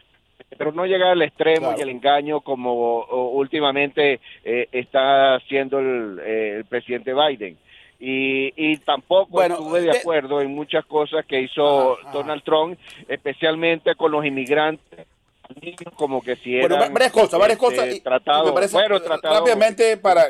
pero 0.58 0.72
no 0.72 0.86
llegar 0.86 1.10
al 1.12 1.22
extremo 1.22 1.68
Claro. 1.68 1.78
y 1.78 1.82
el 1.82 1.90
engaño 1.90 2.42
como 2.42 3.04
últimamente 3.34 4.20
eh, 4.44 4.68
está 4.72 5.36
haciendo 5.36 5.80
el, 5.80 6.20
eh, 6.24 6.54
el 6.58 6.66
presidente 6.66 7.14
Biden. 7.14 7.58
Y, 8.00 8.54
y 8.58 8.78
tampoco 8.78 9.32
Bueno, 9.32 9.56
estuve 9.56 9.82
de 9.82 9.92
de- 9.92 9.98
acuerdo 10.00 10.42
en 10.42 10.54
muchas 10.54 10.86
cosas 10.86 11.26
que 11.26 11.42
hizo 11.42 11.98
Donald 12.12 12.44
Trump, 12.44 12.78
especialmente 13.08 13.96
con 13.96 14.12
los 14.12 14.26
inmigrantes, 14.26 15.08
como 15.96 16.22
que 16.22 16.36
si 16.38 16.60
Bueno, 16.60 16.76
eran 16.76 16.90
va- 16.90 16.94
varias 16.94 17.12
cosas, 17.12 17.40
varias 17.40 17.58
este, 17.62 17.76
cosas. 17.76 17.94
y- 17.94 17.98
y 17.98 18.02
tratados, 18.02 18.48
me 18.48 18.54
parece, 18.54 18.74
bueno, 18.78 18.98
eh, 18.98 19.00
tratados- 19.02 19.40
rápidamente 19.40 19.98
para, 19.98 20.26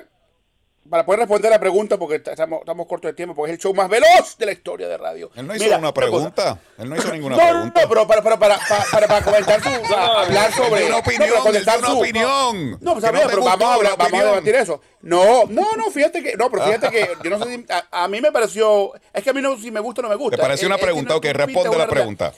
para 0.90 1.06
poder 1.06 1.20
responder 1.22 1.52
la 1.52 1.60
pregunta, 1.60 1.98
porque 1.98 2.16
estamos, 2.16 2.60
estamos 2.60 2.86
cortos 2.88 3.10
de 3.10 3.14
tiempo, 3.14 3.34
porque 3.36 3.52
es 3.54 3.58
el 3.58 3.62
show 3.62 3.74
más 3.74 3.90
veloz 3.90 4.38
de 4.38 4.46
la 4.46 4.52
historia 4.52 4.88
de 4.88 4.98
radio. 4.98 5.32
Él 5.36 5.48
no 5.48 5.56
hizo 5.56 5.66
Mira, 5.66 5.78
una 5.78 5.94
pregunta. 5.94 6.60
Él 6.78 6.90
no 6.90 6.96
hizo 6.96 7.12
ninguna 7.12 7.36
No, 7.36 7.44
no, 7.44 7.50
pregunta. 7.50 7.82
no, 7.82 7.90
pero 7.90 8.08
para, 8.08 8.22
para, 8.22 8.40
para, 8.40 8.60
para, 8.60 8.84
para, 8.92 9.08
para 9.08 9.26
comentar 9.26 9.62
su, 9.64 9.70
hablar 9.96 10.52
sobre 10.54 10.82
una 10.86 10.90
no, 10.92 10.98
opinión, 11.00 11.30
para 11.30 11.42
contestar 11.42 11.80
una 11.80 11.88
su- 11.88 12.00
opinión. 12.00 12.72
No, 12.82 12.94
pues 12.94 13.06
Que 13.06 13.12
no 13.12 13.20
pero 13.28 13.44
vamos 13.44 13.64
a 13.68 13.74
hablar, 13.74 13.92
la 13.98 14.04
vamos 14.04 14.20
a 14.20 14.24
debatir 14.26 14.56
eso. 14.56 14.82
No, 15.02 15.46
no, 15.46 15.76
no, 15.76 15.90
fíjate 15.92 16.22
que, 16.24 16.36
no, 16.38 16.50
pero 16.52 16.66
fíjate 16.66 16.90
que 16.92 17.10
yo 17.24 17.30
no 17.30 17.44
sé 17.44 17.56
si, 17.56 17.66
a, 17.72 18.04
a 18.04 18.08
mí 18.08 18.22
me 18.22 18.32
pareció, 18.32 18.92
es 19.14 19.24
que 19.24 19.30
a 19.30 19.34
mí 19.34 19.42
no, 19.42 19.58
si 19.58 19.72
me 19.72 19.80
gusta 19.80 20.02
o 20.02 20.04
no 20.04 20.10
me 20.10 20.16
gusta. 20.16 20.38
¿Te 20.38 20.42
pareció 20.44 20.68
una 20.68 20.78
pregunta? 20.78 21.14
una 21.16 21.22
pinta, 21.22 21.46
responde 21.46 21.78
la 21.78 21.88
pregunta. 21.88 22.34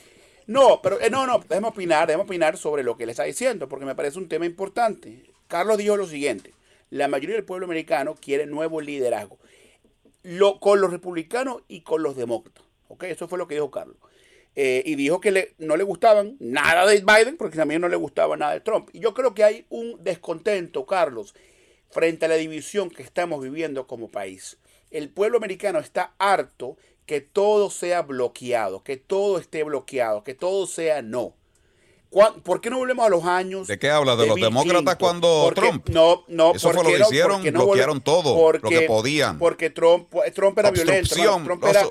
No, 0.46 0.80
pero 0.82 0.98
eh, 1.00 1.10
no, 1.10 1.26
no, 1.26 1.38
déjame 1.46 1.68
opinar, 1.68 2.06
déjame 2.06 2.24
opinar 2.24 2.56
sobre 2.56 2.82
lo 2.82 2.96
que 2.96 3.04
él 3.04 3.10
está 3.10 3.24
diciendo, 3.24 3.68
porque 3.68 3.84
me 3.84 3.94
parece 3.94 4.18
un 4.18 4.28
tema 4.28 4.46
importante. 4.46 5.22
Carlos 5.46 5.76
dijo 5.76 5.96
lo 5.96 6.06
siguiente, 6.06 6.52
la 6.90 7.08
mayoría 7.08 7.36
del 7.36 7.44
pueblo 7.44 7.66
americano 7.66 8.14
quiere 8.20 8.46
nuevo 8.46 8.80
liderazgo, 8.80 9.38
lo, 10.22 10.60
con 10.60 10.80
los 10.80 10.90
republicanos 10.90 11.62
y 11.68 11.82
con 11.82 12.02
los 12.02 12.16
demócratas. 12.16 12.64
Eso 13.02 13.28
fue 13.28 13.38
lo 13.38 13.46
que 13.48 13.54
dijo 13.54 13.70
Carlos. 13.70 13.96
Eh, 14.56 14.82
y 14.86 14.96
dijo 14.96 15.20
que 15.20 15.30
le- 15.30 15.54
no 15.58 15.76
le 15.76 15.84
gustaban 15.84 16.36
nada 16.40 16.86
de 16.86 17.00
Biden, 17.00 17.36
porque 17.36 17.56
también 17.56 17.80
no 17.80 17.88
le 17.88 17.96
gustaba 17.96 18.36
nada 18.36 18.54
de 18.54 18.60
Trump. 18.60 18.90
Y 18.92 19.00
yo 19.00 19.14
creo 19.14 19.34
que 19.34 19.44
hay 19.44 19.66
un 19.70 20.02
descontento, 20.02 20.86
Carlos, 20.86 21.34
frente 21.90 22.26
a 22.26 22.28
la 22.28 22.36
división 22.36 22.90
que 22.90 23.02
estamos 23.02 23.42
viviendo 23.42 23.86
como 23.86 24.10
país. 24.10 24.58
El 24.90 25.10
pueblo 25.10 25.38
americano 25.38 25.78
está 25.78 26.14
harto 26.18 26.76
que 27.06 27.20
todo 27.20 27.70
sea 27.70 28.02
bloqueado, 28.02 28.82
que 28.82 28.96
todo 28.96 29.38
esté 29.38 29.62
bloqueado, 29.64 30.24
que 30.24 30.34
todo 30.34 30.66
sea 30.66 31.02
no. 31.02 31.34
¿Cuán- 32.10 32.40
¿Por 32.40 32.60
qué 32.60 32.70
no 32.70 32.78
volvemos 32.78 33.04
a 33.06 33.10
los 33.10 33.24
años? 33.24 33.66
¿De 33.68 33.78
qué 33.78 33.90
habla? 33.90 34.16
¿De 34.16 34.26
los 34.26 34.36
demócratas 34.36 34.96
cuando 34.96 35.42
Porque- 35.44 35.60
Trump? 35.60 35.88
No, 35.90 36.24
no. 36.28 36.52
Eso 36.54 36.68
fue 36.68 36.76
¿por 36.76 36.84
lo 36.86 36.92
que 36.92 36.98
no? 36.98 37.06
hicieron, 37.06 37.32
¿Por 37.34 37.42
qué 37.42 37.52
no 37.52 37.64
bloquearon 37.66 38.00
todo, 38.00 38.52
lo 38.52 38.68
que 38.70 38.80
podían. 38.82 39.38
Porque 39.38 39.70
Trump, 39.70 40.08
Trump 40.34 40.58
era 40.58 40.70
violento. 40.70 41.14
Trump 41.14 41.64
era, 41.64 41.86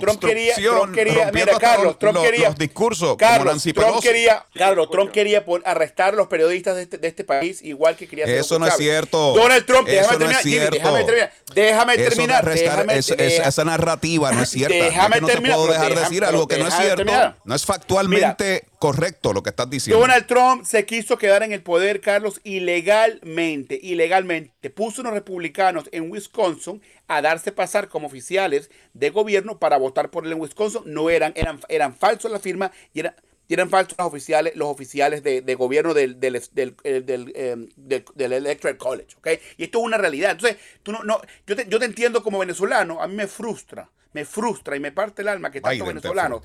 Trump 0.00 0.20
quería, 0.20 0.54
Trump 0.54 0.94
quería, 0.94 1.30
mira, 1.32 1.58
Carlos, 1.58 1.98
Trump 1.98 2.14
los- 2.16 2.24
quería, 2.24 2.48
los 2.50 2.58
discursos, 2.58 3.08
como 3.08 3.16
Carlos, 3.16 3.54
Nancy 3.54 3.72
Trump 3.72 4.00
quería, 4.00 4.46
Carlos, 4.54 4.88
Trump 4.88 5.10
quería 5.10 5.44
arrestar 5.64 6.14
a 6.14 6.16
los 6.16 6.28
periodistas 6.28 6.76
de 6.76 6.82
este, 6.82 6.98
de 6.98 7.08
este 7.08 7.24
país, 7.24 7.60
igual 7.62 7.96
que 7.96 8.06
quería 8.06 8.24
hacer 8.24 8.38
Eso 8.38 8.58
no 8.60 8.68
es 8.68 8.76
cierto. 8.76 9.34
Donald 9.34 9.66
Trump, 9.66 9.88
Eso 9.88 9.96
déjame 9.96 10.12
no 10.12 10.18
terminar, 10.18 10.42
Jimmy, 10.42 10.58
déjame 10.78 11.04
terminar, 11.04 11.32
déjame 11.54 11.92
Eso 11.94 12.02
de 12.02 12.08
terminar, 12.10 12.44
arrestar- 12.44 12.70
déjame, 12.86 12.98
es- 12.98 13.10
es- 13.10 13.16
deja- 13.16 13.48
esa 13.48 13.64
narrativa 13.64 14.30
no 14.30 14.42
es 14.42 14.48
cierta. 14.50 14.74
Déjame 14.76 15.06
Es 15.08 15.14
que 15.14 15.20
no 15.22 15.26
te 15.26 15.32
terminar, 15.32 15.56
puedo 15.56 15.72
dejar 15.72 15.88
déjame- 15.90 16.00
decir 16.08 16.24
algo 16.24 16.46
que 16.46 16.58
no 16.58 16.68
es 16.68 16.74
cierto. 16.74 16.96
terminar. 16.96 17.36
No 17.44 17.54
es 17.56 17.64
factualmente 17.66 18.64
correcto 18.80 19.32
lo 19.32 19.42
que 19.44 19.50
estás 19.50 19.70
diciendo. 19.70 20.00
Donald 20.00 20.26
Trump 20.26 20.64
se 20.64 20.84
quiso 20.86 21.18
quedar 21.18 21.42
en 21.44 21.52
el 21.52 21.62
poder, 21.62 22.00
Carlos, 22.00 22.40
ilegalmente, 22.42 23.78
ilegalmente. 23.80 24.70
Puso 24.70 25.02
unos 25.02 25.12
republicanos 25.12 25.84
en 25.92 26.10
Wisconsin 26.10 26.82
a 27.06 27.22
darse 27.22 27.52
pasar 27.52 27.88
como 27.88 28.06
oficiales 28.08 28.70
de 28.94 29.10
gobierno 29.10 29.58
para 29.58 29.76
votar 29.76 30.10
por 30.10 30.26
él 30.26 30.32
en 30.32 30.40
Wisconsin. 30.40 30.82
No 30.86 31.10
eran, 31.10 31.32
eran, 31.36 31.60
eran 31.68 31.94
falsos 31.94 32.30
las 32.30 32.42
firmas 32.42 32.70
y 32.94 33.00
eran, 33.00 33.14
eran 33.48 33.68
falsos 33.68 33.96
los 33.98 34.06
oficiales, 34.06 34.56
los 34.56 34.68
oficiales 34.68 35.22
de, 35.22 35.42
de 35.42 35.54
gobierno 35.56 35.92
del, 35.92 36.18
del, 36.20 36.42
del, 36.52 36.74
eh, 36.84 37.02
del, 37.04 38.04
del- 38.14 38.32
Electoral 38.32 38.76
College, 38.78 39.16
¿ok? 39.18 39.28
Y 39.58 39.64
esto 39.64 39.78
es 39.78 39.84
una 39.84 39.98
realidad. 39.98 40.32
Entonces, 40.32 40.58
tú 40.82 40.92
no, 40.92 41.02
no, 41.04 41.20
yo, 41.46 41.56
te, 41.56 41.66
yo 41.68 41.78
te 41.78 41.84
entiendo 41.84 42.22
como 42.22 42.38
venezolano, 42.38 43.02
a 43.02 43.08
mí 43.08 43.14
me 43.14 43.26
frustra, 43.26 43.90
me 44.12 44.24
frustra 44.24 44.76
y 44.76 44.80
me 44.80 44.92
parte 44.92 45.22
el 45.22 45.28
alma 45.28 45.50
que 45.50 45.60
te 45.60 45.68
venezolanos 45.84 46.42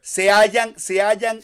se 0.00 0.30
hayan, 0.30 0.78
se 0.78 1.00
hayan, 1.02 1.40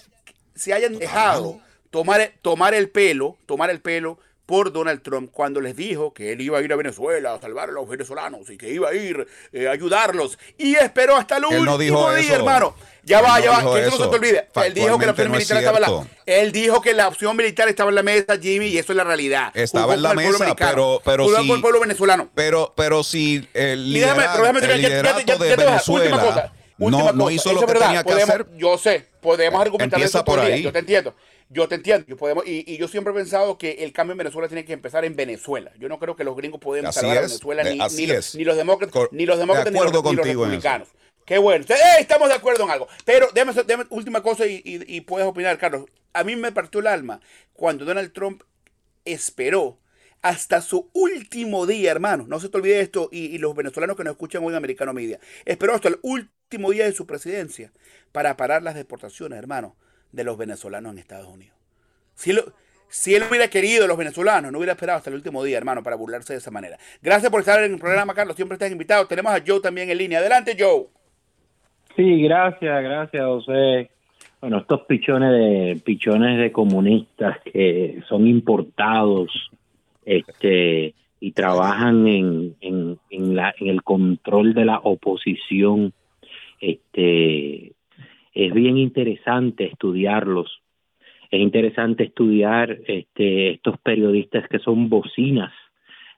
se 0.59 0.73
hayan 0.75 0.99
dejado 0.99 1.61
tomar, 1.91 2.33
tomar 2.43 2.75
el 2.75 2.91
pelo, 2.91 3.37
tomar 3.47 3.71
el 3.71 3.81
pelo 3.81 4.19
por 4.45 4.73
Donald 4.73 5.03
Trump 5.03 5.31
cuando 5.31 5.61
les 5.61 5.77
dijo 5.77 6.15
que 6.15 6.33
él 6.33 6.41
iba 6.41 6.57
a 6.59 6.63
ir 6.63 6.73
a 6.73 6.77
Venezuela 6.77 7.35
a 7.35 7.41
salvar 7.41 7.69
a 7.69 7.73
los 7.73 7.87
venezolanos 7.87 8.49
y 8.49 8.57
que 8.57 8.71
iba 8.71 8.89
a 8.89 8.95
ir 8.95 9.27
eh, 9.53 9.69
a 9.69 9.73
ayudarlos 9.73 10.39
y 10.57 10.75
esperó 10.75 11.17
hasta 11.17 11.37
el 11.37 11.45
último 11.45 11.65
no 11.67 11.77
dijo 11.77 12.11
día, 12.15 12.21
eso. 12.21 12.35
hermano. 12.37 12.75
Ya 13.05 13.19
Él 13.21 13.25
va, 13.27 13.39
no 13.39 13.45
ya 13.45 13.51
va, 13.51 13.75
que 13.75 13.81
eso 13.87 13.91
no 13.99 14.05
se 14.05 14.11
te 14.11 14.17
olvide. 14.17 14.49
Él 14.65 14.73
dijo 14.75 14.99
que 14.99 15.05
la 15.07 15.13
opción 15.13 15.29
no 15.29 15.35
es 15.35 15.39
militar 15.51 15.59
estaba 15.59 15.77
en 15.79 15.83
la, 15.83 16.07
él 16.27 16.53
dijo 16.53 16.81
que 16.81 16.95
la 16.95 17.09
opción 17.09 17.37
militar 17.37 17.69
estaba 17.69 17.91
en 17.91 17.95
la 17.95 18.03
mesa, 18.03 18.39
Jimmy, 18.41 18.67
y 18.69 18.79
eso 18.79 18.93
es 18.93 18.97
la 18.97 19.05
realidad. 19.05 19.51
Estaba 19.55 19.85
Jugó 19.85 19.95
en 19.95 20.03
la 20.03 20.15
mesa, 20.15 20.37
americano. 20.45 21.01
pero, 21.05 21.25
pero 21.27 21.43
si, 21.43 21.51
el 21.53 21.61
pueblo 21.61 21.81
venezolano. 21.81 22.31
Pero, 22.35 22.73
pero 22.75 23.05
si 23.05 23.47
el, 23.53 23.87
Y 23.97 24.01
déjame, 24.01 24.25
pero 24.33 24.43
déjame 24.45 24.59
el 24.61 24.67
terminar, 24.67 24.81
ya- 24.83 24.89
ya- 24.89 25.19
liderato 25.19 25.27
ya- 25.27 25.37
de 25.45 25.57
Venezuela 25.57 26.19
cosa, 26.23 26.53
última 26.79 27.05
no, 27.05 27.13
no 27.13 27.25
cosa. 27.25 27.33
hizo 27.35 27.51
Eso 27.51 27.53
lo 27.61 27.67
que 27.67 27.73
verdad, 27.73 27.87
tenía 27.87 28.03
que 28.05 28.11
podemos- 28.11 28.29
hacer. 28.31 28.47
Yo 28.57 28.79
sé, 28.79 29.07
podemos 29.21 29.61
argumentar 29.61 29.99
Empieza 29.99 30.19
eso 30.19 30.25
por 30.25 30.39
ahí. 30.41 30.63
Yo 30.63 30.73
te 30.73 30.79
entiendo. 30.79 31.15
Yo 31.51 31.67
te 31.67 31.75
entiendo. 31.77 32.07
Yo 32.09 32.17
podemos, 32.17 32.47
y, 32.47 32.65
y 32.67 32.77
yo 32.77 32.89
siempre 32.89 33.13
he 33.13 33.17
pensado 33.17 33.57
que 33.59 33.71
el 33.85 33.93
cambio 33.93 34.13
en 34.13 34.19
Venezuela 34.19 34.49
tiene 34.49 34.65
que 34.65 34.73
empezar 34.75 35.05
en 35.05 35.17
Venezuela. 35.17 35.73
Yo 35.79 35.89
no 35.89 35.99
creo 35.99 36.15
que 36.15 36.25
los 36.25 36.37
gringos 36.37 36.61
podemos 36.61 36.91
Así 36.91 37.01
salvar 37.01 37.19
a 37.19 37.21
Venezuela 37.23 37.65
de- 37.65 37.75
ni, 37.75 37.81
así 37.81 38.07
ni, 38.07 38.13
los- 38.13 38.35
ni 38.35 38.45
los 38.45 38.57
demócratas, 38.57 39.03
ni 39.13 39.27
los 39.27 39.39
demócratas 39.39 39.73
ni 39.73 39.79
los, 39.79 39.89
acuerdo 39.89 40.11
ni 40.11 40.17
los 40.17 40.27
eso. 40.27 40.41
republicanos. 40.41 40.89
Qué 41.25 41.39
bueno. 41.39 41.65
¡Eh! 41.69 41.75
estamos 42.01 42.29
de 42.29 42.35
acuerdo 42.35 42.65
en 42.65 42.71
algo. 42.71 42.89
Pero 43.05 43.29
déjame, 43.35 43.53
déjame 43.67 43.85
última 43.91 44.23
cosa 44.23 44.47
y, 44.47 44.63
y- 44.65 44.97
y 44.97 45.01
puedes 45.03 45.27
opinar, 45.27 45.59
Carlos. 45.59 45.85
A 46.15 46.25
mí 46.25 46.37
me 46.37 46.53
partió 46.53 46.81
el 46.81 46.87
alma 46.87 47.21
cuando 47.53 47.85
Donald 47.85 48.13
Trump 48.13 48.43
esperó 49.05 49.79
hasta 50.23 50.61
su 50.61 50.91
último 50.95 51.67
día, 51.67 51.91
hermano. 51.91 52.25
No 52.27 52.41
se 52.41 52.49
te 52.49 52.57
olvide 52.57 52.81
esto 52.81 53.09
y, 53.13 53.39
los 53.39 53.55
venezolanos 53.55 53.97
que 53.97 54.05
nos 54.05 54.13
escuchan 54.13 54.43
hoy 54.43 54.51
en 54.51 54.57
Americano 54.57 54.93
Media. 54.93 55.19
Esperó 55.45 55.75
hasta 55.75 55.89
el 55.89 55.99
último 56.03 56.71
día 56.71 56.85
de 56.85 56.93
su 56.93 57.07
presidencia 57.07 57.71
para 58.13 58.37
parar 58.37 58.63
las 58.63 58.75
deportaciones, 58.75 59.39
hermano, 59.39 59.77
de 60.13 60.25
los 60.25 60.37
venezolanos 60.37 60.93
en 60.93 60.99
Estados 60.99 61.29
Unidos. 61.29 61.57
Si 62.15 62.31
él, 62.31 62.41
si 62.89 63.15
él 63.15 63.23
hubiera 63.29 63.49
querido 63.49 63.87
los 63.87 63.97
venezolanos, 63.97 64.51
no 64.51 64.59
hubiera 64.59 64.73
esperado 64.73 64.99
hasta 64.99 65.11
el 65.11 65.17
último 65.17 65.45
día, 65.45 65.59
hermano, 65.59 65.83
para 65.83 65.97
burlarse 65.97 66.33
de 66.33 66.39
esa 66.39 66.51
manera. 66.51 66.79
Gracias 67.03 67.31
por 67.31 67.41
estar 67.41 67.63
en 67.63 67.73
el 67.73 67.79
programa, 67.79 68.15
Carlos. 68.15 68.37
Siempre 68.37 68.55
estás 68.55 68.73
invitado. 68.73 69.07
Tenemos 69.07 69.33
a 69.33 69.43
Joe 69.47 69.61
también 69.61 69.91
en 69.91 69.99
línea. 69.99 70.19
Adelante, 70.19 70.57
Joe. 70.59 70.87
Sí, 71.97 72.23
gracias, 72.23 72.83
gracias, 72.83 73.25
José. 73.25 73.91
Bueno, 74.41 74.59
estos 74.59 74.83
pichones 74.83 75.33
de 75.33 75.83
pichones 75.85 76.39
de 76.39 76.53
comunistas 76.53 77.39
que 77.45 78.01
son 78.09 78.29
importados, 78.29 79.51
este, 80.09 80.95
y 81.21 81.33
trabajan 81.33 82.07
en, 82.07 82.57
en, 82.61 82.99
el 83.61 83.83
control 83.83 84.55
de 84.55 84.65
la 84.65 84.79
oposición, 84.79 85.93
este, 86.61 87.73
es 88.33 88.55
bien 88.55 88.79
interesante 88.79 89.67
estudiarlos. 89.67 90.63
Es 91.31 91.41
interesante 91.41 92.05
estudiar 92.05 92.79
este, 92.87 93.51
estos 93.51 93.79
periodistas 93.81 94.49
que 94.49 94.61
son 94.61 94.89
bocinas 94.89 95.53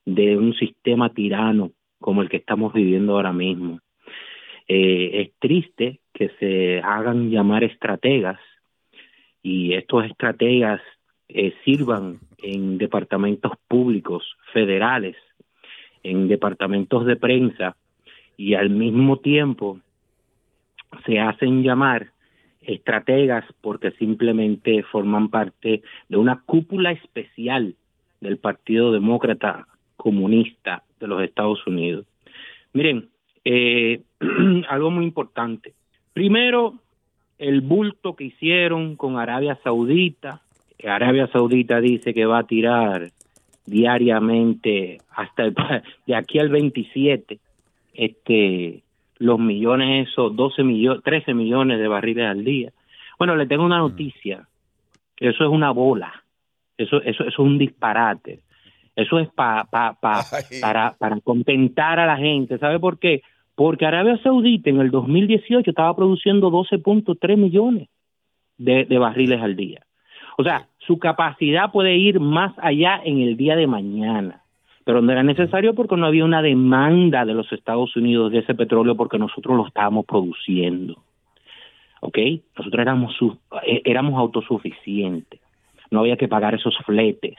de 0.04 0.36
un 0.36 0.54
sistema 0.54 1.12
tirano 1.12 1.72
como 1.98 2.22
el 2.22 2.28
que 2.28 2.36
estamos 2.36 2.72
viviendo 2.72 3.14
ahora 3.14 3.32
mismo. 3.32 3.80
Eh, 4.68 5.22
es 5.22 5.32
triste 5.40 5.98
que 6.14 6.28
se 6.38 6.78
hagan 6.78 7.28
llamar 7.28 7.64
estrategas 7.64 8.38
y 9.42 9.72
estos 9.72 10.04
estrategas 10.04 10.80
eh, 11.28 11.54
sirvan 11.64 12.20
en 12.42 12.78
departamentos 12.78 13.52
públicos 13.68 14.36
federales, 14.52 15.16
en 16.02 16.28
departamentos 16.28 17.06
de 17.06 17.16
prensa 17.16 17.76
y 18.36 18.54
al 18.54 18.70
mismo 18.70 19.18
tiempo 19.18 19.80
se 21.04 21.18
hacen 21.18 21.62
llamar 21.62 22.10
estrategas 22.62 23.44
porque 23.60 23.90
simplemente 23.92 24.82
forman 24.84 25.28
parte 25.28 25.82
de 26.08 26.16
una 26.16 26.42
cúpula 26.46 26.92
especial 26.92 27.74
del 28.20 28.38
Partido 28.38 28.92
Demócrata 28.92 29.66
Comunista 29.96 30.82
de 30.98 31.06
los 31.06 31.22
Estados 31.22 31.66
Unidos. 31.66 32.06
Miren, 32.72 33.08
eh, 33.44 34.02
algo 34.68 34.90
muy 34.90 35.04
importante. 35.04 35.74
Primero, 36.12 36.74
el 37.38 37.62
bulto 37.62 38.14
que 38.14 38.24
hicieron 38.24 38.96
con 38.96 39.18
Arabia 39.18 39.58
Saudita. 39.64 40.42
Arabia 40.86 41.26
Saudita 41.32 41.80
dice 41.80 42.12
que 42.14 42.24
va 42.26 42.38
a 42.38 42.46
tirar 42.46 43.10
diariamente 43.66 44.98
hasta 45.14 45.44
el- 45.44 45.54
de 46.06 46.14
aquí 46.14 46.38
al 46.38 46.48
27 46.48 47.38
este 47.94 48.82
los 49.18 49.38
millones 49.38 50.08
esos 50.08 50.34
12 50.34 50.62
millones 50.64 51.02
13 51.04 51.34
millones 51.34 51.78
de 51.78 51.88
barriles 51.88 52.26
al 52.26 52.44
día. 52.44 52.70
Bueno 53.18 53.36
le 53.36 53.46
tengo 53.46 53.64
una 53.64 53.78
noticia. 53.78 54.46
Eso 55.18 55.44
es 55.44 55.50
una 55.50 55.70
bola. 55.72 56.12
Eso 56.78 57.02
eso, 57.02 57.24
eso 57.24 57.28
es 57.28 57.38
un 57.38 57.58
disparate. 57.58 58.40
Eso 58.96 59.18
es 59.18 59.28
pa, 59.28 59.64
pa- 59.70 59.94
pa- 60.00 60.24
para 60.60 60.92
para 60.98 61.20
contentar 61.20 61.98
a 62.00 62.06
la 62.06 62.16
gente. 62.16 62.58
¿sabe 62.58 62.78
por 62.78 62.98
qué? 62.98 63.22
porque 63.56 63.84
Arabia 63.84 64.16
Saudita 64.22 64.70
en 64.70 64.80
el 64.80 64.90
2018 64.90 65.68
estaba 65.70 65.94
produciendo 65.94 66.50
12.3 66.50 67.36
millones 67.36 67.88
de, 68.56 68.86
de 68.86 68.98
barriles 68.98 69.42
al 69.42 69.54
día. 69.54 69.80
O 70.38 70.42
sea, 70.44 70.66
su 70.90 70.98
capacidad 70.98 71.70
puede 71.70 71.96
ir 71.96 72.18
más 72.18 72.52
allá 72.58 73.00
en 73.04 73.20
el 73.20 73.36
día 73.36 73.54
de 73.54 73.68
mañana, 73.68 74.42
pero 74.84 75.00
no 75.00 75.12
era 75.12 75.22
necesario 75.22 75.72
porque 75.72 75.94
no 75.94 76.04
había 76.04 76.24
una 76.24 76.42
demanda 76.42 77.24
de 77.24 77.32
los 77.32 77.52
Estados 77.52 77.94
Unidos 77.94 78.32
de 78.32 78.38
ese 78.38 78.56
petróleo 78.56 78.96
porque 78.96 79.16
nosotros 79.16 79.56
lo 79.56 79.68
estábamos 79.68 80.04
produciendo. 80.04 80.96
¿Ok? 82.00 82.18
Nosotros 82.58 82.82
éramos, 82.82 83.14
eh, 83.68 83.82
éramos 83.84 84.18
autosuficientes. 84.18 85.38
No 85.92 86.00
había 86.00 86.16
que 86.16 86.26
pagar 86.26 86.56
esos 86.56 86.76
fletes 86.78 87.36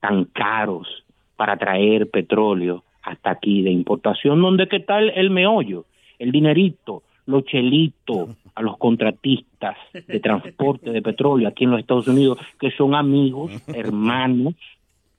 tan 0.00 0.24
caros 0.24 1.04
para 1.36 1.56
traer 1.56 2.10
petróleo 2.10 2.82
hasta 3.04 3.30
aquí 3.30 3.62
de 3.62 3.70
importación, 3.70 4.42
donde 4.42 4.66
qué 4.66 4.84
el 5.14 5.30
meollo, 5.30 5.84
el 6.18 6.32
dinerito, 6.32 7.04
los 7.26 7.44
chelitos 7.44 8.30
a 8.54 8.62
los 8.62 8.76
contratistas 8.78 9.76
de 9.92 10.20
transporte 10.20 10.90
de 10.90 11.02
petróleo 11.02 11.48
aquí 11.48 11.64
en 11.64 11.70
los 11.70 11.80
Estados 11.80 12.08
Unidos, 12.08 12.38
que 12.60 12.70
son 12.72 12.94
amigos, 12.94 13.50
hermanos 13.74 14.54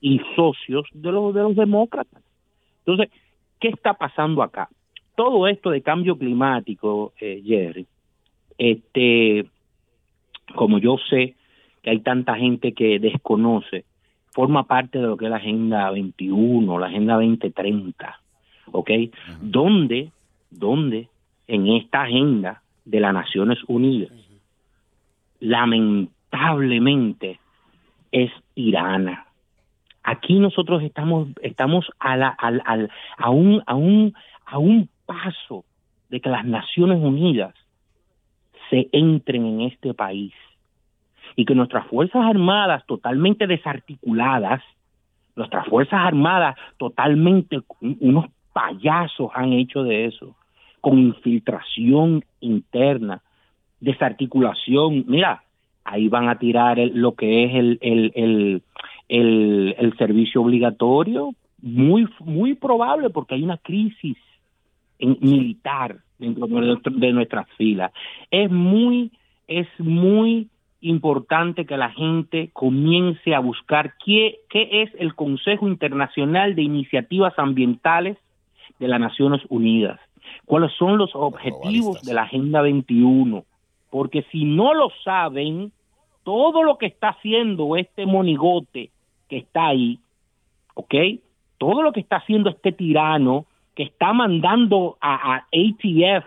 y 0.02 0.20
socios 0.36 0.86
de 0.94 1.12
los, 1.12 1.34
de 1.34 1.42
los 1.42 1.56
demócratas. 1.56 2.22
Entonces, 2.86 3.10
¿qué 3.60 3.70
está 3.70 3.94
pasando 3.94 4.44
acá? 4.44 4.70
Todo 5.16 5.48
esto 5.48 5.70
de 5.70 5.82
cambio 5.82 6.18
climático, 6.18 7.14
eh, 7.20 7.42
Jerry, 7.46 7.86
este, 8.58 9.46
como 10.56 10.80
yo 10.80 10.98
sé 11.10 11.36
que 11.82 11.90
hay 11.90 12.00
tanta 12.00 12.36
gente 12.36 12.74
que 12.74 13.00
desconoce, 13.00 13.86
forma 14.32 14.64
parte 14.66 15.00
de 15.00 15.06
lo 15.06 15.18
que 15.18 15.26
es 15.26 15.32
la 15.32 15.38
Agenda 15.38 15.92
21, 15.92 16.80
la 16.80 16.88
Agenda 16.88 17.16
2030, 17.16 18.20
¿ok? 18.72 18.90
Donde, 19.42 20.12
donde 20.50 21.08
en 21.48 21.68
esta 21.68 22.04
agenda 22.04 22.63
de 22.86 23.00
las 23.00 23.14
Naciones 23.14 23.60
Unidas, 23.68 24.12
lamentablemente 25.40 27.40
es 28.12 28.32
tirana. 28.54 29.26
Aquí 30.04 30.40
nosotros 30.40 30.84
estamos, 30.84 31.30
estamos 31.42 31.90
a, 32.00 32.18
la, 32.18 32.36
un, 33.30 33.64
a, 33.66 33.76
un, 33.76 34.14
a 34.46 34.58
un 34.58 34.90
paso 35.06 35.64
de 36.10 36.20
que 36.20 36.30
las 36.30 36.46
Naciones 36.46 37.02
Unidas 37.02 37.56
se 38.70 38.90
entren 38.92 39.46
en 39.46 39.62
este 39.62 39.94
país 39.94 40.34
y 41.36 41.46
que 41.46 41.56
nuestras 41.56 41.88
Fuerzas 41.88 42.26
Armadas 42.26 42.86
totalmente 42.86 43.48
desarticuladas, 43.48 44.62
nuestras 45.36 45.66
Fuerzas 45.68 46.00
Armadas 46.02 46.56
totalmente, 46.78 47.62
unos 47.82 48.26
payasos 48.52 49.32
han 49.34 49.54
hecho 49.54 49.84
de 49.84 50.06
eso, 50.06 50.36
con 50.84 51.00
infiltración 51.00 52.26
interna, 52.42 53.22
desarticulación. 53.80 55.06
Mira, 55.08 55.42
ahí 55.86 56.10
van 56.10 56.28
a 56.28 56.38
tirar 56.38 56.78
el- 56.78 56.92
lo 57.00 57.14
que 57.16 57.46
es 57.46 57.56
el, 57.56 57.80
el, 57.82 58.12
el, 59.08 59.76
el, 59.80 59.98
servicio 59.98 60.42
obligatorio, 60.42 61.36
muy, 61.62 62.06
muy 62.20 62.56
probable 62.56 63.10
porque 63.12 63.36
hay 63.36 63.44
una 63.44 63.60
crisis 63.60 64.18
militar 65.00 66.00
dentro 66.20 66.48
de 66.48 67.14
nuestras 67.14 67.48
filas. 67.52 67.94
Es 68.30 68.52
muy, 68.52 69.14
es 69.48 69.68
muy 69.80 70.50
importante 70.82 71.66
que 71.66 71.78
la 71.78 71.92
gente 71.92 72.50
comience 72.52 73.34
a 73.34 73.40
buscar 73.40 73.94
qué, 74.06 74.40
qué 74.50 74.82
es 74.82 74.90
el 75.00 75.16
Consejo 75.16 75.66
Internacional 75.66 76.56
de 76.56 76.64
Iniciativas 76.64 77.34
Ambientales 77.38 78.18
de 78.80 78.90
las 78.90 79.00
Naciones 79.00 79.42
Unidas, 79.48 79.98
cuáles 80.46 80.72
son 80.74 80.98
los 80.98 81.12
objetivos 81.14 82.02
de 82.04 82.14
la 82.14 82.24
Agenda 82.24 82.62
21, 82.62 83.44
porque 83.90 84.26
si 84.32 84.46
no 84.46 84.74
lo 84.74 84.90
saben, 85.04 85.72
todo 86.24 86.64
lo 86.64 86.78
que 86.78 86.88
está 86.88 87.10
haciendo 87.10 87.76
este 87.76 88.06
monigote 88.06 88.90
que 89.30 89.38
está 89.38 89.68
ahí, 89.68 90.00
¿ok? 90.74 90.96
Todo 91.58 91.82
lo 91.82 91.92
que 91.92 92.00
está 92.00 92.18
haciendo 92.18 92.50
este 92.50 92.72
tirano 92.72 93.46
que 93.76 93.84
está 93.84 94.14
mandando 94.14 94.98
a, 95.02 95.36
a 95.36 95.38
ATF, 95.52 96.26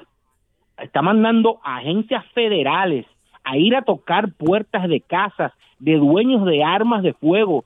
está 0.78 1.02
mandando 1.02 1.60
a 1.62 1.76
agencias 1.78 2.24
federales 2.32 3.06
a 3.44 3.56
ir 3.56 3.76
a 3.76 3.82
tocar 3.82 4.32
puertas 4.32 4.88
de 4.88 5.00
casas 5.00 5.52
de 5.78 5.96
dueños 5.96 6.44
de 6.44 6.64
armas 6.64 7.02
de 7.02 7.14
fuego 7.14 7.64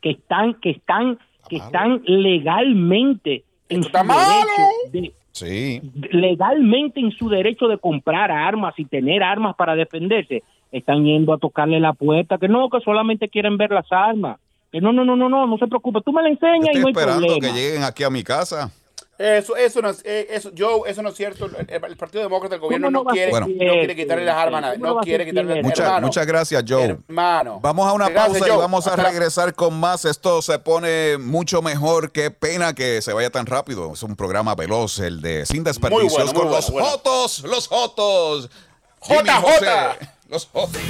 que 0.00 0.10
están 0.10 0.54
que 0.54 0.70
están 0.70 1.18
que 1.48 1.56
están 1.56 2.02
legalmente 2.04 3.44
en 3.68 3.82
su 3.82 3.90
derecho 3.92 4.62
de, 4.92 5.12
Sí. 5.34 5.82
legalmente 6.12 7.00
en 7.00 7.10
su 7.10 7.28
derecho 7.28 7.66
de 7.66 7.76
comprar 7.78 8.30
armas 8.30 8.72
y 8.78 8.84
tener 8.84 9.22
armas 9.22 9.56
para 9.56 9.74
defenderse, 9.74 10.44
están 10.70 11.04
yendo 11.04 11.32
a 11.34 11.38
tocarle 11.38 11.80
la 11.80 11.92
puerta, 11.92 12.38
que 12.38 12.48
no, 12.48 12.68
que 12.70 12.78
solamente 12.80 13.28
quieren 13.28 13.56
ver 13.56 13.70
las 13.72 13.90
armas. 13.90 14.38
Que 14.70 14.80
no, 14.80 14.92
no, 14.92 15.04
no, 15.04 15.16
no, 15.16 15.28
no, 15.28 15.46
no 15.46 15.58
se 15.58 15.66
preocupe, 15.66 16.00
tú 16.04 16.12
me 16.12 16.22
la 16.22 16.28
enseñas 16.28 16.66
y 16.74 16.78
Estoy 16.78 16.80
no 16.82 16.86
hay 16.86 16.92
esperando 16.92 17.26
problema. 17.26 17.46
que 17.54 17.60
lleguen 17.60 17.82
aquí 17.82 18.02
a 18.04 18.10
mi 18.10 18.22
casa. 18.22 18.70
Eso, 19.16 19.54
eso 19.54 19.80
no 19.80 19.90
es, 19.90 20.02
eh, 20.04 20.26
eso, 20.30 20.50
yo, 20.54 20.86
eso 20.86 21.00
no 21.00 21.10
es 21.10 21.14
cierto. 21.14 21.46
El, 21.46 21.68
el 21.84 21.96
Partido 21.96 22.24
Demócrata, 22.24 22.56
el 22.56 22.60
gobierno 22.60 22.88
¿Cómo 22.88 23.04
no 23.04 23.10
quiere, 23.10 23.30
no 23.32 23.46
quiere 23.46 23.94
quitarle 23.94 24.24
las 24.24 24.36
armas 24.36 24.58
a 24.58 24.60
nadie. 24.62 24.78
¿Cómo 24.80 24.88
no 24.90 24.94
No 24.96 25.00
quiere 25.02 25.24
quitarle 25.24 25.52
cierto? 25.52 25.68
Muchas, 25.68 26.02
muchas 26.02 26.26
gracias, 26.26 26.64
Joe. 26.68 26.98
hermano. 27.08 27.60
Vamos 27.62 27.86
a 27.86 27.92
una 27.92 28.08
Gracias, 28.08 28.38
pausa 28.40 28.54
y 28.54 28.58
vamos 28.58 28.86
a 28.86 28.90
Hasta 28.90 29.02
la- 29.04 29.08
regresar 29.10 29.54
con 29.54 29.78
más. 29.78 30.04
Esto 30.04 30.42
se 30.42 30.58
pone 30.58 31.16
mucho 31.18 31.62
mejor. 31.62 32.10
Qué 32.10 32.32
pena 32.32 32.74
que 32.74 33.00
se 33.02 33.12
vaya 33.12 33.30
tan 33.30 33.46
rápido. 33.46 33.92
Es 33.92 34.02
un 34.02 34.16
programa 34.16 34.56
veloz, 34.56 34.98
el 34.98 35.20
de 35.20 35.46
Sin 35.46 35.62
Desperdicios, 35.62 36.12
bueno, 36.12 36.24
muy 36.26 36.34
con 36.34 36.42
bueno, 36.42 36.56
los 36.56 36.70
bueno. 36.70 36.88
Jotos, 36.88 37.38
los 37.44 37.68
Jotos. 37.68 38.50
Jota. 38.98 39.96
Los 40.28 40.46
Jotos. 40.46 40.80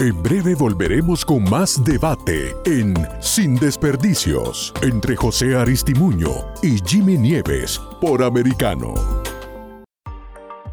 En 0.00 0.22
breve 0.22 0.54
volveremos 0.54 1.24
con 1.24 1.42
más 1.50 1.82
debate 1.82 2.54
en 2.66 2.94
Sin 3.18 3.56
Desperdicios 3.56 4.72
entre 4.80 5.16
José 5.16 5.56
Aristimuño 5.56 6.30
y 6.62 6.78
Jimmy 6.86 7.18
Nieves 7.18 7.80
por 8.00 8.22
Americano. 8.22 8.94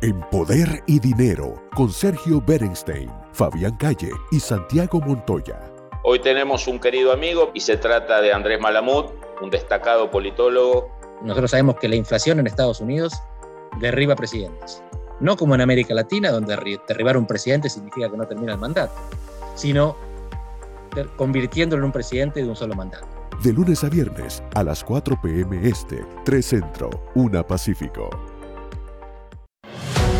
En 0.03 0.21
Poder 0.29 0.83
y 0.85 0.99
Dinero 0.99 1.55
con 1.73 1.91
Sergio 1.91 2.39
Berenstein, 2.39 3.11
Fabián 3.33 3.75
Calle 3.77 4.11
y 4.29 4.39
Santiago 4.39 5.01
Montoya. 5.01 5.59
Hoy 6.03 6.19
tenemos 6.19 6.67
un 6.67 6.79
querido 6.79 7.11
amigo 7.11 7.49
y 7.55 7.61
se 7.61 7.77
trata 7.77 8.21
de 8.21 8.31
Andrés 8.31 8.61
Malamud, 8.61 9.05
un 9.41 9.49
destacado 9.49 10.11
politólogo. 10.11 10.91
Nosotros 11.23 11.49
sabemos 11.49 11.77
que 11.77 11.87
la 11.87 11.95
inflación 11.95 12.39
en 12.39 12.45
Estados 12.45 12.79
Unidos 12.79 13.19
derriba 13.79 14.15
presidentes. 14.15 14.83
No 15.19 15.37
como 15.37 15.55
en 15.55 15.61
América 15.61 15.93
Latina, 15.93 16.31
donde 16.31 16.55
derri- 16.55 16.81
derribar 16.87 17.17
un 17.17 17.25
presidente 17.25 17.69
significa 17.69 18.09
que 18.09 18.17
no 18.17 18.27
termina 18.27 18.53
el 18.53 18.59
mandato, 18.59 18.93
sino 19.55 19.95
convirtiéndolo 21.17 21.81
en 21.81 21.85
un 21.85 21.91
presidente 21.91 22.41
de 22.41 22.49
un 22.49 22.55
solo 22.55 22.73
mandato. 22.75 23.07
De 23.43 23.51
lunes 23.53 23.83
a 23.83 23.89
viernes 23.89 24.41
a 24.53 24.63
las 24.63 24.83
4 24.83 25.19
p.m. 25.21 25.59
Este, 25.67 26.03
3 26.23 26.45
Centro, 26.45 26.89
1 27.15 27.45
Pacífico. 27.45 28.09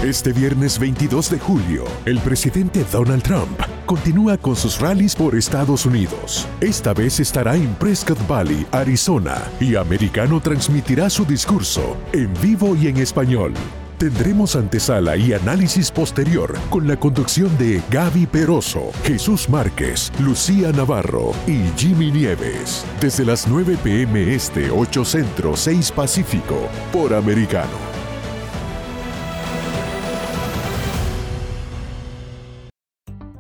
Este 0.04 0.34
viernes 0.34 0.78
22 0.78 1.32
de 1.32 1.40
julio, 1.40 1.84
el 2.06 2.20
presidente 2.20 2.86
Donald 2.92 3.24
Trump 3.24 3.60
continúa 3.88 4.38
con 4.38 4.56
sus 4.56 4.80
rallies 4.80 5.16
por 5.16 5.34
Estados 5.36 5.86
Unidos. 5.86 6.48
Esta 6.62 6.94
vez 6.94 7.20
estará 7.20 7.56
en 7.56 7.74
Prescott 7.76 8.20
Valley, 8.28 8.68
Arizona, 8.72 9.42
y 9.60 9.76
Americano 9.76 10.40
transmitirá 10.42 11.10
su 11.10 11.26
discurso 11.26 11.98
en 12.14 12.32
vivo 12.42 12.76
y 12.76 12.88
en 12.88 12.98
español. 12.98 13.54
Tendremos 13.98 14.58
antesala 14.58 15.16
y 15.16 15.32
análisis 15.32 15.90
posterior 15.90 16.54
con 16.70 16.86
la 16.86 17.00
conducción 17.00 17.58
de 17.58 17.82
Gaby 17.90 18.26
Peroso, 18.26 18.92
Jesús 19.04 19.48
Márquez, 19.48 20.12
Lucía 20.20 20.74
Navarro 20.74 21.32
y 21.48 21.62
Jimmy 21.78 22.12
Nieves. 22.12 22.86
Desde 23.00 23.24
las 23.24 23.48
9 23.48 23.78
pm 23.82 24.36
este 24.36 24.70
8 24.70 25.06
Centro 25.06 25.56
6 25.56 25.94
Pacífico 25.94 26.68
por 26.92 27.14
Americano. 27.14 27.72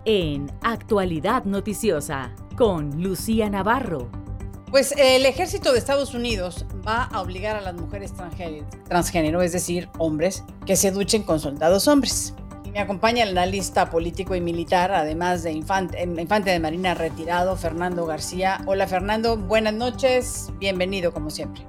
En 0.05 0.49
Actualidad 0.61 1.43
Noticiosa 1.43 2.33
con 2.55 3.03
Lucía 3.03 3.49
Navarro. 3.49 4.24
Pues 4.71 4.93
el 4.97 5.25
ejército 5.25 5.71
de 5.71 5.79
Estados 5.79 6.13
Unidos 6.13 6.65
va 6.85 7.03
a 7.05 7.21
obligar 7.21 7.55
a 7.55 7.61
las 7.61 7.75
mujeres 7.75 8.13
transgé- 8.13 8.65
transgénero, 8.87 9.41
es 9.41 9.53
decir, 9.53 9.89
hombres, 9.97 10.43
que 10.65 10.75
se 10.75 10.91
duchen 10.91 11.23
con 11.23 11.39
soldados 11.39 11.87
hombres. 11.87 12.33
Me 12.73 12.81
acompaña 12.81 13.23
el 13.23 13.29
analista 13.29 13.89
político 13.89 14.35
y 14.35 14.41
militar, 14.41 14.91
además 14.91 15.43
de 15.43 15.53
infante, 15.53 16.01
em, 16.01 16.19
infante 16.19 16.49
de 16.49 16.59
Marina 16.59 16.93
retirado, 16.93 17.55
Fernando 17.55 18.05
García. 18.05 18.59
Hola 18.65 18.85
Fernando, 18.85 19.37
buenas 19.37 19.73
noches, 19.73 20.49
bienvenido 20.59 21.13
como 21.13 21.29
siempre. 21.29 21.65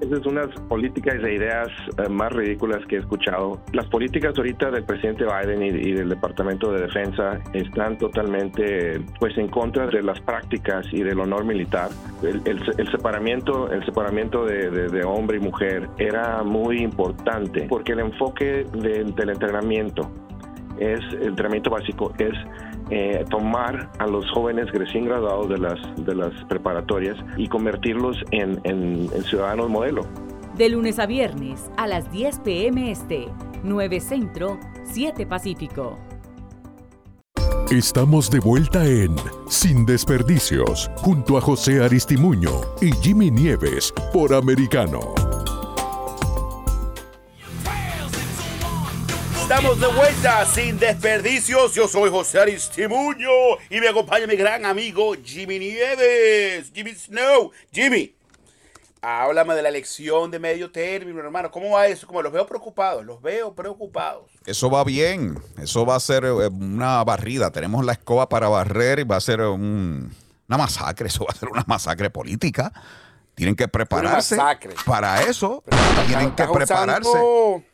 Esas 0.00 0.22
son 0.22 0.38
unas 0.38 0.48
políticas 0.68 1.16
e 1.22 1.34
ideas 1.34 1.68
eh, 1.98 2.08
más 2.08 2.32
ridículas 2.32 2.84
que 2.86 2.96
he 2.96 2.98
escuchado. 3.00 3.60
Las 3.72 3.86
políticas 3.86 4.32
ahorita 4.36 4.70
del 4.70 4.84
presidente 4.84 5.24
Biden 5.24 5.62
y, 5.62 5.68
y 5.68 5.92
del 5.92 6.08
Departamento 6.08 6.72
de 6.72 6.82
Defensa 6.82 7.38
están 7.52 7.98
totalmente 7.98 9.00
pues 9.18 9.36
en 9.36 9.48
contra 9.48 9.86
de 9.88 10.02
las 10.02 10.18
prácticas 10.20 10.86
y 10.92 11.02
del 11.02 11.20
honor 11.20 11.44
militar. 11.44 11.90
El, 12.22 12.40
el- 12.46 12.60
el 12.78 12.90
separamiento, 12.90 13.70
el 13.70 13.84
separamiento 13.84 14.44
de, 14.46 14.70
de- 14.70 14.88
de 14.88 15.04
hombre 15.04 15.36
y 15.36 15.40
mujer 15.40 15.88
era 15.98 16.42
muy 16.42 16.78
importante 16.78 17.66
porque 17.68 17.92
el 17.92 18.00
enfoque 18.00 18.64
de- 18.72 19.04
del 19.04 19.30
entrenamiento 19.30 20.10
es 20.78 21.00
el 21.12 21.28
entrenamiento 21.28 21.68
básico 21.70 22.12
es 22.18 22.32
eh, 22.90 23.24
tomar 23.30 23.90
a 23.98 24.06
los 24.06 24.28
jóvenes 24.32 24.70
recién 24.72 25.04
graduados 25.06 25.48
de 25.48 25.58
las 25.58 25.78
de 26.04 26.14
las 26.14 26.32
preparatorias 26.44 27.16
y 27.36 27.48
convertirlos 27.48 28.16
en, 28.30 28.60
en- 28.64 29.08
en 29.14 29.22
ciudadanos 29.24 29.68
modelo. 29.68 30.02
De 30.56 30.68
lunes 30.68 30.98
a 30.98 31.06
viernes 31.06 31.70
a 31.76 31.86
las 31.86 32.10
10 32.12 32.40
pm 32.40 32.90
este, 32.90 33.28
9 33.62 34.00
Centro, 34.00 34.58
7 34.84 35.26
Pacífico. 35.26 35.98
Estamos 37.70 38.30
de 38.32 38.40
vuelta 38.40 38.84
en 38.84 39.14
Sin 39.48 39.86
Desperdicios, 39.86 40.90
junto 40.96 41.38
a 41.38 41.40
José 41.40 41.82
Aristimuño 41.84 42.50
y 42.82 42.90
Jimmy 42.92 43.30
Nieves 43.30 43.94
por 44.12 44.34
Americano. 44.34 45.14
Estamos 49.52 49.80
de 49.80 49.88
vuelta 49.88 50.46
sin 50.46 50.78
desperdicios. 50.78 51.74
Yo 51.74 51.88
soy 51.88 52.08
José 52.08 52.38
Aristimuño 52.38 53.28
y 53.68 53.80
me 53.80 53.88
acompaña 53.88 54.24
mi 54.28 54.36
gran 54.36 54.64
amigo 54.64 55.14
Jimmy 55.24 55.58
Nieves. 55.58 56.70
Jimmy 56.72 56.92
Snow. 56.94 57.50
Jimmy, 57.72 58.14
háblame 59.02 59.56
de 59.56 59.62
la 59.62 59.68
elección 59.70 60.30
de 60.30 60.38
medio 60.38 60.70
término, 60.70 61.18
hermano. 61.18 61.50
¿Cómo 61.50 61.70
va 61.70 61.88
eso? 61.88 62.06
Como 62.06 62.22
los 62.22 62.32
veo 62.32 62.46
preocupados, 62.46 63.04
los 63.04 63.20
veo 63.20 63.52
preocupados. 63.52 64.30
Eso 64.46 64.70
va 64.70 64.84
bien. 64.84 65.36
Eso 65.60 65.84
va 65.84 65.96
a 65.96 66.00
ser 66.00 66.24
eh, 66.26 66.30
una 66.46 67.02
barrida. 67.02 67.50
Tenemos 67.50 67.84
la 67.84 67.90
escoba 67.94 68.28
para 68.28 68.48
barrer 68.48 69.00
y 69.00 69.02
va 69.02 69.16
a 69.16 69.20
ser 69.20 69.40
un- 69.40 70.14
una 70.48 70.58
masacre. 70.58 71.08
Eso 71.08 71.24
va 71.24 71.32
a 71.34 71.36
ser 71.36 71.48
una 71.48 71.64
masacre 71.66 72.08
política. 72.08 72.72
Tienen 73.34 73.56
que 73.56 73.66
prepararse 73.66 74.36
para 74.86 75.22
eso. 75.22 75.64
Tienen 76.06 76.36
que 76.36 76.44
prepararse. 76.46 77.08
usando- 77.08 77.64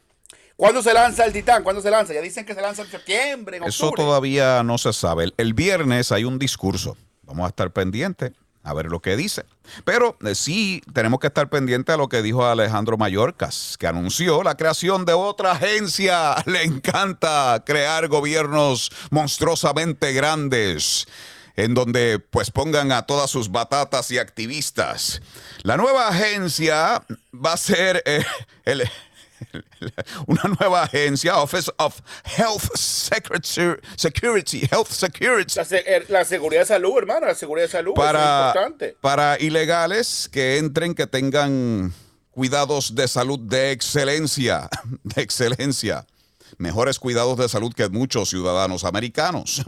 ¿Cuándo 0.57 0.83
se 0.83 0.95
lanza 0.95 1.25
el 1.27 1.33
Titán? 1.33 1.63
¿Cuándo 1.63 1.83
se 1.83 1.91
lanza? 1.91 2.15
Ya 2.15 2.21
dicen 2.23 2.45
que 2.47 2.55
se 2.55 2.61
lanza 2.63 2.83
en 2.83 2.91
septiembre, 2.91 3.59
en 3.59 3.65
Eso 3.65 3.91
todavía 3.91 4.63
no 4.63 4.79
se 4.79 4.93
sabe. 4.93 5.25
El, 5.25 5.35
el 5.37 5.55
viernes 5.55 6.13
hay 6.13 6.25
un 6.25 6.39
discurso. 6.39 6.97
Vamos 7.23 7.45
a 7.45 7.49
estar 7.49 7.71
pendientes 7.73 8.33
a 8.63 8.73
ver 8.75 8.87
lo 8.87 9.01
que 9.01 9.17
dice. 9.17 9.45
Pero 9.85 10.17
eh, 10.25 10.35
sí 10.35 10.83
tenemos 10.93 11.21
que 11.21 11.29
estar 11.29 11.49
pendientes 11.49 11.95
a 11.95 11.99
lo 11.99 12.09
que 12.09 12.21
dijo 12.23 12.45
Alejandro 12.45 12.97
Mayorkas, 12.97 13.77
que 13.79 13.87
anunció 13.87 14.43
la 14.43 14.57
creación 14.57 15.05
de 15.05 15.13
otra 15.13 15.53
agencia. 15.53 16.35
Le 16.47 16.63
encanta 16.65 17.63
crear 17.65 18.09
gobiernos 18.09 18.91
monstruosamente 19.11 20.13
grandes 20.15 21.07
en 21.55 21.75
donde 21.75 22.19
pues 22.19 22.51
pongan 22.51 22.93
a 22.93 23.07
todas 23.07 23.31
sus 23.31 23.51
batatas 23.51 24.11
y 24.11 24.19
activistas. 24.19 25.23
La 25.63 25.77
nueva 25.77 26.09
agencia 26.09 27.03
va 27.33 27.53
a 27.53 27.57
ser 27.57 28.03
eh, 28.05 28.25
el- 28.65 28.89
una 30.26 30.43
nueva 30.59 30.82
agencia, 30.84 31.39
Office 31.39 31.70
of 31.78 32.01
Health 32.37 32.70
Secretary- 32.76 33.80
Security, 33.97 34.61
Health 34.70 34.89
Security, 34.91 35.55
La, 35.57 35.64
se- 35.64 35.84
eh, 35.87 36.05
la 36.09 36.24
seguridad 36.24 36.62
de 36.62 36.66
salud, 36.66 36.99
hermano, 36.99 37.26
la 37.26 37.34
seguridad 37.34 37.66
de 37.66 37.72
salud 37.72 37.95
para, 37.95 38.18
es 38.20 38.47
importante. 38.57 38.97
para 39.01 39.39
ilegales 39.41 40.28
que 40.32 40.59
entren, 40.59 40.95
que 40.95 41.07
tengan 41.07 41.93
cuidados 42.30 42.95
de 42.95 43.09
salud 43.09 43.39
de 43.39 43.70
excelencia, 43.72 44.68
de 45.03 45.22
excelencia, 45.22 46.07
mejores 46.59 46.99
cuidados 46.99 47.37
de 47.39 47.49
salud 47.49 47.72
que 47.74 47.89
muchos 47.89 48.28
ciudadanos 48.30 48.84
americanos. 48.84 49.62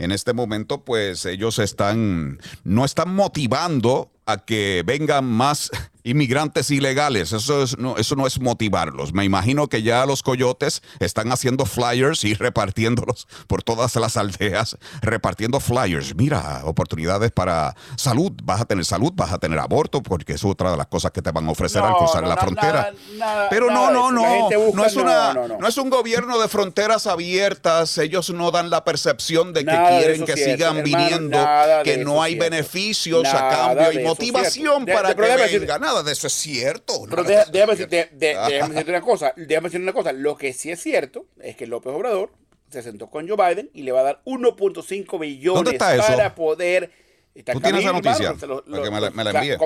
En 0.00 0.12
este 0.12 0.32
momento, 0.32 0.84
pues 0.84 1.24
ellos 1.26 1.58
están, 1.58 2.40
no 2.64 2.84
están 2.84 3.14
motivando 3.14 4.10
a 4.26 4.38
que 4.38 4.82
vengan 4.86 5.24
más 5.24 5.70
inmigrantes 6.04 6.70
ilegales. 6.70 7.32
Eso, 7.32 7.62
es, 7.62 7.76
no, 7.78 7.96
eso 7.96 8.16
no 8.16 8.26
es 8.26 8.40
motivarlos. 8.40 9.12
Me 9.12 9.24
imagino 9.24 9.66
que 9.68 9.82
ya 9.82 10.06
los 10.06 10.22
coyotes 10.22 10.82
están 11.00 11.30
haciendo 11.32 11.66
flyers 11.66 12.24
y 12.24 12.34
repartiéndolos 12.46 13.26
por 13.48 13.62
todas 13.62 13.94
las 13.96 14.16
aldeas, 14.16 14.78
repartiendo 15.02 15.58
flyers. 15.60 16.14
Mira, 16.14 16.62
oportunidades 16.64 17.32
para 17.32 17.74
salud. 17.96 18.32
Vas 18.44 18.60
a 18.60 18.64
tener 18.66 18.84
salud, 18.84 19.12
vas 19.14 19.32
a 19.32 19.38
tener 19.38 19.58
aborto, 19.58 20.02
porque 20.02 20.34
es 20.34 20.44
otra 20.44 20.70
de 20.70 20.76
las 20.76 20.86
cosas 20.86 21.10
que 21.10 21.22
te 21.22 21.32
van 21.32 21.46
a 21.48 21.50
ofrecer 21.50 21.82
al 21.82 21.96
cruzar 21.96 22.22
no, 22.22 22.28
la 22.28 22.36
frontera. 22.36 22.72
nada- 22.72 22.92
nada- 23.18 23.48
Pero 23.50 23.66
nada 23.68 23.90
no, 23.90 24.10
no, 24.12 24.22
no. 24.22 24.48
busca- 24.48 24.76
no, 24.76 24.84
es 24.86 24.96
una, 24.96 25.34
no, 25.34 25.42
no, 25.42 25.48
no. 25.48 25.58
no 25.58 25.68
es 25.68 25.76
un 25.76 25.90
gobierno 25.90 26.38
de 26.38 26.48
fronteras 26.48 27.06
abiertas. 27.06 27.98
Ellos 27.98 28.30
no 28.30 28.50
dan 28.52 28.70
la 28.70 28.84
percepción 28.84 29.52
de 29.52 29.64
que 29.64 29.70
quieren 29.98 30.24
que 30.24 30.32
cierto, 30.34 30.52
sigan 30.56 30.76
hermano, 30.78 31.04
viniendo, 31.04 31.48
que 31.84 31.96
no 31.98 32.22
hay 32.22 32.32
cierto. 32.34 32.50
beneficios 32.50 33.24
a 33.28 33.48
cambio 33.48 33.92
y 34.00 34.04
motivación. 34.04 34.84
De- 34.84 34.92
para 34.94 35.08
de- 35.14 35.48
que 35.48 35.58
venga. 35.58 35.78
Nada 35.78 36.02
de 36.02 36.12
eso 36.12 36.26
es 36.26 36.32
cierto. 36.32 36.94
Pero 37.08 37.24
deja- 37.24 37.44
de 37.46 37.50
déjame, 37.52 37.72
decirte, 37.72 38.08
déjame 38.12 38.68
decirte 38.74 38.90
una 38.90 39.00
cosa, 39.00 39.32
déjame 39.36 39.68
decirte 39.68 39.82
una 39.82 39.92
cosa, 39.92 40.12
lo 40.12 40.36
que 40.36 40.52
sí 40.52 40.70
es 40.70 40.80
cierto 40.82 41.26
es 41.42 41.56
que 41.56 41.66
López 41.66 41.92
Obrador 41.92 42.32
se 42.70 42.82
sentó 42.82 43.10
con 43.10 43.28
Joe 43.28 43.36
Biden 43.36 43.70
y 43.74 43.82
le 43.82 43.92
va 43.92 44.00
a 44.00 44.04
dar 44.04 44.22
1.5 44.24 45.18
billones 45.18 45.74
para 45.78 46.34
poder... 46.34 46.90
Está 47.34 47.52
¿Tú 47.52 47.58
en 47.58 47.62
tienes 47.62 47.82
esa 47.82 47.92
noticia? 47.92 48.16
hermano, 48.30 48.38
se 48.40 48.46
lo- 48.46 48.64
Para 48.64 48.76
lo- 48.76 48.82
que 48.82 48.90
me 48.90 49.00
la- 49.00 49.10
me 49.10 49.24
la 49.24 49.30
envíe. 49.30 49.56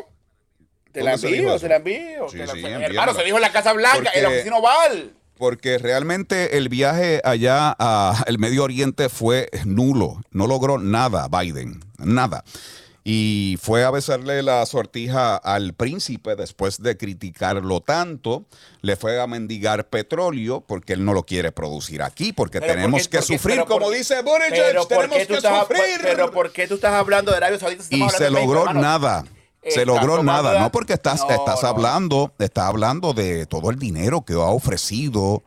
Te 0.92 1.02
la 1.02 1.10
¿Dónde 1.12 1.28
se 1.28 1.34
envío, 1.36 1.58
te 1.58 1.68
la 1.68 1.76
envío. 1.76 2.28
Sí, 2.28 2.38
sí, 2.52 2.64
hermano, 2.64 3.14
se 3.14 3.24
dijo 3.24 3.36
en 3.36 3.42
la 3.42 3.50
Casa 3.52 3.72
Blanca, 3.72 4.10
en 4.14 4.22
la 4.22 4.28
Porque- 4.28 4.36
oficina 4.40 4.56
Oval. 4.58 5.12
Porque 5.37 5.78
realmente 5.78 6.57
el 6.59 6.68
viaje 6.68 7.20
allá 7.24 7.70
al 7.72 8.39
Medio 8.39 8.64
Oriente 8.64 9.09
fue 9.09 9.49
nulo. 9.64 10.20
No 10.30 10.47
logró 10.47 10.78
nada 10.78 11.28
Biden. 11.28 11.80
Nada. 11.99 12.45
Y 13.07 13.59
fue 13.61 13.85
a 13.85 13.91
besarle 13.91 14.43
la 14.43 14.64
sortija 14.64 15.37
al 15.37 15.74
príncipe 15.74 16.37
después 16.37 16.80
de 16.82 16.97
criticarlo 16.97 17.82
tanto. 17.82 18.47
Le 18.80 18.97
fue 18.97 19.20
a 19.20 19.26
mendigar 19.26 19.89
petróleo 19.91 20.62
porque 20.66 20.95
él 20.95 21.05
no 21.05 21.12
lo 21.12 21.24
quiere 21.24 21.53
producir 21.53 22.03
aquí, 22.03 22.32
porque 22.32 22.61
Pero 22.61 22.72
tenemos 22.72 23.03
¿por 23.03 23.11
qué- 23.11 23.16
que 23.18 23.22
sufrir, 23.22 23.57
pero 23.57 23.66
como 23.66 23.87
por- 23.89 23.95
dice 23.95 24.22
Buttigieg, 24.22 24.53
pero 24.55 24.89
¿por 24.89 24.89
qué 24.89 24.95
tenemos 25.09 25.26
que 25.26 25.35
estás- 25.35 25.61
sufrir. 25.61 26.01
Pero 26.03 26.30
¿por 26.30 26.51
qué 26.53 26.66
tú 26.66 26.76
estás 26.76 26.95
hablando 26.95 27.30
de 27.30 27.37
Arabia 27.37 27.59
Saudita? 27.59 27.82
si 27.85 28.03
Y 28.03 28.09
se 28.09 28.30
logró 28.30 28.62
México, 28.64 28.80
nada. 28.80 29.24
Se 29.70 29.86
logró 29.86 30.22
nada, 30.22 30.54
la- 30.54 30.60
no 30.60 30.72
porque 30.72 30.92
estás, 30.94 31.20
No, 31.20 31.30
estás 31.30 31.62
no. 31.62 31.68
hablando, 31.68 32.32
estás 32.38 32.64
hablando 32.66 33.12
de 33.14 33.46
todo 33.46 33.70
el 33.70 33.78
dinero 33.78 34.22
que 34.24 34.34
ha 34.34 34.38
ofrecido 34.38 35.42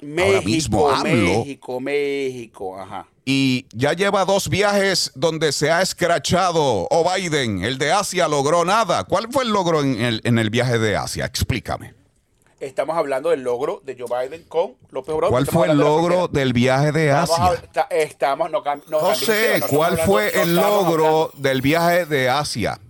México, 0.00 0.26
ahora 0.34 0.40
mismo 0.42 0.88
AMLO. 0.90 1.38
México, 1.40 1.80
México, 1.80 2.78
ajá. 2.80 3.06
Y 3.24 3.66
ya 3.72 3.92
lleva 3.92 4.24
dos 4.24 4.48
viajes 4.48 5.10
donde 5.16 5.50
se 5.52 5.70
ha 5.70 5.82
escrachado. 5.82 6.86
O 6.90 7.04
Biden, 7.12 7.64
el 7.64 7.76
de 7.78 7.90
Asia, 7.92 8.28
logró 8.28 8.64
nada. 8.64 9.02
¿Cuál 9.04 9.26
fue 9.32 9.42
el 9.44 9.50
logro 9.50 9.80
en 9.80 10.00
el, 10.00 10.20
en 10.24 10.38
el 10.38 10.48
viaje 10.50 10.78
de 10.78 10.96
Asia? 10.96 11.24
Explícame. 11.24 11.94
Estamos 12.60 12.96
hablando 12.96 13.30
del 13.30 13.42
logro 13.42 13.82
de 13.84 13.96
Joe 13.98 14.28
Biden 14.28 14.44
con 14.48 14.74
López 14.90 15.14
Obrador. 15.14 15.30
¿Cuál 15.32 15.46
fue 15.46 15.66
el 15.68 15.76
de 15.76 15.84
logro 15.84 16.28
del 16.28 16.52
viaje 16.52 16.90
de 16.92 17.08
Estamos 17.08 17.38
a- 17.38 17.46
Asia? 17.48 17.62
ta- 17.72 17.88
Estamos, 17.90 18.50
no, 18.50 18.62
no, 18.64 18.76
no 18.88 18.98
¿cuál 19.00 19.12
estamos 19.14 20.00
fue 20.06 20.28
hablando- 20.28 20.42
el 20.42 20.54
logro 20.56 21.30
del 21.36 21.60
viaje 21.60 22.06
de 22.06 22.30
Asia? 22.30 22.80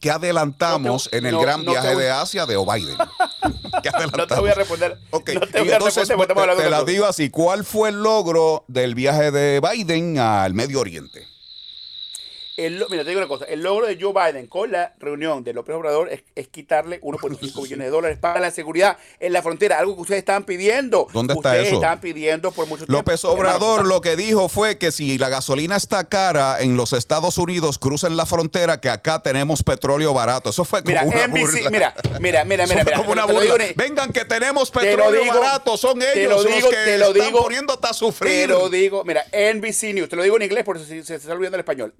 ¿Qué 0.00 0.10
adelantamos 0.10 1.04
No 1.04 1.10
te- 1.10 1.18
en 1.18 1.26
el 1.26 1.32
no- 1.32 1.40
gran 1.40 1.64
no 1.64 1.72
viaje 1.72 1.94
voy- 1.94 2.04
de 2.04 2.10
Asia 2.10 2.46
de 2.46 2.56
Biden? 2.56 2.96
¿Qué 3.82 3.90
No 4.16 4.26
te 4.26 4.34
voy 4.40 4.50
a 4.50 4.54
responder. 4.54 4.98
No 5.12 5.20
te 5.20 5.60
voy 5.60 5.70
a 5.70 5.74
entonces 5.74 6.08
responder 6.08 6.16
porque 6.16 6.32
estamos 6.32 6.56
te, 6.56 6.62
te 6.62 6.70
la 6.70 6.84
digo 6.84 7.04
así. 7.06 7.30
¿Cuál 7.30 7.64
fue 7.64 7.90
el 7.90 8.02
logro 8.02 8.64
del 8.68 8.94
viaje 8.94 9.30
de 9.30 9.60
Biden 9.60 10.18
al 10.18 10.54
Medio 10.54 10.80
Oriente? 10.80 11.26
El, 12.56 12.82
mira, 12.88 13.02
te 13.04 13.10
digo 13.10 13.20
una 13.20 13.28
cosa. 13.28 13.44
El 13.44 13.62
logro 13.62 13.86
de 13.86 13.98
Joe 14.00 14.14
Biden 14.14 14.46
con 14.46 14.72
la 14.72 14.94
reunión 14.98 15.44
de 15.44 15.52
López 15.52 15.76
Obrador 15.76 16.10
es, 16.10 16.22
es 16.34 16.48
quitarle 16.48 17.00
1.5 17.02 17.38
billones 17.62 17.86
de 17.86 17.90
dólares 17.90 18.18
para 18.18 18.40
la 18.40 18.50
seguridad 18.50 18.96
en 19.20 19.34
la 19.34 19.42
frontera, 19.42 19.78
algo 19.78 19.94
que 19.94 20.00
ustedes 20.00 20.20
estaban 20.20 20.44
pidiendo. 20.44 21.06
¿Dónde 21.12 21.34
está 21.34 21.50
ustedes 21.50 21.66
eso? 21.66 21.76
estaban 21.76 22.00
pidiendo 22.00 22.52
por 22.52 22.66
mucho 22.66 22.86
tiempo. 22.86 22.92
López 22.92 23.24
Obrador 23.26 23.86
lo 23.86 24.00
que 24.00 24.16
dijo 24.16 24.48
fue 24.48 24.78
que 24.78 24.90
si 24.90 25.18
la 25.18 25.28
gasolina 25.28 25.76
está 25.76 26.08
cara 26.08 26.60
en 26.62 26.78
los 26.78 26.94
Estados 26.94 27.36
Unidos, 27.36 27.78
crucen 27.78 28.16
la 28.16 28.24
frontera 28.24 28.80
que 28.80 28.88
acá 28.88 29.22
tenemos 29.22 29.62
petróleo 29.62 30.14
barato. 30.14 30.48
Eso 30.48 30.64
fue 30.64 30.82
como 30.82 30.94
Mira, 30.94 31.04
una 31.04 31.26
NBC, 31.26 31.40
burla. 31.40 31.70
mira, 31.70 31.94
mira, 32.20 32.44
mira, 32.46 32.66
mira, 32.66 32.84
mira, 32.84 32.96
como 32.96 33.12
una 33.12 33.26
burla. 33.26 33.42
digo, 33.42 33.74
Vengan 33.76 34.12
que 34.14 34.24
tenemos 34.24 34.70
te 34.70 34.80
petróleo 34.80 35.22
digo, 35.24 35.38
barato. 35.40 35.76
Son 35.76 35.98
te 35.98 36.22
ellos 36.22 36.42
lo 36.42 36.44
digo, 36.44 36.60
los 36.60 36.70
que 36.70 36.84
te 36.84 36.96
lo 36.98 37.08
están 37.08 37.26
digo, 37.26 37.42
poniéndote 37.42 37.86
a 37.86 37.92
sufrir. 37.92 38.30
Te 38.30 38.46
lo 38.48 38.70
digo, 38.70 39.04
mira, 39.04 39.26
NBC 39.30 39.92
News, 39.92 40.08
te 40.08 40.16
lo 40.16 40.22
digo 40.22 40.36
en 40.36 40.42
inglés 40.44 40.64
porque 40.64 40.82
se, 40.82 40.86
se, 40.86 41.04
se 41.04 41.14
está 41.16 41.32
olvidando 41.34 41.56
el 41.56 41.60
español. 41.60 41.94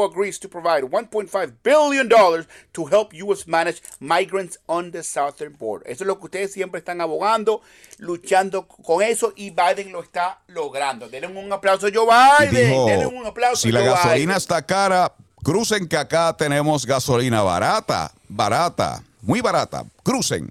Mexico 0.00 0.04
agrees 0.04 0.38
to 0.38 0.48
provide 0.48 0.84
1.5 0.84 1.52
billion 1.62 2.08
dollars 2.08 2.46
to 2.72 2.86
help 2.86 3.12
U.S. 3.14 3.46
manage 3.46 3.82
migrants 4.00 4.58
on 4.68 4.90
the 4.92 5.02
southern 5.02 5.54
border. 5.58 5.86
Eso 5.86 6.04
es 6.04 6.08
lo 6.08 6.16
que 6.18 6.26
ustedes 6.26 6.52
siempre 6.52 6.78
están 6.78 7.00
abogando, 7.00 7.60
luchando 7.98 8.66
con 8.66 9.02
eso 9.02 9.32
y 9.36 9.50
Biden 9.50 9.92
lo 9.92 10.02
está 10.02 10.40
logrando. 10.48 11.08
Denle 11.08 11.28
un 11.28 11.52
aplauso 11.52 11.86
a 11.86 11.90
Joe 11.92 12.06
Biden. 12.06 12.70
dijo, 12.70 12.86
denle 12.86 13.06
un 13.06 13.26
aplauso 13.26 13.62
si 13.62 13.68
a 13.68 13.72
la 13.72 13.80
Joe 13.80 13.88
gasolina 13.90 14.14
Biden. 14.16 14.30
está 14.36 14.62
cara, 14.62 15.12
crucen 15.42 15.88
que 15.88 15.96
acá 15.96 16.34
tenemos 16.36 16.86
gasolina 16.86 17.42
barata, 17.42 18.12
barata, 18.28 19.02
muy 19.22 19.40
barata. 19.40 19.84
Crucen. 20.02 20.50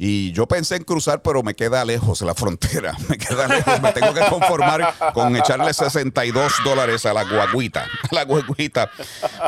Y 0.00 0.30
yo 0.30 0.46
pensé 0.46 0.76
en 0.76 0.84
cruzar, 0.84 1.22
pero 1.22 1.42
me 1.42 1.54
queda 1.54 1.84
lejos 1.84 2.22
la 2.22 2.34
frontera. 2.34 2.96
Me 3.08 3.18
queda 3.18 3.48
lejos. 3.48 3.82
Me 3.82 3.92
tengo 3.92 4.14
que 4.14 4.24
conformar 4.30 4.94
con 5.12 5.34
echarle 5.34 5.74
62 5.74 6.52
dólares 6.64 7.04
a 7.04 7.12
la 7.12 7.24
guaguita. 7.24 7.84
La 8.12 8.24
guaguita. 8.24 8.90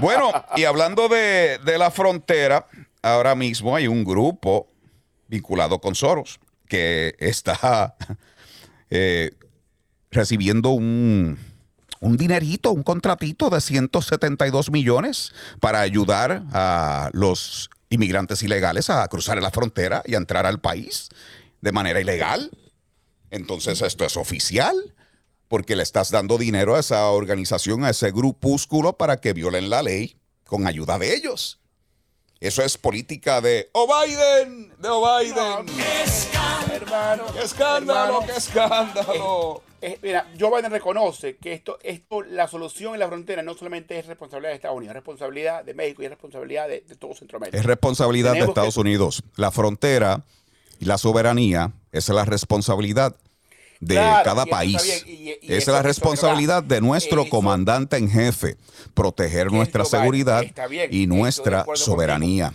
Bueno, 0.00 0.32
y 0.56 0.64
hablando 0.64 1.08
de, 1.08 1.58
de 1.64 1.78
la 1.78 1.92
frontera, 1.92 2.66
ahora 3.00 3.36
mismo 3.36 3.76
hay 3.76 3.86
un 3.86 4.04
grupo 4.04 4.68
vinculado 5.28 5.80
con 5.80 5.94
Soros 5.94 6.40
que 6.68 7.14
está 7.18 7.94
eh, 8.90 9.32
recibiendo 10.10 10.70
un, 10.70 11.38
un 12.00 12.16
dinerito, 12.16 12.72
un 12.72 12.82
contratito 12.82 13.50
de 13.50 13.60
172 13.60 14.70
millones 14.70 15.32
para 15.60 15.80
ayudar 15.80 16.42
a 16.52 17.10
los 17.12 17.70
inmigrantes 17.90 18.42
ilegales 18.42 18.88
a 18.88 19.06
cruzar 19.08 19.40
la 19.42 19.50
frontera 19.50 20.02
y 20.06 20.14
a 20.14 20.18
entrar 20.18 20.46
al 20.46 20.60
país 20.60 21.10
de 21.60 21.72
manera 21.72 22.00
ilegal. 22.00 22.50
Entonces 23.30 23.82
esto 23.82 24.04
es 24.04 24.16
oficial 24.16 24.94
porque 25.48 25.76
le 25.76 25.82
estás 25.82 26.10
dando 26.10 26.38
dinero 26.38 26.76
a 26.76 26.80
esa 26.80 27.08
organización, 27.08 27.84
a 27.84 27.90
ese 27.90 28.12
grupúsculo 28.12 28.96
para 28.96 29.20
que 29.20 29.32
violen 29.32 29.68
la 29.68 29.82
ley 29.82 30.16
con 30.44 30.66
ayuda 30.66 30.98
de 30.98 31.14
ellos. 31.14 31.58
Eso 32.38 32.62
es 32.62 32.78
política 32.78 33.40
de 33.40 33.68
¡Oh 33.72 33.86
Biden! 33.86 34.72
¡De 34.78 34.88
Oh 34.88 35.18
Biden! 35.18 35.66
Hermano. 36.90 37.24
¡Qué 37.32 37.42
escándalo! 37.42 38.20
¡Qué 38.26 38.32
escándalo! 38.32 39.62
Eh, 39.82 39.98
mira, 40.02 40.26
Joe 40.38 40.50
Biden 40.56 40.70
reconoce 40.70 41.36
que 41.36 41.54
esto, 41.54 41.78
esto, 41.82 42.22
la 42.22 42.46
solución 42.48 42.92
en 42.94 43.00
la 43.00 43.08
frontera 43.08 43.42
no 43.42 43.54
solamente 43.54 43.98
es 43.98 44.06
responsabilidad 44.06 44.50
de 44.50 44.56
Estados 44.56 44.76
Unidos, 44.76 44.90
es 44.90 44.94
responsabilidad 44.96 45.64
de 45.64 45.74
México 45.74 46.02
y 46.02 46.04
es 46.04 46.10
responsabilidad 46.10 46.68
de, 46.68 46.80
de 46.86 46.96
todo 46.96 47.14
Centroamérica. 47.14 47.56
Es 47.58 47.64
responsabilidad 47.64 48.32
de 48.34 48.40
Estados 48.40 48.74
que- 48.74 48.80
Unidos. 48.80 49.22
La 49.36 49.50
frontera 49.50 50.22
y 50.78 50.84
la 50.84 50.98
soberanía 50.98 51.72
es 51.92 52.08
la 52.10 52.24
responsabilidad 52.26 53.16
de 53.80 53.94
Claro, 53.94 54.24
cada 54.24 54.44
país. 54.44 54.82
bien, 54.82 55.18
y- 55.18 55.28
y 55.30 55.30
Esa 55.44 55.54
eso- 55.56 55.70
es 55.70 55.76
la 55.76 55.82
responsabilidad 55.82 56.62
de 56.62 56.82
nuestro 56.82 57.22
Eso- 57.22 57.30
comandante 57.30 57.96
en 57.96 58.10
jefe, 58.10 58.58
proteger 58.92 59.50
nuestra 59.50 59.86
seguridad 59.86 60.44
bien, 60.68 60.90
y 60.92 61.06
nuestra 61.06 61.64
soberanía. 61.74 62.52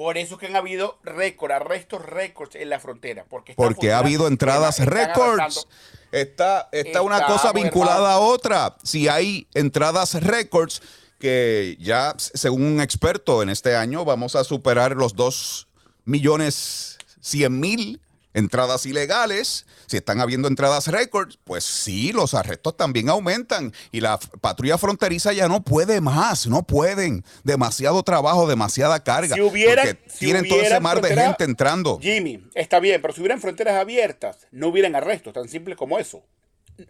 Por 0.00 0.16
eso 0.16 0.36
es 0.36 0.40
que 0.40 0.46
han 0.46 0.56
habido 0.56 0.98
récord, 1.04 1.52
arrestos 1.52 2.02
récords 2.02 2.54
en 2.54 2.70
la 2.70 2.80
frontera. 2.80 3.26
Porque, 3.28 3.52
Porque 3.52 3.92
ha 3.92 3.98
habido 3.98 4.28
entradas 4.28 4.78
récords. 4.78 5.68
Está, 6.10 6.70
está 6.72 7.02
una 7.02 7.26
cosa 7.26 7.52
vinculada 7.52 8.14
a 8.14 8.18
otra. 8.18 8.78
Si 8.82 9.08
hay 9.08 9.46
entradas 9.52 10.14
récords, 10.22 10.80
que 11.18 11.76
ya, 11.78 12.14
según 12.16 12.62
un 12.62 12.80
experto, 12.80 13.42
en 13.42 13.50
este 13.50 13.76
año 13.76 14.06
vamos 14.06 14.36
a 14.36 14.44
superar 14.44 14.96
los 14.96 15.14
2 15.16 15.68
millones 16.06 16.96
100 17.20 17.60
mil 17.60 18.00
entradas 18.34 18.86
ilegales. 18.86 19.66
Si 19.86 19.96
están 19.96 20.20
habiendo 20.20 20.48
entradas 20.48 20.86
récords, 20.88 21.38
pues 21.44 21.64
sí, 21.64 22.12
los 22.12 22.34
arrestos 22.34 22.76
también 22.76 23.08
aumentan. 23.08 23.72
Y 23.92 24.00
la 24.00 24.18
patrulla 24.40 24.78
fronteriza 24.78 25.32
ya 25.32 25.48
no 25.48 25.62
puede 25.62 26.00
más, 26.00 26.46
no 26.46 26.62
pueden. 26.62 27.24
Demasiado 27.44 28.02
trabajo, 28.02 28.48
demasiada 28.48 29.02
carga. 29.02 29.34
Si 29.34 29.40
hubieran, 29.40 29.86
porque 29.86 30.10
si 30.10 30.18
tienen 30.18 30.48
todo 30.48 30.60
ese 30.60 30.80
mar 30.80 31.00
de 31.00 31.14
gente 31.14 31.44
entrando. 31.44 31.98
Jimmy, 32.00 32.42
está 32.54 32.78
bien, 32.80 33.00
pero 33.02 33.14
si 33.14 33.20
hubieran 33.20 33.40
fronteras 33.40 33.76
abiertas, 33.80 34.38
no 34.50 34.68
hubieran 34.68 34.94
arrestos, 34.94 35.32
tan 35.32 35.48
simple 35.48 35.76
como 35.76 35.98
eso. 35.98 36.22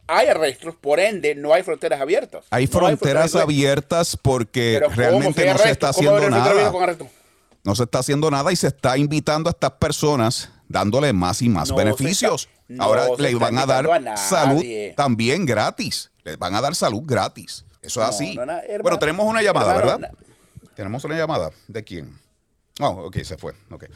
Hay 0.06 0.28
arrestos, 0.28 0.76
por 0.76 1.00
ende, 1.00 1.34
no 1.34 1.52
hay 1.52 1.64
fronteras 1.64 2.00
abiertas. 2.00 2.44
Hay 2.50 2.66
No 2.66 2.72
fronteras 2.72 3.32
fronteras 3.32 3.34
abiertas 3.36 4.16
porque 4.16 4.74
Pero 4.74 4.86
¿cómo 4.86 4.96
realmente 4.96 5.46
no 5.46 5.58
se 5.58 5.70
está 5.70 5.92
¿Cómo 5.92 6.10
haciendo 6.10 6.30
nada. 6.30 6.72
No 7.64 7.74
se 7.74 7.82
está 7.82 7.98
haciendo 7.98 8.30
nada 8.30 8.52
y 8.52 8.56
se 8.56 8.68
está 8.68 8.96
invitando 8.96 9.50
a 9.50 9.52
estas 9.52 9.72
personas 9.72 10.50
dándole 10.70 11.12
más 11.12 11.42
y 11.42 11.48
más 11.48 11.68
No 11.70 11.76
beneficios. 11.76 12.42
está- 12.42 12.54
no 12.68 12.84
Ahora 12.84 13.08
le 13.18 13.34
van 13.34 13.58
a 13.58 13.66
dar 13.66 13.86
a 14.08 14.16
salud 14.16 14.64
también 14.96 15.44
gratis. 15.44 16.10
Les 16.22 16.38
van 16.38 16.54
a 16.54 16.60
dar 16.60 16.74
salud 16.74 17.02
gratis. 17.04 17.64
Eso 17.82 18.00
es 18.00 18.06
No, 18.08 18.14
así. 18.14 18.30
hermano, 18.38 18.60
bueno, 18.82 18.98
tenemos 18.98 19.26
una 19.26 19.42
llamada, 19.42 19.74
hermano, 19.74 19.98
¿verdad? 19.98 20.14
Tenemos 20.76 21.02
una 21.04 21.16
llamada. 21.16 21.50
¿De 21.66 21.82
quién? 21.82 22.16
Oh, 22.80 23.06
ok, 23.06 23.18
se 23.24 23.36
fue. 23.36 23.52
Ok. 23.70 23.86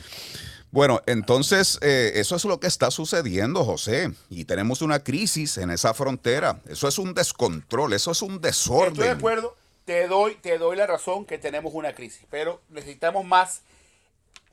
Bueno, 0.72 1.00
entonces 1.06 1.78
eh, 1.82 2.12
eso 2.16 2.34
es 2.34 2.44
lo 2.44 2.58
que 2.58 2.66
está 2.66 2.90
sucediendo, 2.90 3.64
José. 3.64 4.12
Y 4.28 4.44
tenemos 4.44 4.82
una 4.82 4.98
crisis 5.04 5.56
en 5.58 5.70
esa 5.70 5.94
frontera. 5.94 6.60
Eso 6.68 6.88
es 6.88 6.98
un 6.98 7.14
descontrol, 7.14 7.92
eso 7.92 8.10
es 8.10 8.20
un 8.22 8.40
desorden. 8.40 8.94
Estoy 8.94 9.06
de 9.06 9.12
acuerdo, 9.12 9.56
te 9.84 10.08
doy, 10.08 10.34
te 10.34 10.58
doy 10.58 10.76
la 10.76 10.86
razón 10.88 11.24
que 11.26 11.38
tenemos 11.38 11.72
una 11.74 11.94
crisis, 11.94 12.22
pero 12.30 12.60
necesitamos 12.70 13.24
más 13.24 13.60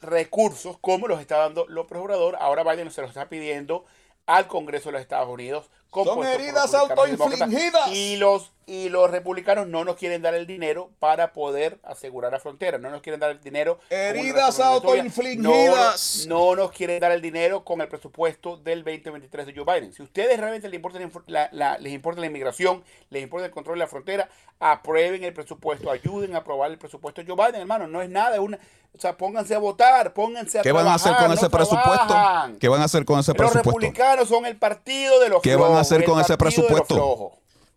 recursos 0.01 0.77
como 0.79 1.07
los 1.07 1.21
está 1.21 1.37
dando 1.37 1.65
López 1.67 1.97
Obrador. 1.97 2.37
Ahora 2.39 2.63
Biden 2.63 2.91
se 2.91 3.01
los 3.01 3.09
está 3.09 3.29
pidiendo 3.29 3.85
al 4.25 4.47
Congreso 4.47 4.89
de 4.89 4.93
los 4.93 5.01
Estados 5.01 5.29
Unidos. 5.29 5.69
Son 5.93 6.25
heridas 6.25 6.73
autoinfligidas. 6.73 7.89
Y 7.91 8.15
los, 8.17 8.51
y 8.67 8.89
los 8.89 9.09
republicanos 9.11 9.67
no 9.67 9.83
nos 9.83 9.95
quieren 9.95 10.21
dar 10.21 10.33
el 10.35 10.45
dinero 10.47 10.91
para 10.99 11.33
poder 11.33 11.79
asegurar 11.83 12.31
la 12.31 12.39
frontera. 12.39 12.77
No 12.77 12.89
nos 12.89 13.01
quieren 13.01 13.19
dar 13.19 13.31
el 13.31 13.41
dinero. 13.41 13.79
Heridas 13.89 14.59
autoinfligidas. 14.59 16.25
No, 16.27 16.49
no 16.51 16.55
nos 16.55 16.71
quieren 16.71 16.99
dar 16.99 17.11
el 17.11 17.21
dinero 17.21 17.63
con 17.63 17.81
el 17.81 17.87
presupuesto 17.87 18.57
del 18.57 18.83
2023 18.83 19.47
de 19.47 19.53
Joe 19.55 19.65
Biden. 19.65 19.93
Si 19.93 20.01
ustedes 20.03 20.39
realmente 20.39 20.69
les 20.69 20.77
importa 20.77 20.99
la, 21.51 21.77
les 21.79 21.93
importa 21.93 22.21
la 22.21 22.27
inmigración, 22.27 22.83
les 23.09 23.23
importa 23.23 23.45
el 23.45 23.51
control 23.51 23.77
de 23.77 23.85
la 23.85 23.87
frontera, 23.87 24.29
aprueben 24.59 25.23
el 25.23 25.33
presupuesto, 25.33 25.89
ayuden 25.91 26.35
a 26.35 26.39
aprobar 26.39 26.71
el 26.71 26.77
presupuesto 26.77 27.21
de 27.21 27.27
Joe 27.27 27.35
Biden, 27.47 27.61
hermano. 27.61 27.87
No 27.87 28.01
es 28.01 28.09
nada, 28.09 28.35
es 28.35 28.41
una, 28.41 28.57
o 28.95 28.99
sea, 28.99 29.17
pónganse 29.17 29.55
a 29.55 29.59
votar, 29.59 30.13
pónganse 30.13 30.59
a 30.59 30.61
¿Qué 30.61 30.71
van 30.71 30.87
a 30.87 30.93
hacer 30.95 31.15
con 31.17 31.31
ese 31.33 31.49
presupuesto? 31.49 32.07
trabajan. 32.07 32.57
¿Qué 32.57 32.67
van 32.69 32.81
a 32.81 32.85
hacer 32.85 33.05
con 33.05 33.19
ese 33.19 33.31
Los 33.31 33.37
presupuesto? 33.37 33.71
republicanos 33.71 34.29
son 34.29 34.45
el 34.45 34.57
partido 34.57 35.19
de 35.19 35.29
los 35.29 35.41
¿Qué 35.41 35.55
van 35.55 35.63
a 35.63 35.67
flojos, 35.67 35.81
hacer 35.81 36.03
con 36.05 36.19
ese 36.19 36.29
los 36.33 36.37
presupuesto? 36.37 37.31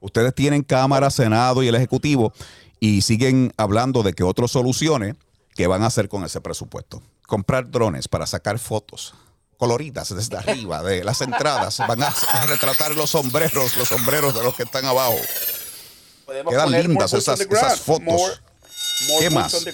Ustedes 0.04 0.34
tienen 0.34 0.62
Cámara, 0.62 1.08
Senado 1.08 1.62
y 1.62 1.68
el 1.68 1.74
Ejecutivo 1.74 2.34
y 2.78 3.00
siguen 3.00 3.54
hablando 3.56 4.02
de 4.02 4.12
que 4.12 4.22
otros 4.22 4.52
soluciones, 4.52 5.14
¿qué 5.54 5.66
van 5.66 5.82
a 5.82 5.86
hacer 5.86 6.10
con 6.10 6.24
ese 6.24 6.42
presupuesto? 6.42 7.02
Comprar 7.26 7.70
drones 7.70 8.06
para 8.06 8.26
sacar 8.26 8.58
fotos 8.58 9.14
coloridas 9.56 10.14
desde 10.14 10.36
arriba 10.36 10.82
de 10.82 11.04
las 11.04 11.22
entradas. 11.22 11.78
Van 11.78 12.02
a 12.02 12.14
retratar 12.46 12.94
los 12.94 13.08
sombreros, 13.10 13.76
los 13.78 13.88
sombreros 13.88 14.34
de 14.34 14.42
los 14.42 14.54
que 14.54 14.64
están 14.64 14.84
abajo. 14.84 15.16
Podemos 16.26 16.52
Quedan 16.52 16.70
lindas 16.70 17.12
esas, 17.14 17.40
fotos. 17.80 18.04
more- 18.04 18.34
more 19.08 19.20
¿Qué 19.20 19.30
más? 19.30 19.64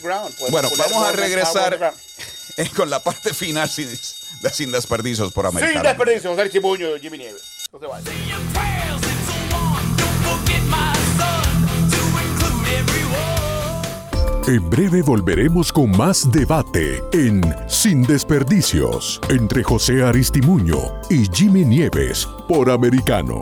Bueno, 0.50 0.68
vamos 0.78 1.08
a 1.08 1.12
regresar 1.12 1.92
con 2.76 2.88
la 2.88 3.00
parte 3.00 3.34
final 3.34 3.68
sin, 3.68 3.88
de 3.88 4.50
Sin 4.50 4.70
Desperdicios 4.70 5.32
por 5.32 5.48
Sin 5.48 5.58
Americano. 5.58 5.88
desperdicio, 5.88 6.36
José 6.36 6.50
Chimuño, 6.50 6.86
Jimmy 7.00 7.18
Nieves. 7.18 7.42
No 7.72 7.80
se 7.80 7.86
vayan. 7.86 9.09
En 14.50 14.68
breve 14.68 15.00
volveremos 15.02 15.72
con 15.72 15.96
más 15.96 16.28
debate 16.32 17.00
en 17.12 17.40
Sin 17.68 18.02
Desperdicios 18.02 19.20
entre 19.28 19.62
José 19.62 20.02
Aristimuño 20.02 20.76
y 21.08 21.26
Jimmy 21.32 21.64
Nieves 21.64 22.28
por 22.48 22.68
Americano. 22.68 23.40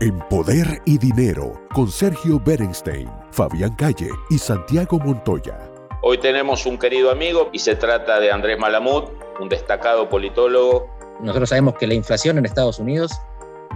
En 0.00 0.18
Poder 0.28 0.82
y 0.84 0.98
Dinero 0.98 1.62
con 1.72 1.90
Sergio 1.90 2.38
Berenstein, 2.44 3.08
Fabián 3.30 3.74
Calle 3.74 4.10
y 4.28 4.36
Santiago 4.36 4.98
Montoya. 4.98 5.58
Hoy 6.02 6.18
tenemos 6.18 6.66
un 6.66 6.76
querido 6.76 7.10
amigo 7.10 7.48
y 7.54 7.58
se 7.58 7.74
trata 7.74 8.20
de 8.20 8.30
Andrés 8.30 8.58
Malamud, 8.58 9.04
un 9.40 9.48
destacado 9.48 10.10
politólogo. 10.10 10.90
Nosotros 11.22 11.48
sabemos 11.48 11.76
que 11.76 11.86
la 11.86 11.94
inflación 11.94 12.36
en 12.36 12.44
Estados 12.44 12.78
Unidos 12.78 13.12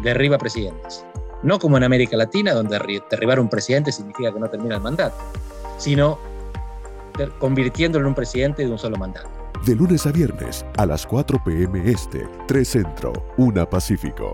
derriba 0.03 0.37
presidentes. 0.37 1.07
No 1.47 1.61
como 1.61 1.77
en 1.77 1.85
América 1.85 2.17
Latina, 2.17 2.53
donde 2.53 2.77
derri- 2.77 3.03
derribar 3.09 3.39
un 3.39 3.49
presidente 3.49 3.93
significa 3.93 4.33
que 4.33 4.41
no 4.41 4.51
termina 4.51 4.75
el 4.75 4.81
mandato, 4.83 5.17
sino 5.79 6.19
convirtiéndolo 7.39 8.05
en 8.05 8.09
un 8.09 8.15
presidente 8.17 8.65
de 8.65 8.71
un 8.73 8.79
solo 8.79 8.97
mandato. 8.97 9.31
De 9.65 9.77
lunes 9.77 10.05
a 10.07 10.11
viernes 10.13 10.67
a 10.77 10.85
las 10.85 11.07
4 11.07 11.41
p.m. 11.45 11.89
Este, 11.89 12.27
3 12.49 12.69
Centro, 12.69 13.13
1 13.37 13.71
Pacífico. 13.71 14.33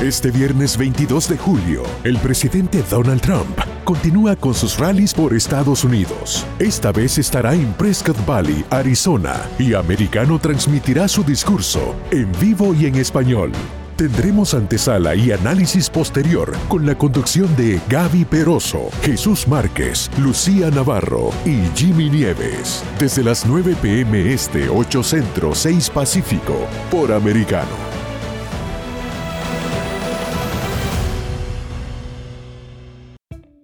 Este 0.00 0.30
viernes 0.30 0.76
22 0.76 1.28
de 1.28 1.38
julio, 1.38 1.82
el 2.04 2.16
presidente 2.18 2.84
Donald 2.88 3.20
Trump 3.22 3.58
continúa 3.82 4.36
con 4.36 4.54
sus 4.54 4.78
rallies 4.78 5.12
por 5.12 5.34
Estados 5.34 5.82
Unidos. 5.82 6.46
Esta 6.60 6.92
vez 6.92 7.18
estará 7.18 7.54
en 7.54 7.72
Prescott 7.72 8.24
Valley, 8.24 8.64
Arizona, 8.70 9.34
y 9.58 9.74
Americano 9.74 10.38
transmitirá 10.38 11.08
su 11.08 11.24
discurso 11.24 11.96
en 12.12 12.30
vivo 12.38 12.72
y 12.74 12.86
en 12.86 12.94
español. 12.96 13.50
Tendremos 13.96 14.52
antesala 14.52 15.14
y 15.14 15.32
análisis 15.32 15.88
posterior 15.88 16.54
con 16.68 16.84
la 16.84 16.98
conducción 16.98 17.56
de 17.56 17.80
Gaby 17.88 18.26
Peroso, 18.26 18.90
Jesús 19.00 19.48
Márquez, 19.48 20.10
Lucía 20.18 20.70
Navarro 20.70 21.30
y 21.46 21.62
Jimmy 21.74 22.10
Nieves. 22.10 22.84
Desde 22.98 23.24
las 23.24 23.46
9 23.46 23.74
pm 23.80 24.34
este, 24.34 24.68
8 24.68 25.02
centro, 25.02 25.54
6 25.54 25.88
pacífico, 25.88 26.66
por 26.90 27.10
Americano. 27.10 27.70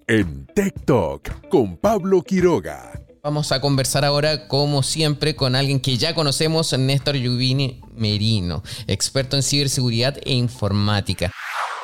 En 0.07 0.47
Talk 0.87 1.49
con 1.51 1.77
Pablo 1.77 2.23
Quiroga. 2.23 3.02
Vamos 3.25 3.53
a 3.53 3.61
conversar 3.61 4.05
ahora, 4.05 4.49
como 4.49 4.83
siempre, 4.83 5.37
con 5.37 5.55
alguien 5.55 5.79
que 5.79 5.97
ya 5.97 6.13
conocemos, 6.13 6.77
Néstor 6.77 7.15
Yubini 7.15 7.81
Merino, 7.97 8.65
experto 8.89 9.37
en 9.37 9.45
ciberseguridad 9.45 10.17
e 10.25 10.35
informática. 10.35 11.31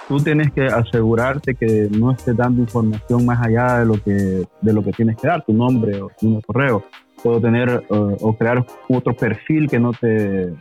Tú 0.08 0.16
tienes 0.16 0.50
que 0.52 0.66
asegurarte 0.66 1.54
que 1.54 1.86
no 1.92 2.10
estés 2.10 2.36
dando 2.36 2.60
información 2.60 3.24
más 3.24 3.40
allá 3.40 3.78
de 3.78 3.84
lo 3.86 4.02
que, 4.02 4.48
de 4.60 4.72
lo 4.72 4.82
que 4.82 4.90
tienes 4.90 5.16
que 5.16 5.28
dar, 5.28 5.44
tu 5.44 5.52
nombre 5.52 6.02
o 6.02 6.10
tu 6.18 6.42
correo. 6.42 6.84
Puedo 7.22 7.40
tener 7.40 7.68
eh, 7.68 8.16
o 8.20 8.32
crear 8.36 8.64
otro 8.88 9.12
perfil 9.14 9.68
que 9.68 9.78
no 9.78 9.92
te, 9.92 10.44
eh, 10.44 10.52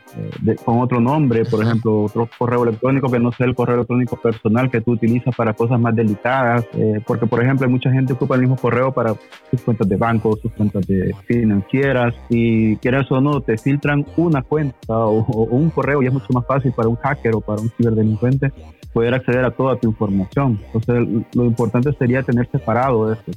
de- 0.41 0.55
con 0.55 0.79
otro 0.79 0.99
nombre, 0.99 1.45
por 1.45 1.63
ejemplo, 1.63 2.03
otro 2.03 2.27
correo 2.37 2.63
electrónico 2.63 3.09
que 3.11 3.19
no 3.19 3.31
sea 3.31 3.45
el 3.45 3.53
correo 3.55 3.75
electrónico 3.75 4.15
personal 4.17 4.69
que 4.71 4.81
tú 4.81 4.91
utilizas 4.93 5.35
para 5.35 5.53
cosas 5.53 5.79
más 5.79 5.95
delicadas, 5.95 6.65
eh, 6.73 6.99
porque 7.05 7.27
por 7.27 7.43
ejemplo 7.43 7.69
mucha 7.69 7.91
gente 7.91 8.13
ocupa 8.13 8.35
el 8.35 8.41
mismo 8.41 8.55
correo 8.57 8.91
para 8.91 9.13
sus 9.51 9.61
cuentas 9.61 9.87
de 9.87 9.95
banco, 9.97 10.37
sus 10.41 10.51
cuentas 10.53 10.85
de 10.87 11.13
financieras 11.25 12.13
y 12.29 12.75
quieras 12.77 13.11
o 13.11 13.21
no, 13.21 13.41
te 13.41 13.57
filtran 13.57 14.05
una 14.17 14.41
cuenta 14.41 14.75
o, 14.89 15.19
o 15.19 15.43
un 15.43 15.69
correo 15.69 16.01
y 16.01 16.07
es 16.07 16.13
mucho 16.13 16.27
más 16.33 16.45
fácil 16.45 16.71
para 16.73 16.89
un 16.89 16.95
hacker 16.97 17.35
o 17.35 17.41
para 17.41 17.61
un 17.61 17.69
ciberdelincuente 17.77 18.51
poder 18.93 19.13
acceder 19.13 19.45
a 19.45 19.51
toda 19.51 19.75
tu 19.75 19.87
información. 19.89 20.59
Entonces, 20.73 21.23
lo 21.35 21.45
importante 21.45 21.91
sería 21.99 22.23
tener 22.23 22.49
separado 22.49 23.13
esto. 23.13 23.31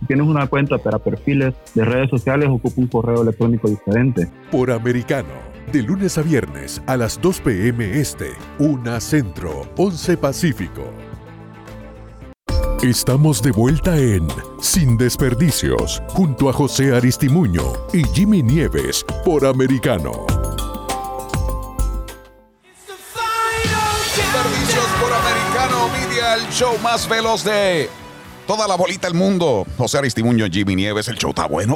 Si 0.00 0.06
tienes 0.06 0.26
una 0.26 0.48
cuenta 0.48 0.78
para 0.78 0.98
perfiles 0.98 1.54
de 1.74 1.84
redes 1.84 2.10
sociales, 2.10 2.48
ocupa 2.56 2.80
un 2.80 2.88
correo 2.88 3.22
electrónico 3.22 3.68
diferente. 3.68 4.30
Por 4.50 4.70
Americano, 4.70 5.28
de 5.72 5.82
lunes 5.82 6.18
a 6.18 6.22
viernes 6.22 6.82
a 6.86 6.96
las 6.96 7.20
2 7.20 7.40
p.m. 7.40 8.00
Este, 8.00 8.32
1 8.58 9.00
Centro, 9.00 9.68
11 9.76 10.16
Pacífico. 10.16 10.84
Estamos 12.82 13.42
de 13.42 13.50
vuelta 13.50 13.96
en 13.96 14.28
Sin 14.60 14.96
Desperdicios, 14.96 16.02
junto 16.08 16.48
a 16.48 16.52
José 16.52 16.94
Aristimuño 16.94 17.62
y 17.92 18.04
Jimmy 18.04 18.42
Nieves 18.42 19.04
por 19.24 19.44
Americano. 19.44 20.26
Desperdicios 24.14 24.86
por 25.00 25.12
Americano 25.12 25.88
Media, 25.88 26.34
el 26.34 26.46
show 26.50 26.78
más 26.82 27.08
veloz 27.08 27.42
de 27.42 27.88
toda 28.46 28.66
la 28.68 28.76
bolita 28.76 29.08
del 29.08 29.16
mundo. 29.16 29.66
José 29.76 29.98
Aristimuño, 29.98 30.46
Jimmy 30.50 30.76
Nieves, 30.76 31.08
el 31.08 31.16
show 31.18 31.30
está 31.30 31.46
bueno, 31.46 31.74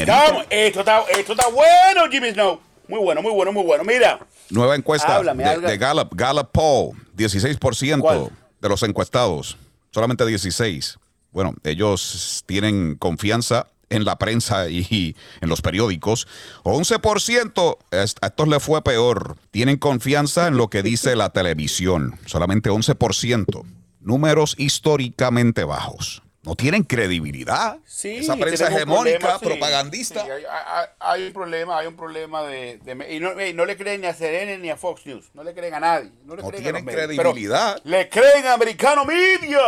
estamos. 0.00 0.44
Esto 0.50 0.80
está, 0.80 1.02
esto 1.18 1.32
está 1.32 1.48
bueno, 1.48 2.10
Jimmy 2.10 2.30
Snow. 2.32 2.60
Muy 2.88 2.98
bueno, 3.00 3.22
muy 3.22 3.32
bueno, 3.32 3.52
muy 3.52 3.62
bueno. 3.64 3.84
Mira, 3.84 4.18
Nueva 4.50 4.74
encuesta 4.74 5.16
Háblame, 5.16 5.44
de, 5.58 5.78
Gallup, 5.78 6.08
Gallup 6.14 6.50
Poll, 6.50 6.96
16% 7.16 8.30
de 8.60 8.68
los 8.68 8.82
encuestados, 8.82 9.56
solamente 9.92 10.26
16. 10.26 10.98
Bueno, 11.32 11.54
ellos 11.62 12.42
tienen 12.46 12.96
confianza 12.96 13.68
en 13.90 14.04
la 14.04 14.16
prensa 14.18 14.68
y, 14.68 14.86
y 14.90 15.16
en 15.40 15.48
los 15.48 15.62
periódicos. 15.62 16.26
11%, 16.64 17.78
est- 17.92 18.18
a 18.22 18.26
estos 18.26 18.48
les 18.48 18.62
fue 18.62 18.82
peor. 18.82 19.36
Tienen 19.52 19.76
confianza 19.78 20.48
en 20.48 20.56
lo 20.56 20.68
que 20.68 20.82
dice 20.82 21.14
la 21.16 21.30
televisión, 21.30 22.18
solamente 22.26 22.70
11%. 22.70 23.64
Números 24.00 24.54
históricamente 24.58 25.64
bajos. 25.64 26.22
No 26.42 26.56
tienen 26.56 26.84
credibilidad. 26.84 27.76
sí. 27.84 28.16
Esa 28.16 28.34
prensa 28.36 28.68
hegemónica, 28.68 29.38
sí. 29.38 29.44
propagandista. 29.44 30.24
Sí, 30.24 30.30
hay, 30.30 30.42
hay- 30.44 30.86
hay 30.98 31.26
un 31.26 31.32
problema, 31.34 31.78
hay 31.78 31.86
un 31.86 31.96
problema 31.96 32.42
de... 32.44 32.78
de- 32.78 33.14
y 33.14 33.20
no, 33.20 33.64
le 33.66 33.76
creen 33.76 34.00
ni 34.00 34.06
a 34.06 34.14
CNN 34.14 34.56
ni 34.58 34.70
a 34.70 34.76
Fox 34.78 35.04
News. 35.04 35.26
No 35.34 35.44
le 35.44 35.52
creen 35.52 35.74
a 35.74 35.80
nadie. 35.80 36.10
No, 36.24 36.34
le 36.34 36.42
No 36.42 36.48
creen 36.48 36.62
a 36.62 36.64
tienen 36.78 36.84
pero 36.86 36.96
credibilidad. 36.96 37.78
Le 37.84 38.08
creen 38.08 38.46
a 38.46 38.54
Americano 38.54 39.04
Media. 39.04 39.58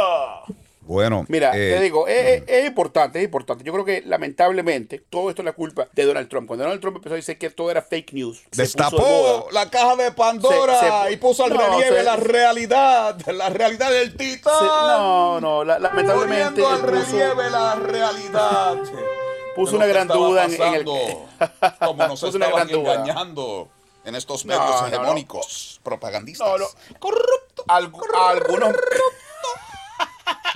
Bueno, 0.85 1.25
Mira, 1.29 1.51
eh, 1.57 1.75
te 1.77 1.81
digo, 1.81 2.09
es, 2.09 2.43
es- 2.47 2.67
importante, 2.67 3.19
es 3.21 3.25
importante. 3.25 3.63
Yo 3.63 3.73
creo 3.73 3.85
que 3.85 4.03
lamentablemente 4.05 4.99
todo 5.09 5.31
esto 5.31 5.43
es 5.43 5.47
la 5.47 5.53
culpa 5.53 5.87
de 5.93 6.05
Donald 6.05 6.29
Trump. 6.29 6.49
Cuando 6.49 6.65
Donald 6.65 6.81
Trump 6.81 6.97
empezó 6.97 7.15
a 7.15 7.17
decir 7.17 7.39
que 7.39 7.51
todo 7.51 7.71
era 7.71 7.83
fake 7.83 8.13
news, 8.13 8.43
de 8.51 8.63
Destapó 8.65 8.99
moda. 8.99 9.45
la 9.53 9.71
caja 9.71 9.95
de 9.97 10.11
Pandora 10.13 10.81
Se- 10.81 11.09
se- 11.09 11.13
y 11.13 11.17
puso 11.19 11.45
al 11.45 11.55
no, 11.55 11.61
relieve 11.61 11.99
se- 11.99 12.03
la 12.03 12.17
realidad, 12.17 13.17
la 13.29 13.49
realidad 13.51 13.91
del 13.91 14.17
titán. 14.17 14.53
No, 14.67 15.41
no, 15.41 15.65
la- 15.65 15.79
lamentablemente 15.79 16.63
Poniendo 16.63 16.69
al 16.69 16.83
relieve 16.83 17.51
la 17.51 17.75
realidad. 17.77 18.77
Puso 19.55 19.73
De 19.73 19.77
una 19.77 19.87
gran 19.87 20.09
duda 20.09 20.45
en, 20.47 20.55
en 20.55 20.75
el... 20.75 20.85
pasando, 20.85 21.77
Como 21.87 22.07
nos 22.09 22.23
estaban 22.23 22.71
engañando 22.71 23.69
en 24.05 24.15
estos 24.17 24.45
No, 24.47 24.59
medios 24.59 24.81
no, 24.81 24.81
no. 24.81 24.87
hegemónicos, 24.97 25.79
propagandistas. 25.85 26.49
No, 26.49 26.59
no. 26.59 26.67
Algu- 27.69 28.03
algunos, 28.19 28.75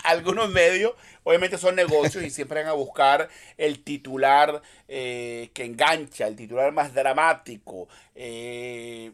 algunos 0.07 0.49
medios, 0.51 0.93
obviamente 1.25 1.59
son 1.59 1.75
negocios 1.77 2.25
y 2.25 2.31
siempre 2.31 2.61
van 2.63 2.71
a 2.71 2.75
buscar 2.75 3.29
el 3.57 3.83
titular 3.83 4.63
eh, 4.89 5.51
que 5.55 5.65
engancha, 5.65 6.27
el 6.27 6.37
titular 6.37 6.73
más 6.73 6.95
dramático. 6.95 7.89
eh, 8.15 9.13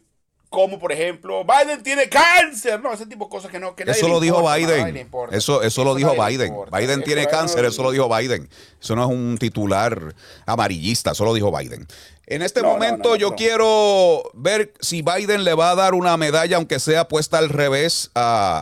como 0.49 0.77
por 0.77 0.91
ejemplo, 0.91 1.43
Biden 1.43 1.81
tiene 1.81 2.07
cáncer, 2.09 2.79
no, 2.79 2.93
ese 2.93 3.07
tipo 3.07 3.25
de 3.25 3.31
cosas 3.31 3.49
que 3.49 3.59
no 3.59 3.75
que 3.75 3.85
nadie 3.85 3.97
Eso 3.99 4.07
lo 4.07 4.19
dijo 4.19 4.37
importa, 4.37 4.55
Biden. 4.55 4.97
importa. 4.97 5.35
Eso, 5.35 5.63
eso 5.63 5.83
lo 5.83 5.95
dijo 5.95 6.13
Biden. 6.13 6.49
importa. 6.49 6.77
Biden 6.77 6.99
Eso 6.99 7.05
tiene 7.05 7.25
cáncer, 7.25 7.65
eso 7.65 7.81
lo 7.81 7.89
dijo 7.89 8.07
Biden. 8.15 8.47
Eso 8.79 8.95
no 8.95 9.01
es 9.03 9.09
un 9.09 9.37
titular 9.39 10.13
amarillista, 10.45 11.13
eso 11.13 11.25
lo 11.25 11.33
dijo 11.33 11.51
Biden. 11.57 11.87
En 12.27 12.43
este 12.43 12.61
No, 12.61 12.67
momento 12.67 13.09
no, 13.09 13.09
no, 13.09 13.15
yo 13.15 13.33
quiero 13.35 14.29
ver 14.33 14.73
si 14.79 15.01
Biden 15.01 15.43
le 15.43 15.55
va 15.55 15.71
a 15.71 15.75
dar 15.75 15.95
una 15.95 16.17
medalla, 16.17 16.57
aunque 16.57 16.79
sea 16.79 17.07
puesta 17.07 17.39
al 17.39 17.49
revés, 17.49 18.11
a 18.13 18.61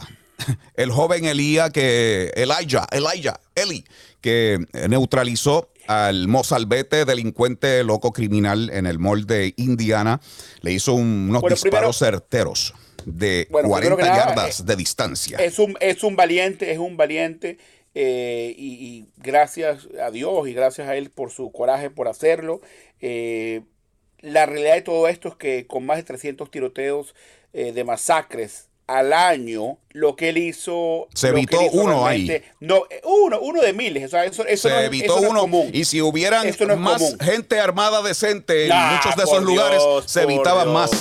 el 0.76 0.92
joven 0.92 1.26
Elías 1.26 1.70
que 1.72 2.32
Elijah, 2.36 2.88
Elijah, 2.92 3.40
Eli, 3.56 3.84
que 4.22 4.60
neutralizó 4.90 5.70
al 5.88 6.28
mozalbete 6.28 7.06
delincuente 7.06 7.84
loco 7.84 8.12
criminal 8.14 8.70
en 8.72 8.86
el 8.86 9.00
mall 9.00 9.26
de 9.26 9.54
Indiana. 9.58 10.22
Le 10.62 10.72
hizo 10.72 10.94
un- 10.94 11.28
unos 11.30 11.42
Bueno, 11.42 11.56
disparos 11.56 11.98
primero- 11.98 12.18
certeros 12.20 12.74
de 13.06 13.48
Bueno, 13.50 13.68
40 13.70 13.96
primero 13.96 13.98
que 13.98 14.04
nada, 14.20 14.36
yardas 14.36 14.60
eh, 14.60 14.64
de 14.66 14.76
distancia. 14.76 15.38
Es 15.40 15.58
un, 15.60 15.76
es 15.80 16.04
un 16.04 16.16
valiente, 16.16 16.72
es 16.72 16.78
un 16.78 16.98
valiente. 16.98 17.58
eh, 17.94 18.56
y, 18.58 18.68
y 18.86 19.06
gracias 19.18 19.90
a 20.02 20.12
Dios 20.12 20.48
y 20.48 20.54
gracias 20.54 20.88
a 20.88 20.96
él 20.96 21.10
por 21.10 21.30
su 21.30 21.52
coraje 21.52 21.90
por 21.90 22.08
hacerlo. 22.08 22.62
Eh, 23.02 23.64
la 24.22 24.46
realidad 24.46 24.76
de 24.76 24.82
todo 24.84 25.10
esto 25.10 25.28
es 25.28 25.36
que 25.36 25.68
con 25.68 25.86
más 25.86 25.98
de 25.98 26.04
300 26.04 26.50
tiroteos 26.52 27.14
eh, 27.52 27.74
de 27.74 27.84
masacres 27.84 28.70
al 28.98 29.14
año, 29.14 29.78
lo 29.92 30.16
que 30.16 30.30
él 30.30 30.38
hizo... 30.38 31.08
Se 31.14 31.30
evitó 31.30 31.62
hizo 31.62 31.72
uno 31.74 32.06
ahí. 32.06 32.42
No, 32.60 32.84
eh, 32.90 33.02
uno, 33.04 33.40
uno 33.42 33.62
de 33.62 33.74
miles. 33.74 34.06
O 34.06 34.10
sea, 34.10 34.26
eso, 34.26 34.46
eso 34.46 34.70
no 34.70 34.76
se 34.76 34.86
evitó 34.86 35.06
eso 35.18 35.22
no 35.22 35.26
es 35.28 35.32
uno. 35.32 35.42
común. 35.42 35.70
y 35.74 35.86
si 35.86 36.02
hubieran 36.02 36.48
no 36.68 36.78
más 36.78 37.02
común. 37.02 37.18
gente 37.20 37.60
armada 37.60 38.02
decente 38.02 38.66
en 38.66 38.72
Ah, 38.74 38.94
muchos 38.96 39.16
de 39.18 39.24
esos 39.24 39.44
lugares, 39.44 39.80
Dios, 39.80 40.04
se 40.08 40.24
evitaban 40.24 40.66
Dios. 40.66 40.74
más. 40.74 40.92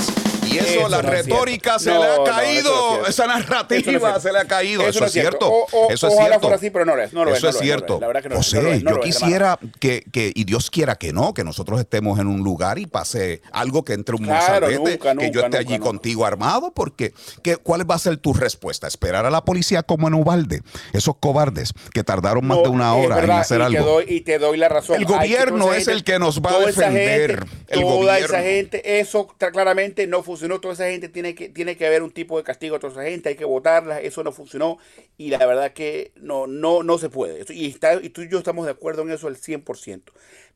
Y 0.50 0.58
eso, 0.58 0.80
Eso 0.80 0.88
la 0.88 1.02
no 1.02 1.10
retórica 1.10 1.78
se 1.78 1.90
No, 1.90 2.00
le 2.02 2.06
ha 2.06 2.24
caído. 2.24 3.06
esa 3.06 3.26
narrativa 3.26 4.18
se 4.20 4.32
le 4.32 4.38
ha 4.38 4.44
caído. 4.46 4.82
Eso, 4.86 5.04
es 5.04 5.12
cierto. 5.12 5.52
Eso 5.90 6.08
es 6.08 6.14
cierto. 6.16 6.40
fuera 6.40 6.56
así, 6.56 6.70
pero 6.70 6.84
no 6.84 6.96
lo 6.96 7.02
es. 7.02 7.12
No 7.12 7.24
lo 7.24 7.30
es, 7.32 7.38
eso 7.38 7.48
es 7.50 7.58
cierto. 7.58 8.00
Que 8.00 8.28
José, 8.34 8.82
yo 8.84 9.00
quisiera 9.00 9.58
que, 9.78 10.04
que, 10.12 10.32
y 10.34 10.44
Dios 10.44 10.70
quiera 10.70 10.96
que 10.96 11.12
no, 11.12 11.34
que 11.34 11.44
nosotros 11.44 11.78
estemos 11.80 12.18
en 12.18 12.26
un 12.26 12.40
lugar 12.42 12.78
y 12.78 12.86
pase 12.86 13.42
algo 13.52 13.84
que 13.84 13.92
entre 13.94 14.16
un 14.16 14.24
Claro, 14.24 14.70
nunca, 14.70 15.14
que 15.16 15.30
yo 15.30 15.42
nunca, 15.42 15.44
esté 15.46 15.58
allí 15.58 15.78
contigo 15.78 16.24
armado, 16.26 16.72
porque 16.74 17.12
¿qué, 17.42 17.56
¿cuál 17.56 17.88
va 17.90 17.94
a 17.94 17.98
ser 17.98 18.16
tu 18.16 18.32
respuesta? 18.32 18.86
¿Esperar 18.86 19.26
a 19.26 19.30
la 19.30 19.44
policía 19.44 19.82
como 19.82 20.08
en 20.08 20.14
Ubalde? 20.14 20.62
Esos 20.92 21.16
cobardes 21.18 21.72
que 21.92 22.02
tardaron 22.04 22.46
más 22.46 22.58
No, 22.58 22.62
de 22.64 22.68
una 22.70 22.94
hora 22.94 23.22
en 23.22 23.30
hacer 23.30 23.60
y 23.60 23.64
algo. 23.64 23.84
Doy, 23.84 24.04
y 24.08 24.20
te 24.22 24.38
doy 24.38 24.56
la 24.56 24.68
razón. 24.68 24.96
El 24.96 25.06
que 25.06 25.12
gobierno 25.12 25.72
es 25.72 25.88
el 25.88 26.04
que 26.04 26.18
nos 26.18 26.40
va 26.40 26.50
a 26.50 26.58
esa 26.68 26.82
defender, 26.90 27.30
gente- 27.40 27.56
el 27.68 27.80
toda 27.80 27.92
gobierno. 27.94 28.16
esa 28.26 28.42
gente, 28.42 29.00
eso 29.00 29.26
claramente 29.28 30.06
no 30.06 30.22
funciona. 30.22 30.39
Funcionó, 30.40 30.60
toda 30.60 30.74
esa 30.74 30.88
gente 30.88 31.08
tiene 31.08 31.34
que, 31.34 31.50
tiene 31.50 31.76
que 31.76 31.86
haber 31.86 32.02
un 32.02 32.10
tipo 32.10 32.38
de 32.38 32.44
castigo 32.44 32.76
a 32.76 32.78
toda 32.78 32.92
esa 32.94 33.02
gente, 33.02 33.28
hay 33.28 33.36
que 33.36 33.44
votarla, 33.44 34.00
eso 34.00 34.24
no 34.24 34.32
funcionó 34.32 34.78
y 35.18 35.28
la 35.28 35.44
verdad 35.44 35.72
que 35.72 36.12
no, 36.16 36.46
no, 36.46 36.82
no 36.82 36.98
se 36.98 37.10
puede. 37.10 37.44
Y, 37.52 37.68
está, 37.68 37.94
y 37.94 38.08
tú 38.08 38.22
y 38.22 38.28
yo 38.30 38.38
estamos 38.38 38.64
de 38.64 38.72
acuerdo 38.72 39.02
en 39.02 39.10
eso 39.10 39.28
al 39.28 39.36
100%. 39.36 40.02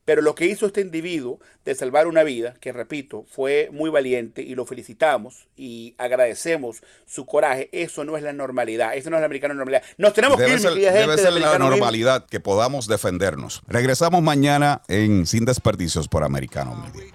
Pero 0.03 0.21
lo 0.21 0.35
que 0.35 0.45
hizo 0.45 0.67
este 0.67 0.81
individuo 0.81 1.39
de 1.65 1.73
salvar 1.73 2.05
una 2.05 2.23
vida, 2.23 2.53
que 2.61 2.71
repito, 2.71 3.25
fue 3.27 3.69
muy 3.71 3.89
valiente 3.89 4.43
y 4.43 4.53
lo 4.53 4.65
felicitamos 4.65 5.47
y 5.55 5.95
agradecemos 5.97 6.83
su 7.07 7.25
coraje, 7.25 7.69
eso 7.71 8.03
no 8.03 8.15
es 8.15 8.21
la 8.21 8.31
normalidad, 8.31 8.95
eso 8.95 9.09
no 9.09 9.17
es 9.17 9.21
la 9.21 9.25
americana 9.25 9.55
normalidad. 9.55 9.83
Nos 9.97 10.13
tenemos 10.13 10.37
Debe 10.37 10.49
que 10.49 10.55
ir, 10.55 10.61
ser, 10.61 10.73
querida 10.73 10.91
debe 10.91 11.05
gente, 11.15 11.21
ser 11.23 11.33
la 11.33 11.57
normalidad 11.57 12.27
que 12.27 12.39
podamos 12.39 12.87
defendernos. 12.87 13.63
Regresamos 13.67 14.21
mañana 14.21 14.83
en 14.87 15.25
Sin 15.25 15.43
Desperdicios 15.43 16.07
por 16.07 16.23
Americano 16.23 16.75
Media. 16.75 17.11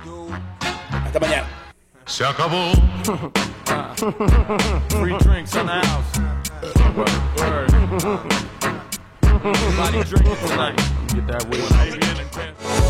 Hasta 0.90 1.20
mañana. 1.20 1.69
Se 2.10 2.24
acabó. 2.24 2.72
Free 4.88 5.16
drinks 5.18 5.54
in 5.54 5.66
the 5.66 5.80
house. 5.80 6.18
Word. 7.38 7.70
Everybody 9.32 10.02
drinking 10.02 10.48
tonight. 10.48 10.76
Get 11.14 11.26
that. 11.28 12.89